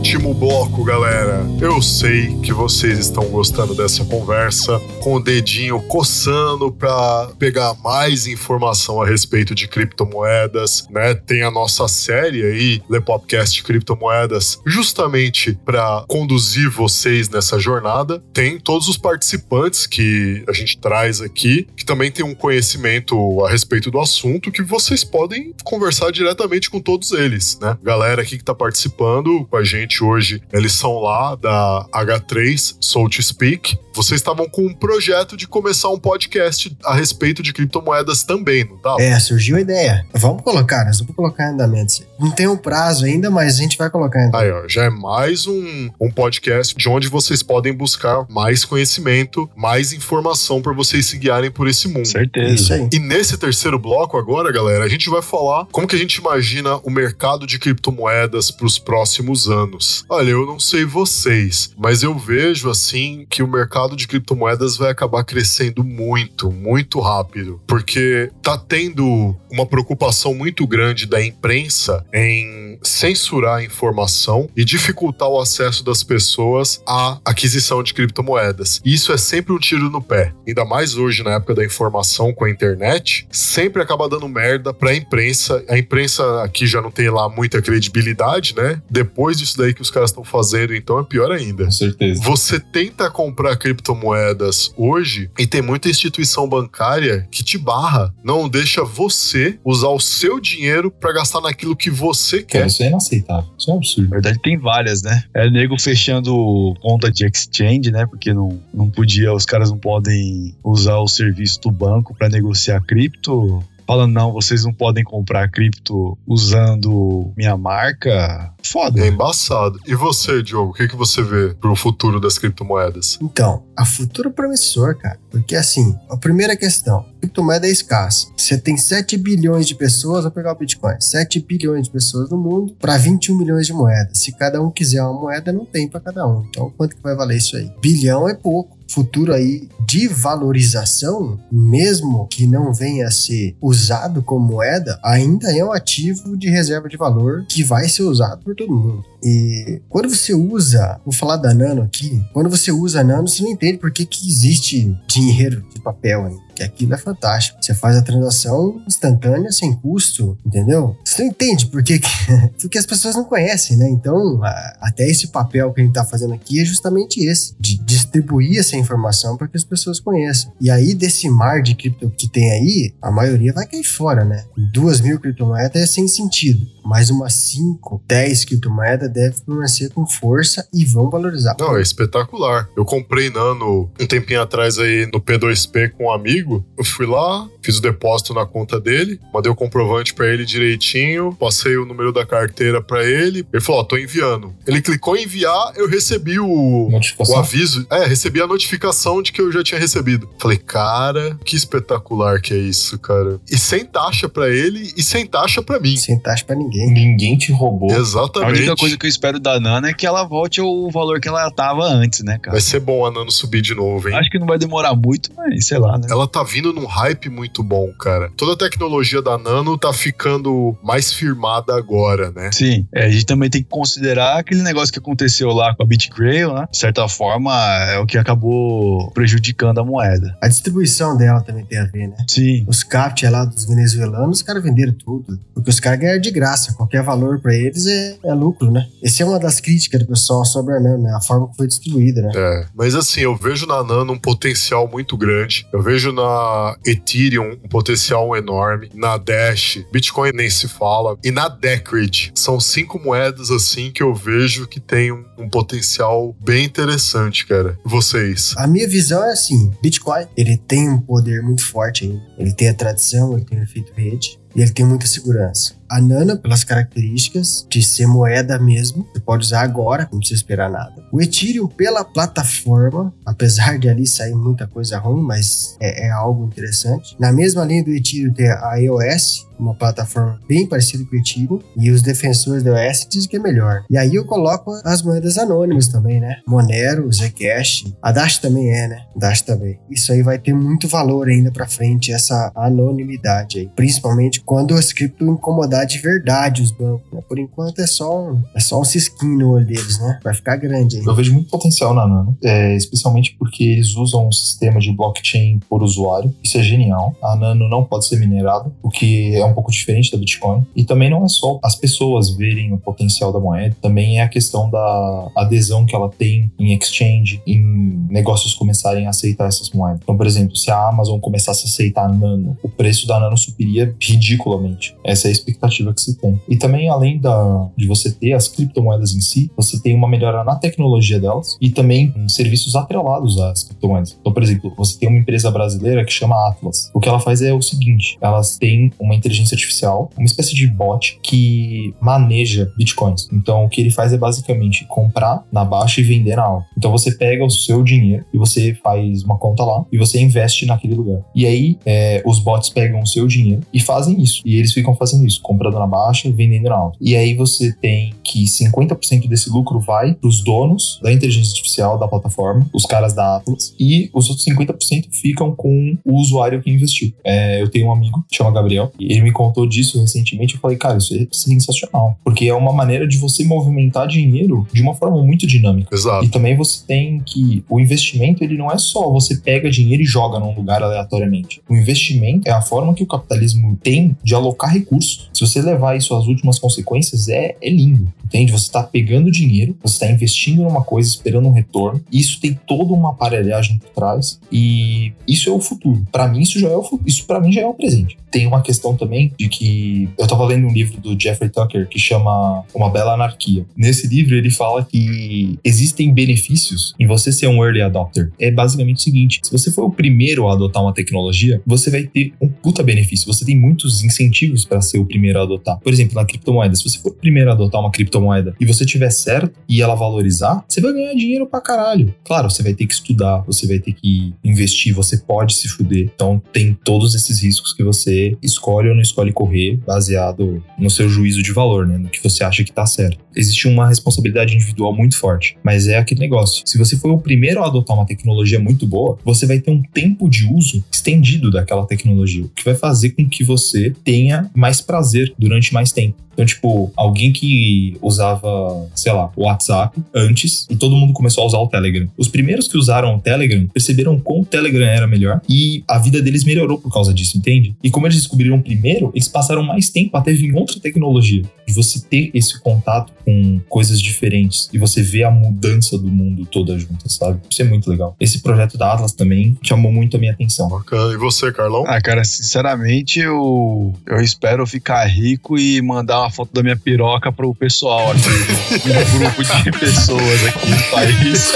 último 0.09 0.33
bloco, 0.33 0.83
galera. 0.85 1.47
Eu 1.61 1.83
sei 1.83 2.35
que 2.41 2.51
vocês 2.51 2.99
estão 2.99 3.25
gostando 3.27 3.75
dessa 3.75 4.03
conversa, 4.07 4.81
com 5.03 5.17
o 5.17 5.23
dedinho 5.23 5.83
coçando 5.83 6.73
para 6.73 7.31
pegar 7.39 7.75
mais 7.85 8.27
informação 8.27 9.03
a 9.03 9.07
respeito 9.07 9.55
de 9.55 9.69
criptomoedas, 9.69 10.87
né? 10.89 11.13
Tem 11.15 11.43
a 11.43 11.51
nossa 11.51 11.87
série 11.89 12.43
aí, 12.43 12.83
Le 12.89 13.03
Popcast 13.03 13.63
Criptomoedas, 13.63 14.59
justamente 14.65 15.53
para 15.63 16.07
conduzir 16.09 16.71
vocês 16.71 17.29
nessa 17.29 17.59
jornada. 17.59 18.23
Tem 18.33 18.59
todos 18.59 18.89
os 18.89 18.97
participantes 18.97 19.87
que 19.87 20.43
a 20.49 20.55
gente 20.55 20.79
traz 20.79 21.21
aqui, 21.21 21.69
que 21.77 21.85
também 21.85 22.11
tem 22.11 22.25
um 22.25 22.35
conhecimento 22.35 23.45
a 23.45 23.51
respeito 23.51 23.91
do 23.91 24.01
assunto 24.01 24.51
que 24.51 24.63
vocês 24.63 25.05
podem 25.05 25.53
conversar 25.65 26.11
diretamente 26.11 26.71
com 26.71 26.81
todos 26.81 27.13
eles, 27.13 27.59
né? 27.61 27.77
Galera 27.83 28.23
aqui 28.23 28.39
que 28.39 28.45
tá 28.45 28.55
participando 28.55 29.47
com 29.51 29.57
a 29.59 29.63
gente 29.63 29.98
hoje, 30.05 30.43
eles 30.53 30.73
são 30.73 30.99
lá 30.99 31.35
da 31.35 31.87
H3 31.93 32.77
Soul 32.81 33.09
to 33.09 33.23
Speak. 33.23 33.79
Vocês 33.95 34.21
estavam 34.21 34.49
com 34.49 34.65
um 34.65 34.73
projeto 34.73 35.37
de 35.37 35.49
começar 35.49 35.89
um 35.89 35.99
podcast 35.99 36.77
a 36.85 36.95
respeito 36.95 37.43
de 37.43 37.53
criptomoedas 37.53 38.23
também, 38.23 38.65
não 38.65 38.77
tá? 38.79 38.97
É, 39.01 39.19
surgiu 39.19 39.57
a 39.57 39.61
ideia. 39.61 40.07
Vamos 40.15 40.43
colocar, 40.43 40.85
nós 40.85 41.01
vamos 41.01 41.17
colocar 41.17 41.49
em 41.49 41.55
andamento. 41.55 42.07
Não 42.19 42.31
tem 42.31 42.47
um 42.47 42.57
prazo 42.57 43.05
ainda, 43.05 43.29
mas 43.31 43.59
a 43.59 43.63
gente 43.63 43.77
vai 43.77 43.91
colocar 43.91 44.21
em 44.21 44.29
andamento. 44.29 44.57
Aí, 44.57 44.65
ó, 44.65 44.69
já 44.69 44.85
é 44.85 44.91
mais 44.91 45.47
um, 45.47 45.91
um 46.01 46.11
podcast 46.11 46.77
de 46.77 46.89
onde 46.89 47.09
vocês 47.09 47.43
podem 47.43 47.73
buscar 47.73 48.25
mais 48.29 48.65
conhecimento, 48.65 49.51
mais 49.57 49.93
informação 49.93 50.63
para 50.63 50.73
vocês 50.73 51.07
se 51.07 51.19
guiarem 51.19 51.51
por 51.51 51.67
esse 51.67 51.89
mundo. 51.89 52.03
Isso 52.03 52.13
Certeza. 52.13 52.75
aí. 52.75 52.89
E 52.93 52.99
nesse 53.01 53.37
terceiro 53.37 53.79
bloco 53.79 54.17
agora, 54.17 54.53
galera, 54.53 54.85
a 54.85 54.89
gente 54.89 55.11
vai 55.11 55.23
falar 55.23 55.67
como 55.73 55.89
que 55.89 55.97
a 55.97 55.99
gente 55.99 56.17
imagina 56.17 56.77
o 56.85 56.91
mercado 56.91 57.47
de 57.47 57.59
criptomoedas 57.59 58.51
para 58.51 58.67
os 58.67 58.79
próximos 58.79 59.49
anos. 59.49 59.88
Olha, 60.09 60.31
eu 60.31 60.47
não 60.47 60.59
sei 60.59 60.85
vocês, 60.85 61.73
mas 61.77 62.03
eu 62.03 62.17
vejo 62.17 62.71
assim 62.71 63.27
que 63.29 63.43
o 63.43 63.49
mercado 63.49 63.97
de 63.97 64.07
criptomoedas 64.07 64.77
vai 64.77 64.91
acabar 64.91 65.25
crescendo 65.25 65.85
muito, 65.85 66.51
muito 66.51 67.01
rápido, 67.01 67.61
porque 67.67 68.31
tá 68.43 68.57
tendo 68.57 69.37
uma 69.51 69.67
preocupação 69.67 70.35
muito 70.35 70.67
grande 70.67 71.07
da 71.07 71.25
imprensa 71.25 72.05
em 72.13 72.79
censurar 72.83 73.59
a 73.59 73.65
informação 73.65 74.49
e 74.57 74.65
dificultar 74.65 75.29
o 75.29 75.41
acesso 75.41 75.85
das 75.85 76.03
pessoas 76.03 76.83
à 76.87 77.19
aquisição 77.25 77.83
de 77.83 77.95
criptomoedas. 77.95 78.81
E 78.85 78.95
isso 78.95 79.13
é 79.13 79.17
sempre 79.17 79.53
um 79.53 79.59
tiro 79.59 79.91
no 79.91 80.03
pé. 80.03 80.33
Ainda 80.47 80.65
mais 80.65 80.97
hoje, 80.97 81.23
na 81.23 81.35
época 81.35 81.55
da 81.55 81.65
informação 81.65 82.33
com 82.33 82.45
a 82.45 82.51
internet, 82.51 83.27
sempre 83.31 83.83
acaba 83.83 84.09
dando 84.09 84.29
merda 84.29 84.73
pra 84.73 84.95
imprensa. 84.95 85.65
A 85.69 85.79
imprensa 85.79 86.43
aqui 86.43 86.67
já 86.67 86.81
não 86.81 86.91
tem 86.91 87.11
lá 87.11 87.29
muita 87.29 87.61
credibilidade, 87.61 88.55
né? 88.55 88.81
Depois 88.91 89.39
disso 89.39 89.59
daí 89.59 89.75
que 89.79 89.83
os 89.83 89.91
caras 89.91 90.11
estão 90.11 90.25
fazendo, 90.25 90.75
então 90.75 90.99
é 90.99 91.05
pior 91.05 91.31
ainda. 91.31 91.65
Com 91.67 91.71
certeza. 91.71 92.21
Você 92.25 92.59
tenta 92.59 93.09
comprar 93.11 93.57
criptomoedas 93.57 94.73
hoje 94.77 95.31
e 95.39 95.47
tem 95.47 95.63
muita 95.63 95.89
instituição 95.89 96.49
bancária 96.49 97.27
que 97.31 97.43
te 97.45 97.57
barra, 97.57 98.13
não 98.25 98.49
deixa 98.49 98.85
você 98.85 99.59
usar 99.65 99.89
o 99.89 100.01
seu 100.01 100.41
dinheiro 100.41 100.91
pra 100.91 101.13
gastar 101.13 101.41
naquilo 101.41 101.77
que 101.77 101.91
você 101.91 102.43
quer. 102.43 102.67
isso 102.67 102.83
é 102.83 102.89
inaceitável. 102.89 103.49
Isso 103.59 103.71
é 103.71 103.73
um 103.73 103.77
Na 103.77 103.81
absurdo. 103.81 104.11
verdade, 104.11 104.39
tem 104.43 104.59
várias, 104.59 105.03
né? 105.03 105.23
É 105.33 105.49
nego 105.49 105.81
fechando 105.81 106.75
conta 106.81 107.11
de 107.11 107.25
exchange, 107.25 107.91
né? 107.91 108.05
Porque 108.07 108.33
não, 108.33 108.61
não 108.75 108.91
podia, 108.91 109.33
os 109.33 109.47
caras 109.47 109.71
não 109.71 109.79
podem 109.79 110.55
usar 110.65 110.99
o 110.99 111.07
serviço 111.09 111.61
do 111.61 111.71
banco 111.71 112.15
para 112.15 112.29
negociar 112.29 112.81
cripto. 112.83 113.63
Falando, 113.89 114.13
não, 114.13 114.35
vocês 114.35 114.67
não 114.67 114.73
podem 114.75 115.03
comprar 115.03 115.51
cripto 115.51 116.19
usando 116.27 117.33
minha 117.35 117.57
marca. 117.57 118.53
Foda. 118.63 119.01
É 119.01 119.09
embaçado. 119.09 119.81
E 119.87 119.95
você, 119.95 120.43
Diogo, 120.43 120.73
o 120.73 120.75
que, 120.75 120.87
que 120.87 120.95
você 120.95 121.23
vê 121.23 121.55
pro 121.55 121.75
futuro 121.75 122.21
das 122.21 122.37
criptomoedas? 122.37 123.19
Então, 123.23 123.65
a 123.75 123.87
futuro 123.87 124.31
promissor, 124.31 124.95
cara. 124.99 125.19
Porque 125.31 125.57
assim, 125.57 125.99
a 126.11 126.19
primeira 126.19 126.55
questão, 126.55 127.07
criptomoeda 127.19 127.67
é 127.67 127.71
escassa. 127.71 128.27
Você 128.37 128.59
tem 128.59 128.77
7 128.77 129.17
bilhões 129.17 129.67
de 129.67 129.75
pessoas, 129.75 130.25
vou 130.25 130.33
pegar 130.33 130.53
o 130.53 130.57
Bitcoin, 130.57 131.01
7 131.01 131.41
bilhões 131.41 131.85
de 131.85 131.91
pessoas 131.91 132.29
no 132.29 132.37
mundo 132.37 132.77
para 132.79 132.99
21 132.99 133.39
milhões 133.39 133.67
de 133.67 133.73
moedas. 133.73 134.19
Se 134.19 134.33
cada 134.33 134.61
um 134.61 134.71
quiser 134.71 135.03
uma 135.03 135.19
moeda, 135.19 135.51
não 135.51 135.65
tem 135.65 135.89
para 135.89 136.01
cada 136.01 136.27
um. 136.27 136.45
Então, 136.51 136.71
quanto 136.77 136.95
que 136.95 137.03
vai 137.03 137.17
valer 137.17 137.39
isso 137.39 137.57
aí? 137.57 137.73
Bilhão 137.81 138.29
é 138.29 138.35
pouco. 138.35 138.78
Futuro 138.89 139.33
aí 139.33 139.69
de 139.87 140.09
valorização, 140.09 141.39
mesmo 141.51 142.27
que 142.29 142.47
não 142.47 142.73
venha 142.73 143.07
a 143.07 143.11
ser 143.11 143.57
usado 143.61 144.23
como 144.23 144.47
moeda, 144.47 144.99
ainda 145.03 145.51
é 145.57 145.65
um 145.65 145.73
ativo 145.73 146.37
de 146.37 146.49
reserva 146.49 146.89
de 146.89 146.97
valor 146.97 147.45
que 147.49 147.63
vai 147.63 147.89
ser 147.89 148.03
usado 148.03 148.43
por 148.43 148.55
todo 148.55 148.75
mundo. 148.75 149.05
E 149.23 149.81
quando 149.89 150.09
você 150.09 150.35
usa, 150.35 151.01
vou 151.05 151.13
falar 151.13 151.37
da 151.37 151.53
Nano 151.55 151.83
aqui, 151.83 152.23
quando 152.33 152.51
você 152.51 152.71
usa 152.71 153.05
Nano, 153.05 153.29
você 153.29 153.43
não 153.43 153.51
entende 153.51 153.79
por 153.79 153.91
que, 153.91 154.07
que 154.07 154.29
existe 154.29 154.97
dinheiro 155.07 155.65
de 155.75 155.81
papel 155.81 156.27
aí. 156.27 156.48
Que 156.59 156.65
aquilo 156.65 156.93
é 156.93 156.99
fantástico. 156.99 157.57
Você 157.63 157.73
faz 157.73 157.97
a 157.97 158.03
transação 158.03 158.83
instantânea, 158.85 159.53
sem 159.53 159.73
custo, 159.75 160.37
entendeu? 160.45 160.97
Você 161.05 161.23
não 161.23 161.31
entende 161.31 161.67
por 161.67 161.85
que, 161.85 162.01
que 162.01 162.09
porque 162.61 162.79
as 162.79 162.85
pessoas 162.85 163.15
não 163.15 163.23
conhecem, 163.23 163.77
né? 163.77 163.89
Então, 163.89 164.43
a- 164.43 164.77
até 164.81 165.09
esse 165.09 165.29
papel 165.29 165.73
que 165.73 165.81
a 165.81 165.85
gente 165.85 165.93
tá 165.95 166.05
fazendo 166.05 166.35
aqui 166.35 166.61
é 166.61 166.65
justamente 166.65 167.25
esse, 167.25 167.55
de 167.61 167.79
distribuir 167.79 168.59
essa 168.59 168.77
informação 168.77 169.37
para 169.37 169.47
que 169.47 169.57
as 169.57 169.63
pessoas 169.63 170.01
conheçam. 170.01 170.51
E 170.61 170.69
aí, 170.69 170.95
desse 170.95 171.29
mar 171.31 171.63
de 171.63 171.77
cripto 171.77 172.11
que 172.11 172.29
tem 172.29 172.51
aí, 172.51 172.93
a 173.01 173.11
maioria 173.13 173.53
vai 173.53 173.65
cair 173.65 173.85
fora, 173.85 174.25
né? 174.25 174.45
Duas 174.73 175.01
mil 175.01 175.21
criptomoedas 175.21 175.81
é 175.81 175.87
sem 175.87 176.09
sentido. 176.09 176.67
Mas 176.89 177.11
umas 177.11 177.35
5, 177.35 178.03
10 178.07 178.47
criptomoedas 178.47 179.13
deve 179.13 179.43
permanecer 179.43 179.93
com 179.93 180.07
força 180.07 180.67
e 180.73 180.87
vão 180.87 181.11
valorizar. 181.11 181.55
Não, 181.61 181.77
é 181.77 181.83
espetacular. 181.83 182.67
Eu 182.75 182.83
comprei 182.83 183.29
Nano 183.29 183.91
um 184.01 184.07
tempinho 184.07 184.41
atrás 184.41 184.79
aí 184.79 185.05
no 185.13 185.21
P2P 185.21 185.91
com 185.91 186.07
um 186.07 186.11
amigo. 186.11 186.65
Eu 186.79 186.85
fui 186.85 187.05
lá, 187.05 187.47
fiz 187.61 187.77
o 187.77 187.83
depósito 187.83 188.33
na 188.33 188.47
conta 188.47 188.81
dele, 188.81 189.21
mandei 189.35 189.53
o 189.53 189.55
comprovante 189.55 190.15
pra 190.15 190.33
ele 190.33 190.47
direitinho, 190.47 191.37
passei 191.39 191.77
o 191.77 191.85
número 191.85 192.11
da 192.11 192.25
carteira 192.25 192.81
pra 192.81 193.05
ele. 193.05 193.47
Ele 193.53 193.63
falou: 193.63 193.83
Ó, 193.83 193.85
tô 193.85 193.99
enviando. 193.99 194.55
Ele 194.67 194.81
clicou 194.81 195.15
em 195.15 195.25
enviar, 195.25 195.75
eu 195.77 195.87
recebi 195.87 196.41
o, 196.41 196.89
o 196.89 197.37
aviso. 197.37 197.87
É, 197.91 198.07
recebi 198.07 198.41
a 198.41 198.47
notificação 198.47 199.21
de 199.21 199.31
que 199.31 199.43
eu 199.43 199.53
já 199.53 199.63
tinha 199.63 199.79
recebido. 199.79 200.27
Falei, 200.39 200.57
cara, 200.57 201.39
que 201.45 201.55
espetacular 201.55 202.41
que 202.41 202.55
é 202.55 202.59
isso, 202.59 202.99
cara. 202.99 203.39
E 203.51 203.59
sem 203.59 203.85
taxa 203.85 204.27
pra 204.27 204.49
ele 204.49 204.91
e 204.97 205.03
sem 205.03 205.27
taxa 205.27 205.61
pra 205.61 205.79
mim. 205.79 205.99
Sem 205.99 206.19
taxa 206.19 206.47
pra 206.47 206.57
ninguém. 206.57 206.78
Ninguém 206.87 207.37
te 207.37 207.53
roubou. 207.53 207.91
A 207.93 207.97
Exatamente. 207.97 208.59
única 208.59 208.77
coisa 208.77 208.97
que 208.97 209.07
eu 209.07 209.11
espero 209.11 209.39
da 209.39 209.59
Nana 209.61 209.91
é 209.91 209.93
que 209.93 210.07
ela 210.07 210.25
volte 210.25 210.61
ao 210.61 210.91
valor 210.91 211.21
que 211.21 211.29
ela 211.29 211.51
tava 211.51 211.85
antes, 211.85 212.23
né, 212.25 212.39
cara? 212.39 212.53
Vai 212.53 212.61
ser 212.61 212.81
bom 212.81 213.05
a 213.05 213.11
Nano 213.11 213.31
subir 213.31 213.61
de 213.61 213.75
novo, 213.75 214.09
hein? 214.09 214.15
Acho 214.15 214.31
que 214.31 214.39
não 214.39 214.47
vai 214.47 214.59
demorar 214.59 214.95
muito, 214.95 215.31
mas 215.37 215.67
sei 215.67 215.79
lá, 215.79 215.99
né? 215.99 216.07
Ela 216.11 216.27
tá 216.27 216.43
vindo 216.43 216.73
num 216.73 216.87
hype 216.87 217.29
muito 217.29 217.63
bom, 217.63 217.89
cara. 217.99 218.31
Toda 218.37 218.53
a 218.53 218.57
tecnologia 218.57 219.23
da 219.23 219.39
Nano 219.39 219.77
tá 219.79 219.93
ficando 219.93 220.77
mais 220.83 221.13
firmada 221.13 221.75
agora, 221.77 222.31
né? 222.31 222.51
Sim, 222.53 222.87
é, 222.95 223.07
a 223.07 223.11
gente 223.11 223.27
também 223.27 223.51
tem 223.51 223.63
que 223.63 223.69
considerar 223.69 224.39
aquele 224.39 224.63
negócio 224.63 224.93
que 224.93 224.99
aconteceu 224.99 225.49
lá 225.51 225.75
com 225.75 225.83
a 225.83 225.87
BitGrail, 225.87 226.55
né? 226.55 226.67
De 226.71 226.79
certa 226.79 227.09
forma, 227.09 227.55
é 227.91 227.99
o 227.99 228.07
que 228.07 228.19
acabou 228.19 229.11
prejudicando 229.13 229.79
a 229.79 229.85
moeda. 229.85 230.37
A 230.43 230.49
distribuição 230.49 231.17
dela 231.17 231.41
também 231.41 231.65
tem 231.65 231.79
a 231.79 231.85
ver, 231.85 232.09
né? 232.09 232.17
Sim, 232.29 232.65
Os 232.67 232.83
captcha 232.83 233.31
lá 233.31 233.45
dos 233.45 233.65
venezuelanos, 233.65 234.39
os 234.39 234.43
caras 234.43 234.63
venderam 234.63 234.93
tudo. 234.93 235.39
Porque 235.55 235.71
os 235.71 235.81
caras 235.81 235.99
ganharam 236.01 236.21
de 236.21 236.31
graça. 236.31 236.58
Qualquer 236.75 237.03
valor 237.03 237.41
pra 237.41 237.55
eles 237.55 237.87
é, 237.87 238.19
é 238.25 238.35
lucro, 238.35 238.71
né? 238.71 238.87
Essa 239.03 239.23
é 239.23 239.27
uma 239.27 239.39
das 239.39 239.61
críticas 239.61 240.01
do 240.01 240.07
pessoal 240.07 240.45
sobre 240.45 240.75
a 240.75 240.81
Nano, 240.81 241.03
né? 241.03 241.13
A 241.15 241.21
forma 241.21 241.49
que 241.49 241.57
foi 241.57 241.67
distribuída, 241.67 242.23
né? 242.23 242.33
É, 242.35 242.67
mas 242.75 242.95
assim, 242.95 243.21
eu 243.21 243.37
vejo 243.37 243.67
na 243.67 243.83
Nano 243.83 244.13
um 244.13 244.19
potencial 244.19 244.89
muito 244.89 245.17
grande. 245.17 245.67
Eu 245.73 245.83
vejo 245.83 246.13
na 246.13 246.77
Ethereum 246.85 247.59
um 247.65 247.69
potencial 247.69 248.37
enorme. 248.37 248.91
Na 248.95 249.17
Dash, 249.17 249.81
Bitcoin 249.93 250.33
nem 250.35 250.51
se 250.51 250.69
fala. 250.69 251.17
E 251.25 251.31
na 251.31 251.49
Decred. 251.49 252.33
São 252.35 252.61
cinco 252.61 252.99
moedas 252.99 253.51
assim 253.51 253.91
que 253.91 254.03
eu 254.03 254.15
vejo 254.15 254.67
que 254.67 254.81
tem 254.81 255.13
um, 255.13 255.25
um 255.39 255.49
potencial 255.49 256.35
bem 256.41 256.65
interessante, 256.65 257.47
cara. 257.47 257.79
Vocês? 257.85 258.55
A 258.57 258.67
minha 258.67 258.89
visão 258.89 259.25
é 259.25 259.33
assim: 259.33 259.73
Bitcoin, 259.83 260.27
ele 260.37 260.57
tem 260.57 260.89
um 260.91 261.01
poder 261.01 261.43
muito 261.43 261.65
forte 261.65 262.05
ainda. 262.05 262.23
Ele 262.39 262.53
tem 262.53 262.69
a 262.69 262.75
tradição, 262.75 263.35
ele 263.35 263.45
tem 263.45 263.59
o 263.59 263.63
efeito 263.63 263.93
rede 263.97 264.39
e 264.59 264.63
ele 264.63 264.73
tem 264.73 264.85
muita 264.85 265.07
segurança. 265.07 265.75
A 265.89 266.01
Nano, 266.01 266.37
pelas 266.37 266.65
características 266.65 267.65
de 267.71 267.81
ser 267.81 268.09
moeda 268.09 268.59
mesmo, 268.59 269.09
você 269.13 269.21
pode 269.21 269.45
usar 269.45 269.63
agora, 269.63 270.09
não 270.11 270.19
precisa 270.19 270.41
esperar 270.41 270.69
nada. 270.69 271.07
O 271.13 271.23
Ethereum, 271.23 271.69
pela 271.69 272.05
plataforma, 272.05 273.15
apesar 273.25 273.79
de 273.79 273.89
ali 273.89 274.05
sair 274.05 274.35
muita 274.35 274.67
coisa 274.67 274.99
ruim, 274.99 275.23
mas 275.23 275.77
é, 275.79 276.09
é 276.09 276.11
algo 276.11 276.45
interessante. 276.45 277.17
Na 277.21 277.33
mesma 277.33 277.65
linha 277.65 277.85
do 277.85 277.91
Ethereum 277.91 278.33
tem 278.33 278.49
a 278.51 278.75
iOS, 278.75 279.47
uma 279.59 279.75
plataforma 279.75 280.41
bem 280.49 280.67
parecida 280.67 281.05
com 281.05 281.17
o 281.17 281.19
Ethereum, 281.19 281.61
e 281.77 281.91
os 281.91 282.03
defensores 282.03 282.63
da 282.63 282.83
iOS 282.83 283.07
dizem 283.11 283.29
que 283.29 283.37
é 283.37 283.41
melhor. 283.41 283.85
E 283.91 283.97
aí 283.97 284.15
eu 284.15 284.25
coloco 284.25 284.73
as 284.85 285.03
moedas 285.03 285.39
anônimas 285.39 285.89
também, 285.89 286.21
né? 286.21 286.41
Monero, 286.47 287.11
Zcash, 287.13 287.93
a 288.03 288.13
Dash 288.13 288.39
também 288.39 288.73
é, 288.73 288.89
né? 288.89 289.03
Dash 289.17 289.43
também. 289.43 289.79
Isso 289.91 290.13
aí 290.13 290.23
vai 290.23 290.39
ter 290.39 290.55
muito 290.55 290.89
valor 290.89 291.29
ainda 291.29 291.51
pra 291.51 291.67
frente, 291.67 292.13
essa 292.13 292.53
anonimidade 292.55 293.59
aí. 293.59 293.71
Principalmente 293.75 294.41
quando 294.41 294.75
as 294.75 294.93
cripto 294.93 295.25
incomodar 295.25 295.87
de 295.87 295.99
verdade 295.99 296.63
os 296.63 296.71
bancos, 296.71 297.13
né? 297.13 297.21
Por 297.29 297.39
enquanto 297.39 297.81
é 297.81 297.87
só 297.87 298.31
um, 298.31 298.43
é 298.55 298.61
só 298.61 298.81
um 298.81 298.85
cisquinho 298.85 299.39
no 299.39 299.51
olho 299.51 299.67
deles, 299.67 299.99
né? 299.99 300.19
Vai 300.23 300.35
ficar 300.35 300.57
grande 300.57 300.99
aí. 300.99 301.05
Eu 301.05 301.15
vejo 301.15 301.33
muito 301.33 301.49
potencial 301.49 301.95
na 301.95 302.07
Nano, 302.07 302.37
é, 302.43 302.75
especialmente 302.77 303.37
porque 303.39 303.65
eles 303.65 303.95
usam 303.95 304.29
um 304.29 304.33
sistema 304.33 304.81
de 304.81 304.93
blockchain 304.93 305.61
por 305.69 305.83
usuário. 305.83 306.35
Isso 306.43 306.59
é 306.59 306.63
genial. 306.63 307.15
A 307.23 307.37
Nano 307.37 307.69
não 307.69 307.85
pode 307.85 308.07
ser 308.07 308.19
minerada, 308.19 308.71
o 308.83 308.89
que 308.89 309.35
é 309.37 309.45
um 309.49 309.55
pouco 309.55 309.71
diferente 309.71 310.11
da 310.13 310.19
Bitcoin. 310.19 310.67
E 310.75 310.85
também 310.85 311.11
não 311.11 311.25
é 311.25 311.29
só 311.29 311.59
as 311.63 311.75
pessoas 311.75 312.31
verem 312.31 312.73
o 312.73 312.79
potencial 312.79 313.33
da 313.33 313.41
moeda, 313.41 313.77
também 313.81 314.19
é 314.19 314.23
a 314.23 314.29
questão 314.29 314.71
da 314.71 315.31
adesão 315.37 315.85
que 315.85 315.95
ela 315.95 316.09
tem 316.09 316.51
em 316.59 316.75
exchange, 316.75 317.41
em 317.47 318.07
negócios 318.11 318.55
começarem 318.55 319.07
a 319.07 319.11
aceitar 319.11 319.47
essas 319.47 319.71
moedas. 319.71 320.01
Então, 320.03 320.17
por 320.17 320.27
exemplo, 320.27 320.57
se 320.57 320.71
a 320.71 320.89
Amazon 320.89 321.19
começasse 321.19 321.65
a 321.65 321.69
aceitar 321.69 322.07
a 322.07 322.09
Nano, 322.09 322.57
o 322.63 322.69
preço 322.69 323.07
da 323.07 323.19
Nano 323.19 323.37
subiria 323.37 323.95
ridiculamente. 324.01 324.97
Essa 325.05 325.29
é 325.29 325.31
a 325.31 325.33
expectativa 325.33 325.93
que 325.93 326.01
se 326.01 326.17
tem. 326.17 326.41
E 326.49 326.57
também, 326.57 326.89
além 326.89 327.19
da, 327.19 327.69
de 327.77 327.87
você 327.87 328.11
ter 328.11 328.33
as 328.33 328.49
criptomoedas 328.49 329.15
em 329.15 329.21
si, 329.21 329.51
você 329.57 329.81
tem 329.81 329.95
uma 329.95 330.09
melhora 330.09 330.45
na 330.45 330.57
tecnologia 330.57 331.21
delas 331.21 331.57
e 331.61 331.71
também 331.71 332.13
em 332.17 332.29
serviços 332.29 332.75
atrelados 332.75 333.39
às 333.41 333.65
criptomoedas. 333.65 334.17
Então, 334.21 334.33
por 334.33 334.43
exemplo, 334.43 334.73
você 334.77 334.99
tem 334.99 335.09
uma 335.09 335.19
empresa 335.19 335.51
brasileira 335.51 336.05
que 336.05 336.13
chama 336.13 336.49
Atlas. 336.49 336.91
O 336.95 337.01
que 337.01 337.09
ela 337.09 337.21
faz 337.21 337.43
é 337.43 337.53
o 337.53 337.63
seguinte: 337.63 338.17
elas 338.21 338.57
têm 338.57 338.93
uma 338.99 339.15
inteligência 339.15 339.38
artificial, 339.43 340.11
uma 340.17 340.27
espécie 340.27 340.55
de 340.55 340.67
bot 340.67 341.19
que 341.23 341.95
maneja 342.01 342.71
bitcoins. 342.77 343.29
Então, 343.33 343.65
o 343.65 343.69
que 343.69 343.81
ele 343.81 343.91
faz 343.91 344.13
é 344.13 344.19
basicamente 344.19 344.87
comprar 344.87 345.45
na 345.53 345.65
baixa 345.65 346.01
e 346.01 346.05
vender 346.05 346.37
na 346.37 346.43
alta. 346.43 346.67
Então, 346.77 346.91
você 346.91 347.13
pega 347.13 347.45
o 347.45 347.51
seu 347.51 347.83
dinheiro 347.83 348.25
e 348.33 348.39
você 348.39 348.75
faz 348.83 349.23
uma 349.23 349.39
conta 349.39 349.65
lá 349.65 349.85
e 349.93 349.99
você 349.99 350.21
investe 350.21 350.67
naquele 350.67 350.95
lugar. 350.95 351.21
E 351.35 351.47
aí, 351.47 351.79
é, 351.85 352.23
os 352.27 352.39
bots 352.39 352.71
pegam 352.71 353.01
o 353.01 353.07
seu 353.07 353.27
dinheiro 353.27 353.63
e 353.73 353.81
fazem 353.81 354.21
isso. 354.21 354.43
E 354.45 354.57
eles 354.57 354.73
ficam 354.73 354.95
fazendo 354.95 355.27
isso, 355.27 355.41
comprando 355.43 355.79
na 355.79 355.87
baixa 355.87 356.29
e 356.29 356.33
vendendo 356.33 356.69
na 356.69 356.77
alta. 356.77 356.99
E 357.01 357.17
aí, 357.17 357.35
você 357.35 357.73
tem 357.81 358.15
que 358.23 358.45
50% 358.45 359.29
desse 359.29 359.51
lucro 359.51 359.81
vai 359.81 360.15
para 360.15 360.29
os 360.29 360.43
donos 360.43 361.01
da 361.03 361.13
inteligência 361.13 361.51
artificial 361.51 361.99
da 361.99 362.09
plataforma, 362.09 362.69
os 362.73 362.85
caras 362.85 363.13
da 363.13 363.37
Atlas, 363.37 363.75
e 363.79 364.11
os 364.13 364.29
outros 364.29 364.47
50% 364.47 365.09
ficam 365.13 365.55
com 365.55 365.97
o 366.05 366.21
usuário 366.21 366.63
que 366.63 366.71
investiu. 366.71 367.13
É, 367.25 367.61
eu 367.61 367.71
tenho 367.71 367.87
um 367.87 367.93
amigo 367.93 368.25
que 368.29 368.37
chama 368.37 368.53
Gabriel, 368.53 368.93
ele 368.99 369.23
me 369.23 369.28
contou 369.33 369.67
disso 369.67 370.01
recentemente. 370.01 370.55
Eu 370.55 370.61
falei, 370.61 370.77
cara, 370.77 370.99
isso 370.99 371.15
é 371.15 371.27
sensacional, 371.33 372.19
porque 372.25 372.47
é 372.47 372.55
uma 372.55 372.73
maneira 372.73 373.07
de 373.07 373.19
você 373.19 373.45
movimentar 373.45 374.07
dinheiro 374.07 374.67
de 374.73 374.83
uma 374.83 374.95
forma 374.95 375.23
muito 375.23 375.47
dinâmica. 375.47 375.95
Exato. 375.95 376.25
E 376.25 376.29
também 376.29 376.57
você 376.57 376.85
tem 376.87 377.21
que 377.21 377.65
o 377.69 377.81
investimento 377.81 378.43
ele 378.43 378.57
não 378.57 378.71
é 378.71 378.79
só 378.79 379.11
você 379.11 379.37
pega 379.37 379.71
dinheiro 379.71 380.03
e 380.03 380.07
joga 380.07 380.39
num 380.39 380.55
lugar 380.55 380.83
aleatoriamente. 380.83 381.61
O 381.69 381.77
investimento 381.77 382.49
é 382.49 382.53
a 382.53 382.61
forma 382.61 382.95
que 382.95 383.03
o 383.03 383.07
capitalismo 383.07 383.79
tem 383.83 384.17
de 384.23 384.35
alocar 384.35 384.73
recursos. 384.73 385.29
Se 385.33 385.41
você 385.41 385.61
levar 385.61 385.97
isso 385.97 386.15
às 386.15 386.27
últimas 386.27 386.59
consequências, 386.59 387.29
é, 387.29 387.57
é 387.61 387.71
lindo. 387.71 388.13
Entende? 388.25 388.53
Você 388.53 388.65
está 388.65 388.83
pegando 388.83 389.31
dinheiro, 389.31 389.77
você 389.83 389.95
está 389.95 390.11
investindo 390.11 390.63
numa 390.63 390.83
coisa, 390.83 391.09
esperando 391.09 391.49
um 391.49 391.53
retorno. 391.53 392.01
Isso 392.13 392.41
tem 392.41 392.59
toda 392.67 392.93
uma 392.93 393.11
aparelhagem 393.11 393.79
por 393.79 393.89
trás 393.91 394.39
e 394.53 395.13
isso 395.27 395.49
é 395.49 395.53
o 395.53 395.61
futuro. 395.61 396.03
Para 396.13 396.29
mim, 396.29 396.41
isso 396.41 396.59
já 396.59 396.69
é 396.69 396.77
o 396.77 397.01
isso 397.07 397.27
para 397.27 397.41
mim 397.41 397.53
já 397.53 397.63
é 397.63 397.67
o 397.67 397.75
presente. 397.75 398.19
Tem 398.31 398.47
uma 398.47 398.61
questão 398.61 398.95
também 398.95 399.18
de 399.39 399.49
que 399.49 400.09
eu 400.19 400.27
tava 400.27 400.47
lendo 400.47 400.67
um 400.67 400.73
livro 400.73 401.01
do 401.01 401.21
Jeffrey 401.21 401.51
Tucker 401.51 401.89
que 401.89 401.99
chama 401.99 402.65
Uma 402.75 402.91
Bela 402.91 403.15
Anarquia. 403.15 403.67
Nesse 403.77 404.07
livro 404.07 404.35
ele 404.35 404.51
fala 404.51 404.85
que 404.85 405.59
existem 405.65 406.13
benefícios 406.13 406.95
em 406.99 407.07
você 407.07 407.33
ser 407.33 407.49
um 407.49 407.65
early 407.65 407.83
adopter. 407.83 408.31
É 408.39 408.51
basicamente 408.51 408.97
o 408.97 409.01
seguinte: 409.01 409.41
se 409.43 409.51
você 409.51 409.71
for 409.71 409.85
o 409.85 409.91
primeiro 409.91 410.49
a 410.49 410.53
adotar 410.53 410.83
uma 410.83 410.95
tecnologia, 410.95 411.61
você 411.67 411.91
vai 411.91 412.05
ter 412.05 412.33
um 412.41 412.49
puta 412.49 412.83
benefício. 412.83 413.27
Você 413.27 413.45
tem 413.45 413.59
muitos 413.59 414.05
incentivos 414.05 414.65
para 414.65 414.81
ser 414.81 414.99
o 414.99 415.05
primeiro 415.05 415.39
a 415.39 415.43
adotar. 415.43 415.79
Por 415.79 415.93
exemplo, 415.93 416.15
na 416.15 416.25
criptomoeda, 416.25 416.75
se 416.75 416.85
você 416.85 416.99
for 416.99 417.11
o 417.11 417.15
primeiro 417.15 417.51
a 417.51 417.55
adotar 417.55 417.81
uma 417.81 417.91
criptomoeda 417.91 418.55
e 418.61 418.67
você 418.67 418.85
tiver 418.85 419.11
certo 419.11 419.59
e 419.69 419.83
ela 419.83 419.95
valorizar, 419.95 420.65
você 420.69 420.81
vai 420.81 420.93
ganhar 420.93 421.15
dinheiro 421.15 421.47
pra 421.47 421.61
caralho. 421.61 422.15
Claro, 422.25 422.51
você 422.51 422.63
vai 422.63 422.75
ter 422.75 422.87
que 422.87 422.95
estudar, 422.95 423.43
você 423.47 423.67
vai 423.67 423.79
ter 423.79 423.93
que 423.93 424.35
investir, 424.45 424.95
você 424.95 425.19
pode 425.19 425.55
se 425.55 425.69
fuder. 425.69 426.11
Então 426.15 426.41
tem 426.53 426.77
todos 426.85 427.15
esses 427.15 427.43
riscos 427.43 427.73
que 427.73 427.83
você 427.83 428.37
escolhe 428.43 428.89
ou 428.89 428.95
não 428.95 429.03
escolhe 429.09 429.33
correr 429.33 429.77
baseado 429.87 430.63
no 430.79 430.91
seu 430.91 431.09
juízo 431.09 431.43
de 431.43 431.53
valor, 431.53 431.87
né? 431.87 431.99
No 431.99 432.09
que 432.09 432.23
você 432.23 432.45
acha 432.45 432.65
que 432.65 432.73
tá 432.73 432.87
certo. 432.87 433.19
Existe 433.39 433.69
uma 433.69 433.89
responsabilidade 433.89 434.55
individual 434.55 434.95
muito 434.95 435.17
forte, 435.17 435.57
mas 435.63 435.87
é 435.87 435.97
aquele 435.97 436.21
negócio. 436.21 436.63
Se 436.67 436.77
você 436.77 436.97
for 436.97 437.13
o 437.13 437.19
primeiro 437.19 437.63
a 437.63 437.67
adotar 437.67 437.97
uma 437.97 438.05
tecnologia 438.05 438.59
muito 438.59 438.87
boa, 438.87 439.17
você 439.25 439.47
vai 439.47 439.61
ter 439.61 439.71
um 439.71 439.83
tempo 439.83 440.29
de 440.29 440.45
uso 440.53 440.85
estendido 440.91 441.51
daquela 441.51 441.87
tecnologia, 441.87 442.45
o 442.45 442.49
que 442.49 442.65
vai 442.65 442.75
fazer 442.75 443.11
com 443.11 443.29
que 443.29 443.45
você 443.45 443.95
tenha 444.05 444.51
mais 444.55 444.81
prazer 444.81 445.33
durante 445.39 445.73
mais 445.73 445.93
tempo. 445.93 446.17
Então, 446.39 446.47
tipo, 446.47 446.93
alguém 446.95 447.33
que 447.33 447.97
usava, 448.01 448.89
sei 448.95 449.11
lá, 449.11 449.29
o 449.35 449.43
WhatsApp 449.43 450.01
antes 450.15 450.69
e 450.71 450.77
todo 450.77 450.95
mundo 450.95 451.13
começou 451.13 451.43
a 451.43 451.47
usar 451.49 451.59
o 451.59 451.67
Telegram. 451.67 452.07
Os 452.17 452.29
primeiros 452.29 452.69
que 452.69 452.79
usaram 452.79 453.17
o 453.17 453.21
Telegram 453.21 453.67
perceberam 453.67 454.21
como 454.21 454.43
o 454.43 454.45
Telegram 454.45 454.87
era 454.87 455.09
melhor 455.09 455.41
e 455.49 455.83
a 455.89 455.99
vida 455.99 456.23
deles 456.23 456.45
melhorou 456.45 456.79
por 456.79 456.93
causa 456.93 457.13
disso, 457.13 457.37
entende? 457.37 457.75
E 457.83 457.91
como 457.91 458.07
eles 458.07 458.19
descobriram 458.19 458.63
primeiro, 458.63 459.11
eles 459.13 459.27
passaram 459.27 459.65
mais 459.65 459.91
tempo 459.91 460.17
até 460.17 460.33
vir 460.33 460.55
outra 460.55 460.79
tecnologia. 460.79 461.43
De 461.67 461.75
você 461.75 461.99
ter 461.99 462.31
esse 462.33 462.61
contato 462.61 463.13
com 463.29 463.61
coisas 463.69 464.01
diferentes 464.01 464.71
e 464.73 464.79
você 464.79 465.03
ver 465.03 465.25
a 465.25 465.31
mudança 465.31 465.99
do 465.99 466.09
mundo 466.09 466.47
toda 466.47 466.79
junta, 466.79 467.11
sabe? 467.11 467.41
Isso 467.51 467.61
é 467.61 467.65
muito 467.65 467.91
legal. 467.91 468.17
Esse 468.19 468.41
projeto 468.41 468.79
da 468.79 468.95
Atlas 468.95 469.13
também 469.13 469.55
chamou 469.63 469.93
muito 469.93 470.17
a 470.17 470.21
minha 470.21 470.33
atenção. 470.33 470.67
Bacana. 470.71 471.13
E 471.13 471.19
você, 471.19 471.53
Carlão? 471.53 471.85
Ah, 471.87 472.01
cara, 472.01 472.25
sinceramente, 472.25 473.21
eu, 473.21 473.95
eu 474.07 474.21
espero 474.23 474.67
ficar 474.67 475.05
rico 475.05 475.59
e 475.59 475.83
mandar 475.83 476.21
uma 476.21 476.31
foto 476.31 476.55
da 476.55 476.63
minha 476.63 476.77
piroca 476.77 477.31
pro 477.31 477.55
pessoal 477.55 478.13
aqui, 478.13 478.89
um 478.89 479.19
grupo 479.19 479.45
de 479.45 479.71
pessoas 479.79 480.47
aqui 480.47 480.71
no 480.71 480.83
país. 480.91 481.53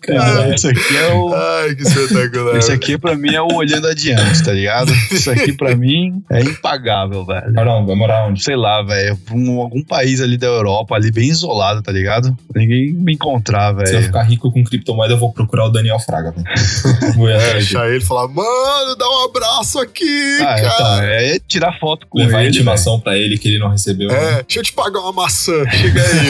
Cara, 0.00 0.54
isso 0.54 0.68
aqui 0.68 0.96
é 0.96 1.12
o. 1.14 1.34
Ai, 1.34 1.74
que 1.74 1.82
espetacular. 1.82 2.58
Isso 2.58 2.72
aqui 2.72 2.98
pra 2.98 3.14
mim 3.16 3.34
é 3.34 3.40
o 3.40 3.52
olhando 3.54 3.86
adiante, 3.88 4.42
tá 4.42 4.52
ligado? 4.52 4.92
Isso 5.10 5.30
aqui 5.30 5.52
pra 5.52 5.74
mim 5.74 6.22
é 6.30 6.40
impagável, 6.42 7.24
velho. 7.24 7.52
Vai 7.52 7.96
morar 7.96 8.26
onde? 8.26 8.42
Sei 8.42 8.56
lá, 8.56 8.82
velho, 8.82 9.18
um- 9.32 9.60
algum 9.60 9.82
país 9.82 10.20
ali 10.20 10.36
da 10.36 10.46
Europa, 10.46 10.94
ali 10.94 11.10
bem 11.10 11.28
isolado, 11.28 11.82
tá 11.82 11.90
ligado? 11.92 12.36
Ninguém 12.54 12.92
me 12.92 13.14
encontrar, 13.14 13.74
Se 13.74 13.92
eu 13.92 13.98
velho. 13.98 14.02
ficar 14.04 14.22
rico 14.22 14.52
com 14.52 14.62
criptomoeda, 14.64 15.14
eu 15.14 15.18
vou 15.18 15.32
procurar 15.32 15.66
o 15.66 15.70
Daniel 15.70 15.98
Fraga, 15.98 16.32
velho. 16.32 16.42
Vou 17.16 17.28
ir 17.28 17.32
É, 17.34 17.52
achar 17.58 17.88
ele 17.88 17.98
e 17.98 18.06
falar, 18.06 18.26
mano, 18.28 18.96
dá 18.96 19.06
um 19.08 19.24
abraço 19.24 19.78
aqui, 19.80 20.38
Ah, 20.40 20.56
então, 20.58 20.76
cara. 20.78 21.06
é 21.22 21.38
tirar 21.46 21.78
foto 21.78 22.06
com 22.08 22.18
Levar 22.18 22.38
a 22.38 22.40
ele. 22.40 22.50
velho. 22.50 22.54
intimação 22.56 22.98
pra 23.00 23.16
ele 23.16 23.36
que 23.38 23.48
ele 23.48 23.58
não 23.58 23.68
recebeu. 23.68 24.08
né? 24.08 24.14
É, 24.16 24.42
deixa 24.42 24.60
eu 24.60 24.62
te 24.62 24.72
pagar 24.72 25.00
uma 25.00 25.12
maçã. 25.12 25.52
Chega 25.70 26.00
aí. 26.02 26.28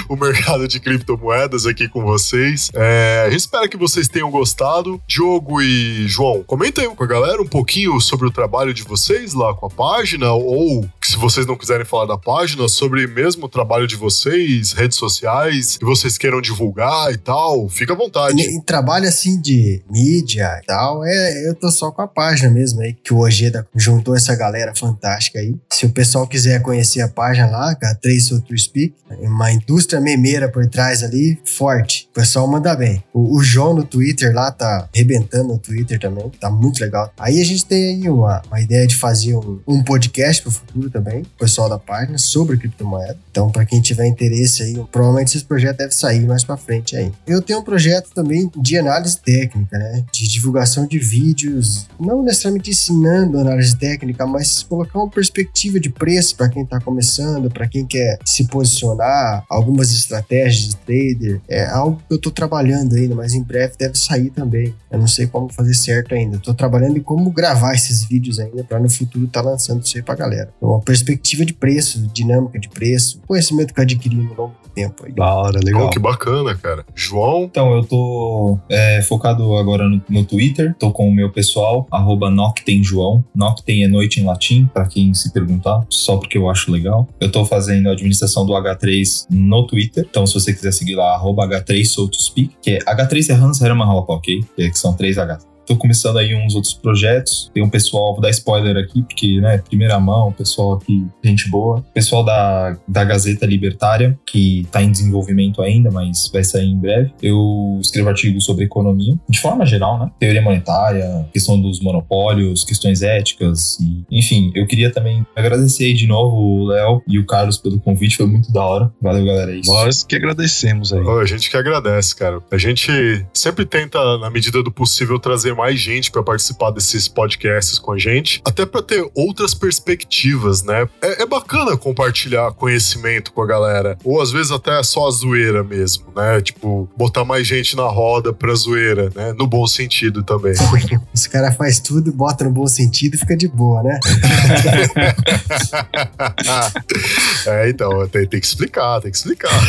o 0.13 0.17
mercado 0.17 0.67
de 0.67 0.77
criptomoedas 0.79 1.65
aqui 1.65 1.87
com 1.87 2.01
vocês. 2.01 2.69
É, 2.73 3.29
espera 3.31 3.69
que 3.69 3.77
vocês 3.77 4.09
tenham 4.09 4.29
gostado. 4.29 5.01
Diogo 5.07 5.61
e 5.61 6.05
João, 6.05 6.43
comentem 6.45 6.93
com 6.93 7.03
a 7.03 7.07
galera 7.07 7.41
um 7.41 7.47
pouquinho 7.47 7.99
sobre 8.01 8.27
o 8.27 8.31
trabalho 8.31 8.73
de 8.73 8.83
vocês 8.83 9.33
lá 9.33 9.53
com 9.53 9.67
a 9.67 9.69
página, 9.69 10.33
ou 10.33 10.85
se 11.07 11.17
vocês 11.17 11.45
não 11.45 11.57
quiserem 11.57 11.85
falar 11.85 12.05
da 12.05 12.17
página, 12.17 12.67
sobre 12.67 13.05
mesmo 13.07 13.45
o 13.45 13.49
trabalho 13.49 13.87
de 13.87 13.95
vocês, 13.95 14.71
redes 14.71 14.97
sociais, 14.97 15.77
que 15.77 15.85
vocês 15.85 16.17
queiram 16.17 16.41
divulgar 16.41 17.11
e 17.11 17.17
tal, 17.17 17.67
fica 17.69 17.93
à 17.93 17.95
vontade. 17.95 18.41
Em, 18.41 18.61
trabalho 18.61 19.07
assim 19.07 19.39
de 19.39 19.81
mídia 19.89 20.59
e 20.61 20.65
tal, 20.65 21.03
é, 21.05 21.47
eu 21.47 21.55
tô 21.55 21.69
só 21.69 21.91
com 21.91 22.01
a 22.01 22.07
página 22.07 22.49
mesmo 22.49 22.81
aí, 22.81 22.93
que 22.93 23.13
o 23.13 23.19
Ojeda 23.19 23.67
juntou 23.75 24.15
essa 24.15 24.35
galera 24.35 24.73
fantástica 24.75 25.39
aí. 25.39 25.55
Se 25.71 25.85
o 25.85 25.89
pessoal 25.89 26.27
quiser 26.27 26.61
conhecer 26.61 27.01
a 27.01 27.07
página 27.07 27.47
lá, 27.47 27.75
K3 27.75 28.19
So 28.19 28.41
to 28.41 28.57
Speak, 28.57 28.95
é 29.09 29.27
uma 29.27 29.51
indústria 29.51 29.99
memeira 29.99 30.49
por 30.49 30.67
trás 30.67 31.03
ali, 31.03 31.37
forte. 31.45 32.07
O 32.11 32.13
pessoal 32.13 32.47
manda 32.47 32.75
bem. 32.75 33.03
O, 33.13 33.37
o 33.37 33.43
João 33.43 33.73
no 33.73 33.83
Twitter 33.83 34.33
lá 34.33 34.51
tá 34.51 34.87
arrebentando 34.93 35.49
no 35.49 35.59
Twitter 35.59 35.99
também, 35.99 36.29
tá 36.39 36.49
muito 36.49 36.79
legal. 36.79 37.11
Aí 37.19 37.41
a 37.41 37.45
gente 37.45 37.65
tem 37.65 37.95
aí 37.95 38.09
uma, 38.09 38.41
uma 38.47 38.61
ideia 38.61 38.87
de 38.87 38.95
fazer 38.95 39.35
um, 39.35 39.59
um 39.67 39.83
podcast 39.83 40.41
pro 40.41 40.51
futuro 40.51 40.89
também, 40.93 41.23
o 41.23 41.39
pessoal 41.39 41.67
da 41.67 41.79
página, 41.79 42.17
sobre 42.17 42.57
criptomoeda. 42.57 43.17
Então, 43.31 43.51
para 43.51 43.65
quem 43.65 43.81
tiver 43.81 44.05
interesse 44.05 44.63
aí, 44.63 44.81
provavelmente 44.91 45.35
esse 45.35 45.43
projeto 45.45 45.77
deve 45.77 45.93
sair 45.93 46.25
mais 46.25 46.43
para 46.43 46.55
frente 46.55 46.95
aí. 46.95 47.11
Eu 47.27 47.41
tenho 47.41 47.59
um 47.59 47.63
projeto 47.63 48.11
também 48.13 48.49
de 48.55 48.77
análise 48.77 49.17
técnica, 49.19 49.77
né? 49.77 50.05
De 50.11 50.27
divulgação 50.27 50.85
de 50.85 50.99
vídeos, 50.99 51.87
não 51.99 52.23
necessariamente 52.23 52.69
ensinando 52.69 53.39
análise 53.39 53.75
técnica, 53.75 54.25
mas 54.25 54.61
colocar 54.63 54.99
uma 54.99 55.09
perspectiva 55.09 55.79
de 55.79 55.89
preço 55.89 56.35
para 56.35 56.49
quem 56.49 56.65
tá 56.65 56.79
começando, 56.79 57.49
para 57.49 57.67
quem 57.67 57.85
quer 57.85 58.19
se 58.23 58.45
posicionar, 58.45 59.43
algumas 59.49 59.91
estratégias 59.91 60.69
de 60.69 60.75
trader. 60.77 61.41
É 61.49 61.65
algo 61.65 62.01
que 62.07 62.13
eu 62.13 62.19
tô 62.19 62.29
trabalhando 62.29 62.95
ainda, 62.95 63.15
mas 63.15 63.33
em 63.33 63.41
breve 63.41 63.73
deve 63.77 63.97
sair 63.97 64.29
também. 64.29 64.73
Eu 64.91 64.99
não 64.99 65.07
sei 65.07 65.25
como 65.25 65.51
fazer 65.51 65.73
certo 65.73 66.13
ainda. 66.13 66.37
Tô 66.37 66.53
trabalhando 66.53 66.97
em 66.97 67.01
como 67.01 67.31
gravar 67.31 67.73
esses 67.73 68.03
vídeos 68.03 68.39
ainda 68.39 68.63
para 68.63 68.79
no 68.79 68.89
futuro 68.89 69.25
estar 69.25 69.41
tá 69.41 69.49
lançando 69.49 69.83
isso 69.83 69.97
aí 69.97 70.03
pra 70.03 70.15
galera. 70.15 70.53
Então, 70.57 70.69
perspectiva 70.83 71.45
de 71.45 71.53
preço, 71.53 72.07
dinâmica 72.13 72.59
de 72.59 72.69
preço, 72.69 73.21
conhecimento 73.27 73.73
que 73.73 73.79
eu 73.79 73.83
adquiri 73.83 74.15
no 74.15 74.33
longo 74.33 74.55
do 74.63 74.69
tempo 74.69 75.05
aí. 75.05 75.11
Da 75.13 75.33
hora, 75.33 75.59
legal. 75.63 75.87
Oh, 75.87 75.89
que 75.89 75.99
bacana, 75.99 76.55
cara. 76.55 76.85
João, 76.95 77.43
Então, 77.43 77.73
eu 77.75 77.83
tô 77.83 78.57
é, 78.69 79.01
focado 79.01 79.55
agora 79.55 79.87
no, 79.87 80.01
no 80.09 80.23
Twitter. 80.23 80.75
Tô 80.79 80.91
com 80.91 81.07
o 81.07 81.13
meu 81.13 81.31
pessoal, 81.31 81.87
arroba 81.91 82.29
Noctemjoão. 82.29 83.23
Noctem 83.35 83.83
é 83.83 83.87
noite 83.87 84.19
em 84.19 84.23
latim, 84.23 84.69
pra 84.73 84.85
quem 84.85 85.13
se 85.13 85.31
perguntar, 85.31 85.81
só 85.89 86.17
porque 86.17 86.37
eu 86.37 86.49
acho 86.49 86.71
legal. 86.71 87.07
Eu 87.19 87.31
tô 87.31 87.45
fazendo 87.45 87.89
a 87.89 87.93
administração 87.93 88.45
do 88.45 88.53
H3 88.53 89.27
no 89.29 89.65
Twitter. 89.65 90.05
Então, 90.09 90.25
se 90.25 90.33
você 90.33 90.53
quiser 90.53 90.71
seguir 90.71 90.95
lá, 90.95 91.13
arroba 91.13 91.47
H3 91.47 91.85
So 91.85 92.07
to 92.07 92.21
Speak, 92.21 92.55
que 92.61 92.71
é 92.71 92.79
H3 92.79 93.29
é 93.29 93.33
Hans 93.33 93.61
Hermann 93.61 93.89
Hoppe, 93.89 94.11
ok? 94.11 94.45
Que 94.55 94.77
são 94.77 94.93
três 94.93 95.17
Hs. 95.17 95.52
Tô 95.65 95.75
começando 95.75 96.17
aí 96.17 96.35
uns 96.35 96.55
outros 96.55 96.73
projetos. 96.73 97.49
Tem 97.53 97.63
um 97.63 97.69
pessoal, 97.69 98.13
vou 98.13 98.21
dar 98.21 98.29
spoiler 98.29 98.77
aqui, 98.77 99.01
porque, 99.01 99.39
né, 99.39 99.57
primeira 99.57 99.99
mão, 99.99 100.31
pessoal 100.31 100.73
aqui, 100.73 101.05
gente 101.23 101.49
boa. 101.49 101.83
Pessoal 101.93 102.23
da, 102.23 102.77
da 102.87 103.03
Gazeta 103.03 103.45
Libertária, 103.45 104.17
que 104.25 104.67
tá 104.71 104.81
em 104.81 104.91
desenvolvimento 104.91 105.61
ainda, 105.61 105.91
mas 105.91 106.29
vai 106.31 106.43
sair 106.43 106.67
em 106.67 106.77
breve. 106.77 107.11
Eu 107.21 107.79
escrevo 107.81 108.09
artigos 108.09 108.45
sobre 108.45 108.65
economia, 108.65 109.15
de 109.29 109.39
forma 109.39 109.65
geral, 109.65 109.99
né? 109.99 110.11
Teoria 110.19 110.41
monetária, 110.41 111.27
questão 111.31 111.59
dos 111.59 111.79
monopólios, 111.79 112.63
questões 112.63 113.01
éticas, 113.01 113.77
e, 113.79 114.05
enfim, 114.11 114.51
eu 114.55 114.67
queria 114.67 114.91
também 114.91 115.25
agradecer 115.35 115.85
aí 115.85 115.93
de 115.93 116.07
novo 116.07 116.35
o 116.35 116.65
Léo 116.67 117.01
e 117.07 117.19
o 117.19 117.25
Carlos 117.25 117.57
pelo 117.57 117.79
convite, 117.79 118.17
foi 118.17 118.25
muito 118.25 118.51
da 118.51 118.63
hora. 118.63 118.91
Valeu, 119.01 119.25
galera. 119.25 119.51
É 119.51 119.57
isso. 119.57 119.71
Nós 119.71 120.03
que 120.03 120.15
agradecemos 120.15 120.91
aí. 120.91 121.01
oh, 121.01 121.19
a 121.19 121.25
gente 121.25 121.49
que 121.49 121.57
agradece, 121.57 122.15
cara. 122.15 122.39
A 122.51 122.57
gente 122.57 122.91
sempre 123.33 123.65
tenta, 123.65 124.17
na 124.17 124.29
medida 124.29 124.61
do 124.61 124.71
possível, 124.71 125.19
trazer 125.19 125.52
mais 125.53 125.79
gente 125.79 126.11
para 126.11 126.23
participar 126.23 126.71
desses 126.71 127.07
podcasts 127.07 127.79
com 127.79 127.91
a 127.91 127.97
gente, 127.97 128.41
até 128.45 128.65
para 128.65 128.81
ter 128.81 129.09
outras 129.13 129.53
perspectivas, 129.53 130.63
né? 130.63 130.87
É, 131.01 131.23
é 131.23 131.25
bacana 131.25 131.77
compartilhar 131.77 132.51
conhecimento 132.51 133.31
com 133.31 133.41
a 133.41 133.45
galera, 133.45 133.97
ou 134.03 134.21
às 134.21 134.31
vezes 134.31 134.51
até 134.51 134.81
só 134.83 135.07
a 135.07 135.11
zoeira 135.11 135.63
mesmo, 135.63 136.05
né? 136.15 136.41
Tipo, 136.41 136.89
botar 136.97 137.25
mais 137.25 137.47
gente 137.47 137.75
na 137.75 137.83
roda 137.83 138.33
pra 138.33 138.53
zoeira, 138.53 139.11
né? 139.15 139.33
No 139.33 139.47
bom 139.47 139.65
sentido 139.67 140.23
também. 140.23 140.53
Esse 141.13 141.29
cara 141.29 141.51
faz 141.51 141.79
tudo, 141.79 142.11
bota 142.11 142.43
no 142.43 142.51
bom 142.51 142.67
sentido 142.67 143.15
e 143.15 143.17
fica 143.17 143.35
de 143.35 143.47
boa, 143.47 143.83
né? 143.83 143.99
é, 147.47 147.69
então, 147.69 148.07
tem, 148.07 148.27
tem 148.27 148.39
que 148.39 148.45
explicar, 148.45 149.01
tem 149.01 149.11
que 149.11 149.17
explicar. 149.17 149.51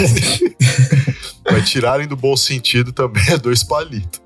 Mas 1.51 1.69
tirarem 1.69 2.07
do 2.07 2.17
bom 2.17 2.37
sentido 2.37 2.93
também 2.93 3.25
é 3.29 3.37
dois 3.37 3.63
palitos. 3.63 4.24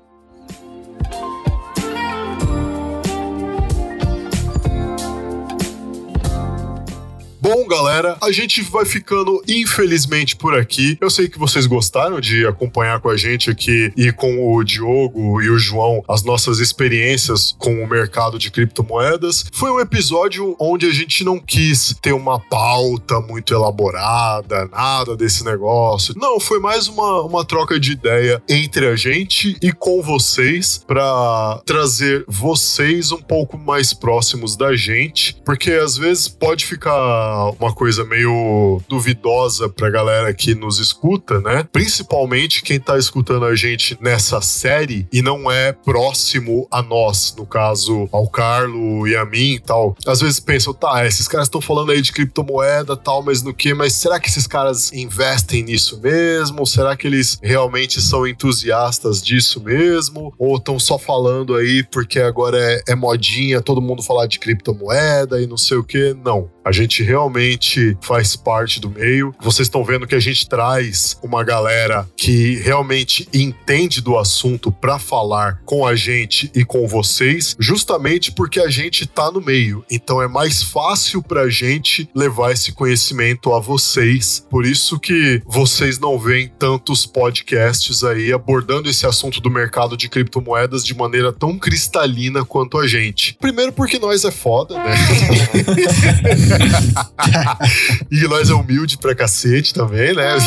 Bom, 7.51 7.67
galera, 7.67 8.15
a 8.21 8.31
gente 8.31 8.61
vai 8.61 8.85
ficando 8.85 9.41
infelizmente 9.47 10.35
por 10.35 10.55
aqui. 10.55 10.95
Eu 11.01 11.09
sei 11.09 11.27
que 11.27 11.39
vocês 11.39 11.65
gostaram 11.65 12.21
de 12.21 12.45
acompanhar 12.45 12.99
com 12.99 13.09
a 13.09 13.17
gente 13.17 13.49
aqui 13.49 13.91
e 13.97 14.11
com 14.11 14.53
o 14.53 14.63
Diogo 14.63 15.41
e 15.41 15.49
o 15.49 15.57
João 15.57 16.03
as 16.07 16.21
nossas 16.21 16.59
experiências 16.59 17.55
com 17.57 17.83
o 17.83 17.89
mercado 17.89 18.37
de 18.37 18.51
criptomoedas. 18.51 19.45
Foi 19.51 19.71
um 19.71 19.79
episódio 19.79 20.55
onde 20.59 20.85
a 20.85 20.93
gente 20.93 21.23
não 21.23 21.39
quis 21.39 21.95
ter 21.99 22.13
uma 22.13 22.39
pauta 22.39 23.19
muito 23.19 23.51
elaborada, 23.51 24.67
nada 24.67 25.17
desse 25.17 25.43
negócio. 25.43 26.13
Não, 26.15 26.39
foi 26.39 26.59
mais 26.59 26.87
uma, 26.87 27.23
uma 27.23 27.43
troca 27.43 27.79
de 27.79 27.93
ideia 27.93 28.43
entre 28.47 28.85
a 28.85 28.95
gente 28.95 29.57
e 29.59 29.71
com 29.71 30.03
vocês 30.03 30.83
para 30.85 31.59
trazer 31.65 32.23
vocês 32.27 33.11
um 33.11 33.21
pouco 33.23 33.57
mais 33.57 33.91
próximos 33.91 34.55
da 34.55 34.75
gente, 34.75 35.35
porque 35.43 35.71
às 35.71 35.97
vezes 35.97 36.27
pode 36.27 36.63
ficar 36.63 37.38
uma 37.59 37.73
coisa 37.73 38.03
meio 38.05 38.81
duvidosa 38.87 39.69
pra 39.69 39.89
galera 39.89 40.33
que 40.33 40.55
nos 40.55 40.79
escuta, 40.79 41.39
né? 41.39 41.67
Principalmente 41.71 42.61
quem 42.61 42.79
tá 42.79 42.97
escutando 42.97 43.45
a 43.45 43.55
gente 43.55 43.97
nessa 44.01 44.41
série 44.41 45.07
e 45.11 45.21
não 45.21 45.49
é 45.49 45.71
próximo 45.71 46.67
a 46.71 46.81
nós, 46.81 47.33
no 47.37 47.45
caso, 47.45 48.07
ao 48.11 48.27
Carlo 48.27 49.07
e 49.07 49.15
a 49.15 49.25
mim 49.25 49.53
e 49.53 49.59
tal. 49.59 49.95
Às 50.05 50.21
vezes 50.21 50.39
pensam, 50.39 50.73
tá, 50.73 51.05
esses 51.05 51.27
caras 51.27 51.47
estão 51.47 51.61
falando 51.61 51.91
aí 51.91 52.01
de 52.01 52.11
criptomoeda 52.11 52.95
tal, 52.95 53.23
mas 53.23 53.41
no 53.41 53.53
que? 53.53 53.73
Mas 53.73 53.93
será 53.93 54.19
que 54.19 54.29
esses 54.29 54.47
caras 54.47 54.91
investem 54.93 55.63
nisso 55.63 55.99
mesmo? 56.01 56.65
Será 56.65 56.95
que 56.95 57.07
eles 57.07 57.39
realmente 57.41 58.01
são 58.01 58.27
entusiastas 58.27 59.21
disso 59.21 59.61
mesmo? 59.61 60.33
Ou 60.37 60.57
estão 60.57 60.79
só 60.79 60.97
falando 60.97 61.55
aí 61.55 61.83
porque 61.83 62.19
agora 62.19 62.57
é, 62.59 62.83
é 62.89 62.95
modinha 62.95 63.61
todo 63.61 63.81
mundo 63.81 64.03
falar 64.03 64.27
de 64.27 64.39
criptomoeda 64.39 65.41
e 65.41 65.47
não 65.47 65.57
sei 65.57 65.77
o 65.77 65.83
que? 65.83 66.13
Não. 66.13 66.49
A 66.69 66.71
gente 66.71 67.01
realmente 67.01 67.97
faz 67.99 68.35
parte 68.35 68.79
do 68.79 68.91
meio. 68.91 69.33
Vocês 69.41 69.65
estão 69.65 69.83
vendo 69.83 70.05
que 70.05 70.13
a 70.13 70.19
gente 70.19 70.47
traz 70.47 71.17
uma 71.23 71.43
galera 71.43 72.07
que 72.15 72.57
realmente 72.57 73.27
entende 73.33 73.99
do 74.01 74.15
assunto 74.15 74.71
para 74.71 74.99
falar 74.99 75.61
com 75.65 75.83
a 75.83 75.95
gente 75.95 76.51
e 76.53 76.63
com 76.63 76.87
vocês, 76.87 77.55
justamente 77.59 78.31
porque 78.31 78.59
a 78.59 78.69
gente 78.69 79.07
tá 79.07 79.31
no 79.31 79.41
meio. 79.41 79.83
Então 79.89 80.21
é 80.21 80.27
mais 80.27 80.61
fácil 80.61 81.23
pra 81.23 81.49
gente 81.49 82.07
levar 82.13 82.51
esse 82.51 82.71
conhecimento 82.71 83.51
a 83.51 83.59
vocês. 83.59 84.45
Por 84.47 84.63
isso 84.63 84.99
que 84.99 85.41
vocês 85.47 85.97
não 85.97 86.19
veem 86.19 86.51
tantos 86.59 87.03
podcasts 87.03 88.03
aí 88.03 88.31
abordando 88.31 88.87
esse 88.87 89.07
assunto 89.07 89.41
do 89.41 89.49
mercado 89.49 89.97
de 89.97 90.07
criptomoedas 90.07 90.85
de 90.85 90.93
maneira 90.93 91.33
tão 91.33 91.57
cristalina 91.57 92.45
quanto 92.45 92.77
a 92.77 92.85
gente. 92.85 93.35
Primeiro 93.41 93.73
porque 93.73 93.97
nós 93.97 94.23
é 94.23 94.29
foda, 94.29 94.75
né? 94.75 94.93
e 98.11 98.27
nós 98.27 98.49
é 98.49 98.53
humilde 98.53 98.97
pra 98.97 99.15
cacete 99.15 99.73
também, 99.73 100.13
né? 100.13 100.37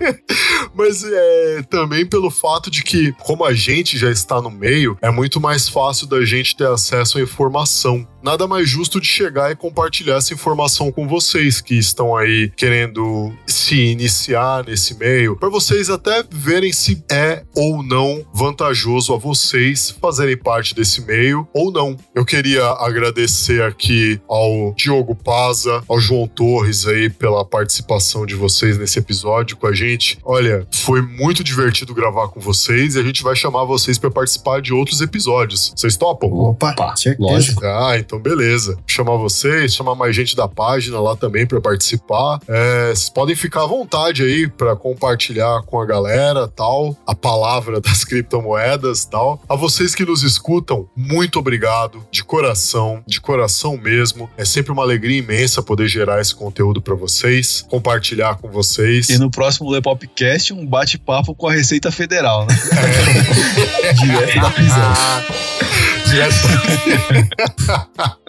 Mas 0.74 1.04
é 1.04 1.62
também 1.68 2.06
pelo 2.06 2.30
fato 2.30 2.70
de 2.70 2.82
que, 2.82 3.12
como 3.20 3.44
a 3.44 3.52
gente 3.52 3.98
já 3.98 4.10
está 4.10 4.40
no 4.40 4.50
meio, 4.50 4.96
é 5.02 5.10
muito 5.10 5.40
mais 5.40 5.68
fácil 5.68 6.06
da 6.06 6.24
gente 6.24 6.56
ter 6.56 6.66
acesso 6.66 7.18
à 7.18 7.20
informação. 7.20 8.06
Nada 8.22 8.46
mais 8.46 8.68
justo 8.68 9.00
de 9.00 9.06
chegar 9.06 9.50
e 9.50 9.56
compartilhar 9.56 10.16
essa 10.16 10.32
informação 10.34 10.90
com 10.92 11.06
vocês 11.08 11.60
que 11.60 11.74
estão 11.74 12.16
aí 12.16 12.50
querendo 12.56 13.32
se 13.46 13.76
iniciar 13.76 14.64
nesse 14.64 14.94
meio, 14.96 15.36
para 15.36 15.48
vocês 15.48 15.90
até 15.90 16.24
verem 16.30 16.72
se 16.72 17.02
é 17.10 17.42
ou 17.54 17.82
não 17.82 18.24
vantajoso 18.32 19.12
a 19.14 19.18
vocês 19.18 19.94
fazerem 20.00 20.36
parte 20.36 20.74
desse 20.74 21.00
meio 21.02 21.46
ou 21.52 21.72
não. 21.72 21.96
Eu 22.14 22.24
queria 22.24 22.64
agradecer 22.64 23.62
aqui 23.62 24.20
ao 24.28 24.74
Diogo 24.76 25.14
Paza, 25.14 25.82
ao 25.88 25.98
João 25.98 26.26
Torres 26.26 26.86
aí 26.86 27.10
pela 27.10 27.44
participação 27.44 28.24
de 28.26 28.34
vocês 28.34 28.78
nesse 28.78 28.98
episódio 28.98 29.56
com 29.56 29.66
a 29.66 29.74
gente. 29.74 30.18
Olha, 30.24 30.66
foi 30.72 31.02
muito 31.02 31.42
divertido 31.42 31.94
gravar 31.94 32.28
com 32.28 32.40
vocês 32.40 32.94
e 32.94 32.98
a 32.98 33.02
gente 33.02 33.22
vai 33.22 33.34
chamar 33.34 33.64
vocês 33.64 33.98
para 33.98 34.10
participar 34.10 34.60
de 34.60 34.72
outros 34.72 35.00
episódios. 35.00 35.72
Vocês 35.76 35.96
topam? 35.96 36.30
Opa, 36.32 36.70
Opa, 36.72 36.96
certeza. 36.96 37.30
lógico. 37.30 37.64
Ah, 37.64 37.98
então 37.98 38.11
beleza. 38.18 38.76
Chamar 38.86 39.16
vocês, 39.16 39.74
chamar 39.74 39.94
mais 39.94 40.14
gente 40.14 40.36
da 40.36 40.48
página 40.48 41.00
lá 41.00 41.16
também 41.16 41.46
para 41.46 41.60
participar. 41.60 42.38
É, 42.48 42.88
vocês 42.88 43.08
podem 43.08 43.34
ficar 43.36 43.64
à 43.64 43.66
vontade 43.66 44.22
aí 44.22 44.48
para 44.48 44.76
compartilhar 44.76 45.62
com 45.62 45.80
a 45.80 45.86
galera, 45.86 46.48
tal, 46.48 46.96
a 47.06 47.14
palavra 47.14 47.80
das 47.82 48.04
criptomoedas, 48.04 49.04
tal. 49.04 49.42
A 49.48 49.56
vocês 49.56 49.94
que 49.94 50.04
nos 50.04 50.22
escutam, 50.22 50.88
muito 50.96 51.38
obrigado 51.38 52.04
de 52.10 52.24
coração, 52.24 53.02
de 53.06 53.20
coração 53.20 53.76
mesmo. 53.76 54.30
É 54.36 54.44
sempre 54.44 54.72
uma 54.72 54.82
alegria 54.82 55.18
imensa 55.18 55.62
poder 55.62 55.88
gerar 55.88 56.20
esse 56.20 56.34
conteúdo 56.34 56.80
para 56.80 56.94
vocês, 56.94 57.64
compartilhar 57.68 58.36
com 58.36 58.50
vocês. 58.50 59.08
E 59.08 59.18
no 59.18 59.30
próximo 59.30 59.70
Lepopcast, 59.70 60.52
um 60.52 60.66
bate-papo 60.66 61.34
com 61.34 61.48
a 61.48 61.52
Receita 61.52 61.90
Federal, 61.90 62.46
né? 62.46 62.54
Direto 63.94 64.40
da 64.40 64.50
prisão. 64.50 65.91
Direto. 66.12 66.34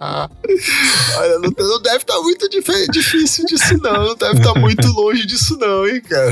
Olha, 1.17 1.39
não, 1.39 1.51
não 1.57 1.81
deve 1.81 1.97
estar 1.97 2.17
muito 2.21 2.47
dif- 2.49 2.88
difícil 2.89 3.45
disso, 3.45 3.77
não. 3.81 4.05
Não 4.05 4.15
deve 4.15 4.38
estar 4.38 4.53
muito 4.57 4.88
longe 4.88 5.25
disso, 5.25 5.57
não, 5.57 5.86
hein, 5.86 6.01
cara. 6.01 6.31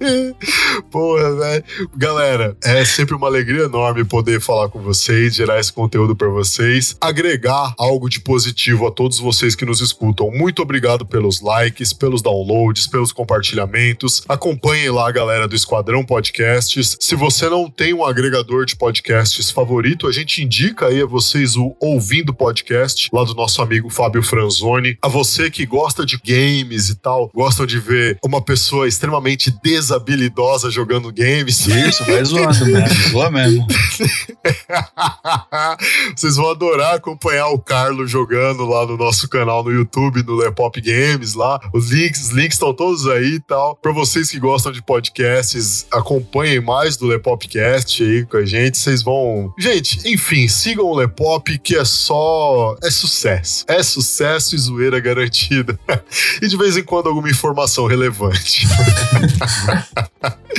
Porra, 0.90 1.36
velho. 1.36 1.64
Galera, 1.94 2.56
é 2.64 2.84
sempre 2.86 3.14
uma 3.14 3.26
alegria 3.26 3.64
enorme 3.64 4.02
poder 4.02 4.40
falar 4.40 4.70
com 4.70 4.80
vocês, 4.80 5.34
gerar 5.34 5.60
esse 5.60 5.70
conteúdo 5.70 6.16
para 6.16 6.28
vocês, 6.28 6.96
agregar 7.00 7.74
algo 7.78 8.08
de 8.08 8.20
positivo 8.20 8.86
a 8.86 8.90
todos 8.90 9.18
vocês 9.18 9.54
que 9.54 9.66
nos 9.66 9.82
escutam. 9.82 10.30
Muito 10.30 10.62
obrigado 10.62 11.04
pelos 11.04 11.42
likes, 11.42 11.92
pelos 11.92 12.22
downloads, 12.22 12.86
pelos 12.86 13.12
compartilhamentos. 13.12 14.22
Acompanhem 14.26 14.88
lá 14.90 15.06
a 15.08 15.12
galera 15.12 15.46
do 15.46 15.54
Esquadrão 15.54 16.02
Podcasts. 16.02 16.96
Se 16.98 17.14
você 17.14 17.50
não 17.50 17.68
tem 17.68 17.92
um 17.92 18.02
agregador 18.04 18.64
de 18.64 18.74
podcasts 18.74 19.50
favorito, 19.50 20.06
a 20.06 20.12
gente 20.12 20.42
indica 20.42 20.61
aí 20.86 21.02
a 21.02 21.06
vocês 21.06 21.56
o 21.56 21.74
Ouvindo 21.80 22.32
Podcast, 22.32 23.08
lá 23.12 23.24
do 23.24 23.34
nosso 23.34 23.60
amigo 23.60 23.90
Fábio 23.90 24.22
Franzoni. 24.22 24.96
A 25.02 25.08
você 25.08 25.50
que 25.50 25.66
gosta 25.66 26.06
de 26.06 26.16
games 26.24 26.88
e 26.88 26.94
tal, 26.94 27.28
gostam 27.34 27.66
de 27.66 27.80
ver 27.80 28.16
uma 28.24 28.40
pessoa 28.40 28.86
extremamente 28.86 29.52
desabilidosa 29.62 30.70
jogando 30.70 31.12
games. 31.12 31.66
Isso, 31.66 32.04
vai 32.04 32.24
zoando 32.24 32.64
mesmo. 32.64 33.10
Zoa 33.10 33.30
mesmo. 33.30 33.66
Vocês 36.16 36.36
vão 36.36 36.50
adorar 36.50 36.94
acompanhar 36.94 37.48
o 37.48 37.58
Carlos 37.58 38.10
jogando 38.10 38.64
lá 38.64 38.86
no 38.86 38.96
nosso 38.96 39.28
canal 39.28 39.64
no 39.64 39.70
YouTube, 39.70 40.22
no 40.22 40.36
Lepop 40.36 40.80
Games 40.80 41.34
lá. 41.34 41.60
Os 41.72 41.90
links, 41.90 42.30
links 42.30 42.54
estão 42.54 42.74
todos 42.74 43.06
aí 43.06 43.34
e 43.34 43.40
tal. 43.40 43.76
Pra 43.76 43.92
vocês 43.92 44.30
que 44.30 44.38
gostam 44.38 44.72
de 44.72 44.82
podcasts, 44.82 45.86
acompanhem 45.90 46.60
mais 46.60 46.96
do 46.96 47.06
Lepopcast 47.06 48.02
aí 48.02 48.26
com 48.26 48.36
a 48.36 48.44
gente. 48.44 48.78
Vocês 48.78 49.02
vão. 49.02 49.52
Gente, 49.58 50.08
enfim, 50.08 50.48
sigam 50.48 50.86
o 50.86 50.94
Lepop 50.94 51.58
que 51.58 51.76
é 51.76 51.84
só. 51.84 52.76
É 52.82 52.90
sucesso. 52.90 53.64
É 53.68 53.82
sucesso 53.82 54.54
e 54.54 54.58
zoeira 54.58 55.00
garantida. 55.00 55.78
e 56.40 56.48
de 56.48 56.56
vez 56.56 56.76
em 56.76 56.84
quando 56.84 57.08
alguma 57.08 57.30
informação 57.30 57.86
relevante. 57.86 58.66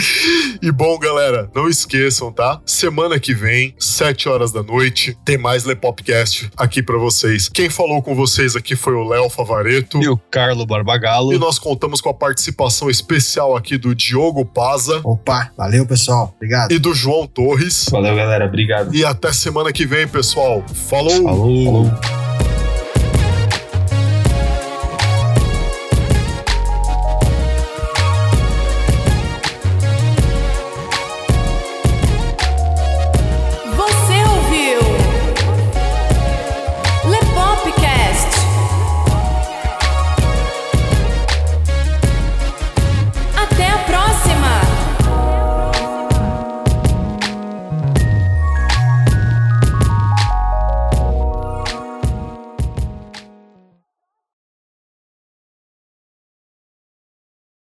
E 0.62 0.72
bom, 0.72 0.98
galera, 0.98 1.50
não 1.54 1.68
esqueçam, 1.68 2.32
tá? 2.32 2.60
Semana 2.66 3.20
que 3.20 3.34
vem, 3.34 3.76
7 3.78 4.30
horas 4.30 4.52
da 4.52 4.64
noite, 4.64 5.18
tem 5.26 5.38
mais 5.38 5.66
Lepopcast 5.66 6.50
aqui 6.58 6.82
pra 6.82 6.98
vocês. 6.98 7.50
Quem 7.50 7.70
falou 7.70 8.02
com 8.02 8.16
vocês 8.16 8.56
aqui 8.56 8.76
foi 8.76 8.94
o 8.94 9.04
Léo 9.08 9.30
Favareto. 9.30 10.02
E 10.02 10.08
o 10.08 10.18
Carlo 10.18 10.66
Barbagalo. 10.66 11.34
E 11.34 11.38
nós 11.38 11.60
contamos 11.60 12.02
com 12.02 12.10
a 12.10 12.14
participação 12.14 12.90
especial 12.90 13.56
aqui 13.56 13.78
do 13.78 13.94
Diogo 13.94 14.46
Paza 14.46 15.02
Opa, 15.04 15.52
valeu, 15.58 15.86
pessoal. 15.86 16.34
Obrigado. 16.36 16.72
e 16.72 16.80
do 16.80 16.94
João 16.94 17.28
Torres. 17.28 17.88
Valeu, 17.92 18.16
galera. 18.16 18.46
Obrigado. 18.46 18.94
E 18.96 19.04
até 19.04 19.32
semana 19.34 19.72
que 19.72 19.86
vem, 19.86 20.08
pessoal. 20.08 20.64
Falou! 20.90 21.24
Falou. 21.24 21.66
Falou. 21.66 22.23